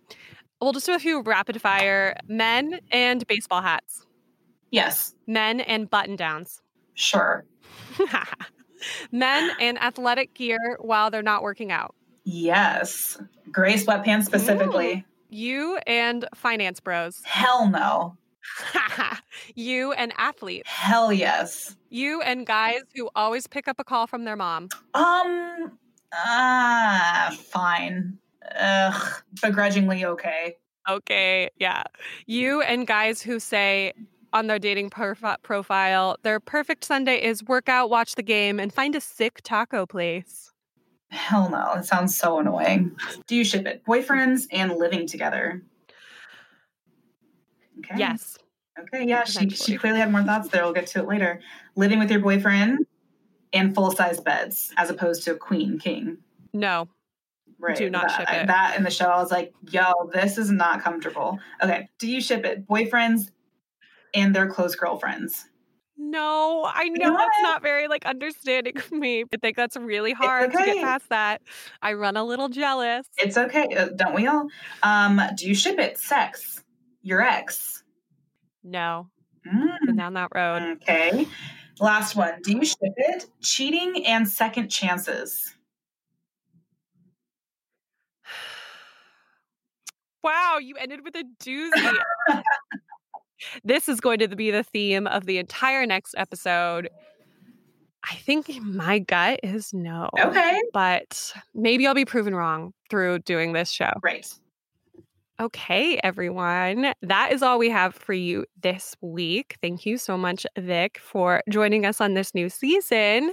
We'll 0.60 0.72
just 0.72 0.86
do 0.86 0.94
a 0.94 0.98
few 0.98 1.22
rapid 1.22 1.60
fire 1.60 2.16
men 2.28 2.80
and 2.90 3.26
baseball 3.26 3.62
hats. 3.62 4.06
Yes. 4.70 5.14
Men 5.26 5.60
and 5.60 5.88
button 5.88 6.16
downs. 6.16 6.60
Sure. 6.94 7.44
men 9.12 9.50
and 9.60 9.82
athletic 9.82 10.34
gear 10.34 10.76
while 10.80 11.10
they're 11.10 11.22
not 11.22 11.42
working 11.42 11.72
out. 11.72 11.94
Yes. 12.24 13.20
Gray 13.50 13.74
sweatpants 13.74 14.24
specifically. 14.24 14.92
Ooh. 14.92 15.04
You 15.30 15.78
and 15.86 16.26
finance 16.34 16.80
bros. 16.80 17.20
Hell 17.24 17.68
no. 17.70 18.16
you 19.54 19.92
and 19.92 20.12
athletes. 20.16 20.68
Hell 20.68 21.12
yes. 21.12 21.76
You 21.90 22.22
and 22.22 22.46
guys 22.46 22.82
who 22.94 23.10
always 23.14 23.46
pick 23.46 23.68
up 23.68 23.76
a 23.78 23.84
call 23.84 24.06
from 24.06 24.24
their 24.24 24.36
mom. 24.36 24.68
Um, 24.94 25.78
ah, 26.14 27.28
uh, 27.28 27.36
fine. 27.36 28.18
ugh, 28.58 29.22
begrudgingly 29.42 30.04
okay. 30.04 30.56
Okay, 30.88 31.50
yeah. 31.58 31.82
You 32.26 32.62
and 32.62 32.86
guys 32.86 33.22
who 33.22 33.38
say 33.38 33.92
on 34.32 34.46
their 34.46 34.58
dating 34.58 34.90
profi- 34.90 35.36
profile, 35.42 36.16
their 36.22 36.40
perfect 36.40 36.84
Sunday 36.84 37.22
is 37.22 37.44
work 37.44 37.68
out, 37.68 37.90
watch 37.90 38.14
the 38.14 38.22
game, 38.22 38.58
and 38.58 38.72
find 38.72 38.94
a 38.94 39.00
sick 39.00 39.40
taco 39.42 39.86
place. 39.86 40.52
Hell 41.10 41.50
no, 41.50 41.72
it 41.74 41.84
sounds 41.84 42.16
so 42.16 42.38
annoying. 42.38 42.96
Do 43.26 43.34
you 43.34 43.44
ship 43.44 43.66
it? 43.66 43.84
Boyfriends 43.84 44.46
and 44.52 44.76
living 44.76 45.06
together. 45.06 45.62
Okay. 47.84 47.96
Yes. 47.98 48.38
Okay, 48.78 49.06
yeah, 49.06 49.24
she, 49.24 49.50
she 49.50 49.76
clearly 49.76 49.98
had 49.98 50.10
more 50.10 50.22
thoughts 50.22 50.48
there. 50.48 50.62
We'll 50.64 50.72
get 50.72 50.86
to 50.88 51.00
it 51.00 51.06
later. 51.08 51.40
Living 51.76 51.98
with 51.98 52.10
your 52.10 52.20
boyfriend 52.20 52.86
and 53.52 53.74
full 53.74 53.90
size 53.90 54.20
beds 54.20 54.72
as 54.76 54.88
opposed 54.90 55.24
to 55.24 55.32
a 55.32 55.36
queen 55.36 55.78
king. 55.78 56.18
No. 56.52 56.88
Right. 57.58 57.76
Do 57.76 57.90
not 57.90 58.08
that, 58.08 58.16
ship 58.16 58.28
it. 58.32 58.46
That 58.46 58.76
in 58.78 58.84
the 58.84 58.90
show, 58.90 59.06
I 59.06 59.20
was 59.20 59.30
like, 59.30 59.52
yo, 59.70 59.92
this 60.14 60.38
is 60.38 60.50
not 60.50 60.82
comfortable. 60.82 61.38
Okay. 61.62 61.88
Do 61.98 62.10
you 62.10 62.20
ship 62.22 62.44
it? 62.46 62.66
Boyfriends 62.66 63.30
and 64.14 64.34
their 64.34 64.48
close 64.48 64.74
girlfriends. 64.74 65.46
No, 65.98 66.64
I 66.64 66.88
know 66.88 67.10
that's 67.10 67.12
What? 67.12 67.42
not 67.42 67.62
very 67.62 67.86
like 67.86 68.06
understanding 68.06 68.78
of 68.78 68.90
me. 68.90 69.24
I 69.30 69.36
think 69.36 69.56
that's 69.56 69.76
really 69.76 70.12
hard 70.12 70.52
to 70.52 70.56
get 70.56 70.78
past 70.82 71.10
that. 71.10 71.42
I 71.82 71.92
run 71.92 72.16
a 72.16 72.24
little 72.24 72.48
jealous. 72.48 73.06
It's 73.18 73.36
okay. 73.36 73.66
uh, 73.76 73.88
Don't 73.94 74.14
we 74.14 74.26
all? 74.26 74.48
Um, 74.82 75.20
do 75.36 75.46
you 75.46 75.54
ship 75.54 75.78
it? 75.78 75.98
Sex. 75.98 76.62
Your 77.02 77.22
ex. 77.22 77.82
No, 78.62 79.08
Mm, 79.46 79.76
been 79.86 79.96
down 79.96 80.12
that 80.14 80.28
road. 80.34 80.78
okay. 80.82 81.26
Last 81.80 82.14
one. 82.14 82.34
Do 82.42 82.52
you 82.52 82.64
ship 82.64 82.76
it? 82.96 83.24
Cheating 83.40 84.04
and 84.06 84.28
second 84.28 84.68
chances. 84.68 85.54
Wow, 90.22 90.58
you 90.60 90.74
ended 90.76 91.00
with 91.02 91.14
a 91.16 91.24
doozy. 91.42 91.94
this 93.64 93.88
is 93.88 94.00
going 94.00 94.18
to 94.18 94.28
be 94.28 94.50
the 94.50 94.62
theme 94.62 95.06
of 95.06 95.24
the 95.24 95.38
entire 95.38 95.86
next 95.86 96.14
episode. 96.18 96.90
I 98.04 98.16
think 98.16 98.50
my 98.62 98.98
gut 98.98 99.40
is 99.42 99.72
no. 99.72 100.10
Okay. 100.18 100.60
But 100.74 101.32
maybe 101.54 101.86
I'll 101.86 101.94
be 101.94 102.04
proven 102.04 102.34
wrong 102.34 102.74
through 102.90 103.20
doing 103.20 103.54
this 103.54 103.70
show. 103.70 103.92
Great. 104.02 104.34
Okay, 105.40 105.98
everyone. 106.04 106.92
That 107.00 107.32
is 107.32 107.42
all 107.42 107.58
we 107.58 107.70
have 107.70 107.94
for 107.94 108.12
you 108.12 108.44
this 108.62 108.94
week. 109.00 109.56
Thank 109.62 109.86
you 109.86 109.96
so 109.96 110.18
much, 110.18 110.44
Vic, 110.58 110.98
for 111.02 111.42
joining 111.48 111.86
us 111.86 111.98
on 111.98 112.12
this 112.12 112.34
new 112.34 112.50
season. 112.50 113.32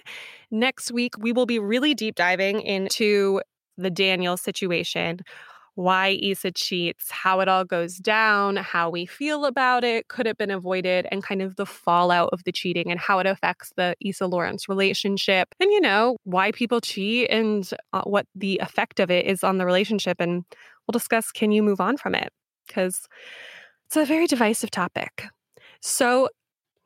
Next 0.49 0.89
week, 0.89 1.15
we 1.19 1.33
will 1.33 1.45
be 1.45 1.59
really 1.59 1.93
deep 1.93 2.15
diving 2.15 2.61
into 2.61 3.41
the 3.77 3.89
Daniel 3.89 4.37
situation, 4.37 5.19
why 5.77 6.17
Issa 6.23 6.51
cheats, 6.53 7.11
how 7.11 7.39
it 7.39 7.47
all 7.47 7.63
goes 7.63 7.97
down, 7.97 8.55
how 8.55 8.89
we 8.89 9.05
feel 9.05 9.45
about 9.45 9.83
it, 9.83 10.07
could 10.07 10.25
have 10.25 10.35
been 10.35 10.49
avoided, 10.49 11.07
and 11.11 11.23
kind 11.23 11.39
of 11.39 11.55
the 11.55 11.67
fallout 11.67 12.31
of 12.33 12.43
the 12.45 12.51
cheating 12.51 12.89
and 12.89 12.99
how 12.99 13.19
it 13.19 13.27
affects 13.27 13.71
the 13.77 13.95
Issa 14.01 14.25
Lawrence 14.25 14.67
relationship. 14.67 15.53
And, 15.59 15.71
you 15.71 15.79
know, 15.79 16.17
why 16.23 16.51
people 16.51 16.81
cheat 16.81 17.29
and 17.29 17.69
uh, 17.93 18.01
what 18.05 18.25
the 18.33 18.57
effect 18.57 18.99
of 18.99 19.11
it 19.11 19.27
is 19.27 19.43
on 19.43 19.59
the 19.59 19.67
relationship. 19.67 20.19
And 20.19 20.45
we'll 20.87 20.93
discuss 20.93 21.31
can 21.31 21.51
you 21.51 21.61
move 21.61 21.79
on 21.79 21.97
from 21.97 22.15
it? 22.15 22.29
Because 22.65 23.07
it's 23.85 23.97
a 23.97 24.05
very 24.05 24.25
divisive 24.25 24.71
topic. 24.71 25.25
So 25.79 26.29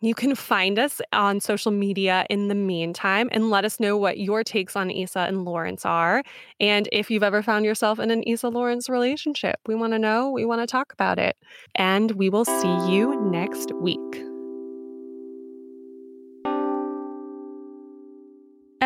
you 0.02 0.16
can 0.16 0.36
find 0.36 0.80
us 0.80 1.00
on 1.14 1.40
social 1.40 1.72
media 1.72 2.26
in 2.30 2.48
the 2.48 2.56
meantime 2.56 3.30
and 3.32 3.50
let 3.50 3.66
us 3.66 3.80
know 3.80 3.96
what 3.98 4.18
your 4.20 4.44
takes 4.44 4.76
on 4.76 4.90
Issa 4.90 5.20
and 5.20 5.46
Lawrence 5.46 5.86
are. 5.86 6.24
And 6.60 6.90
if 6.92 7.12
you've 7.12 7.24
ever 7.24 7.44
found 7.44 7.66
yourself 7.66 8.00
in 8.00 8.10
an 8.10 8.24
Issa 8.24 8.50
Lawrence 8.50 8.90
relationship, 8.90 9.60
we 9.68 9.76
want 9.76 9.94
to 9.94 10.00
know, 10.00 10.32
we 10.32 10.44
want 10.44 10.62
to 10.62 10.68
talk 10.68 10.92
about 10.92 11.20
it. 11.20 11.38
And 11.76 12.12
we 12.12 12.30
will 12.30 12.46
see 12.46 12.92
you 12.92 13.30
next 13.30 13.72
week. 13.76 14.31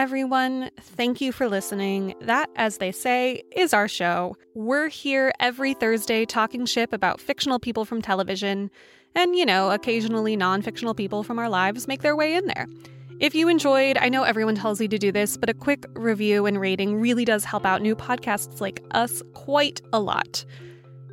Everyone, 0.05 0.69
thank 0.79 1.19
you 1.19 1.31
for 1.31 1.49
listening. 1.49 2.13
That, 2.21 2.51
as 2.55 2.77
they 2.77 2.91
say, 2.91 3.41
is 3.55 3.73
our 3.73 3.87
show. 3.87 4.37
We're 4.53 4.87
here 4.87 5.33
every 5.39 5.73
Thursday 5.73 6.25
talking 6.25 6.67
ship 6.67 6.93
about 6.93 7.19
fictional 7.19 7.57
people 7.57 7.85
from 7.85 8.03
television, 8.03 8.69
and, 9.15 9.35
you 9.35 9.47
know, 9.47 9.71
occasionally 9.71 10.35
non 10.35 10.61
fictional 10.61 10.93
people 10.93 11.23
from 11.23 11.39
our 11.39 11.49
lives 11.49 11.87
make 11.87 12.03
their 12.03 12.15
way 12.15 12.35
in 12.35 12.45
there. 12.45 12.67
If 13.19 13.33
you 13.33 13.47
enjoyed, 13.47 13.97
I 13.97 14.09
know 14.09 14.21
everyone 14.21 14.53
tells 14.53 14.79
you 14.79 14.87
to 14.89 14.99
do 14.99 15.11
this, 15.11 15.37
but 15.37 15.49
a 15.49 15.55
quick 15.55 15.87
review 15.95 16.45
and 16.45 16.61
rating 16.61 17.01
really 17.01 17.25
does 17.25 17.43
help 17.43 17.65
out 17.65 17.81
new 17.81 17.95
podcasts 17.95 18.61
like 18.61 18.83
us 18.91 19.23
quite 19.33 19.81
a 19.91 19.99
lot. 19.99 20.45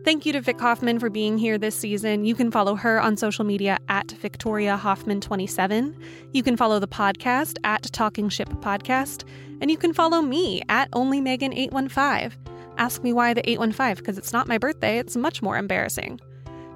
Thank 0.05 0.27
you 0.27 0.33
to 0.33 0.41
Vic 0.41 0.59
Hoffman 0.59 0.99
for 0.99 1.11
being 1.11 1.39
here 1.39 1.59
this 1.59 1.77
season. 1.77 2.25
You 2.25 2.35
can 2.35 2.51
follow 2.51 2.75
her 2.75 3.01
on 3.01 3.17
social 3.17 3.45
media 3.45 3.79
at 3.89 4.11
Victoria 4.11 4.77
Hoffman27. 4.77 5.95
You 6.33 6.43
can 6.43 6.57
follow 6.57 6.81
the 6.81 6.89
podcast 6.89 7.57
at 7.63 7.85
Talking 7.93 8.29
Ship 8.29 8.49
Podcast. 8.49 9.23
And 9.61 9.71
you 9.71 9.77
can 9.77 9.93
follow 9.93 10.21
me 10.21 10.63
at 10.69 10.91
OnlyMegan815. 10.91 12.33
Ask 12.79 13.05
me 13.05 13.13
why 13.13 13.33
the 13.33 13.49
815, 13.49 14.03
because 14.03 14.19
it's 14.19 14.33
not 14.33 14.49
my 14.49 14.59
birthday, 14.59 14.99
it's 14.99 15.15
much 15.15 15.41
more 15.41 15.57
embarrassing. 15.57 16.21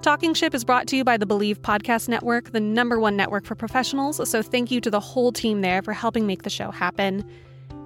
Talking 0.03 0.33
Ship 0.33 0.55
is 0.55 0.63
brought 0.63 0.87
to 0.87 0.97
you 0.97 1.03
by 1.03 1.17
the 1.17 1.27
Bleav 1.27 1.57
Podcast 1.57 2.09
Network, 2.09 2.53
the 2.53 2.61
number 2.61 3.01
one 3.01 3.17
network 3.17 3.45
for 3.45 3.57
professionals. 3.57 4.21
So 4.31 4.41
thank 4.41 4.71
you 4.71 4.81
to 4.83 4.91
the 4.91 5.01
whole 5.01 5.33
team 5.33 5.63
there 5.63 5.83
for 5.83 5.93
helping 5.93 6.29
make 6.29 6.45
the 6.45 6.51
show 6.51 6.71
happen. 6.71 7.29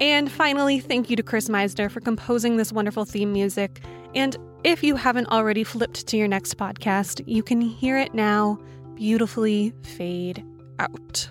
And 0.00 0.32
finally, 0.32 0.80
thank 0.80 1.10
you 1.10 1.16
to 1.16 1.22
Chris 1.22 1.48
Meisner 1.48 1.90
for 1.90 2.00
composing 2.00 2.56
this 2.56 2.72
wonderful 2.72 3.04
theme 3.04 3.32
music. 3.32 3.80
And 4.14 4.36
if 4.64 4.82
you 4.82 4.96
haven't 4.96 5.26
already 5.28 5.62
flipped 5.62 6.06
to 6.06 6.16
your 6.16 6.28
next 6.28 6.56
podcast, 6.56 7.22
you 7.26 7.42
can 7.42 7.60
hear 7.60 7.98
it 7.98 8.14
now 8.14 8.58
beautifully 8.94 9.72
fade 9.82 10.44
out. 10.78 11.30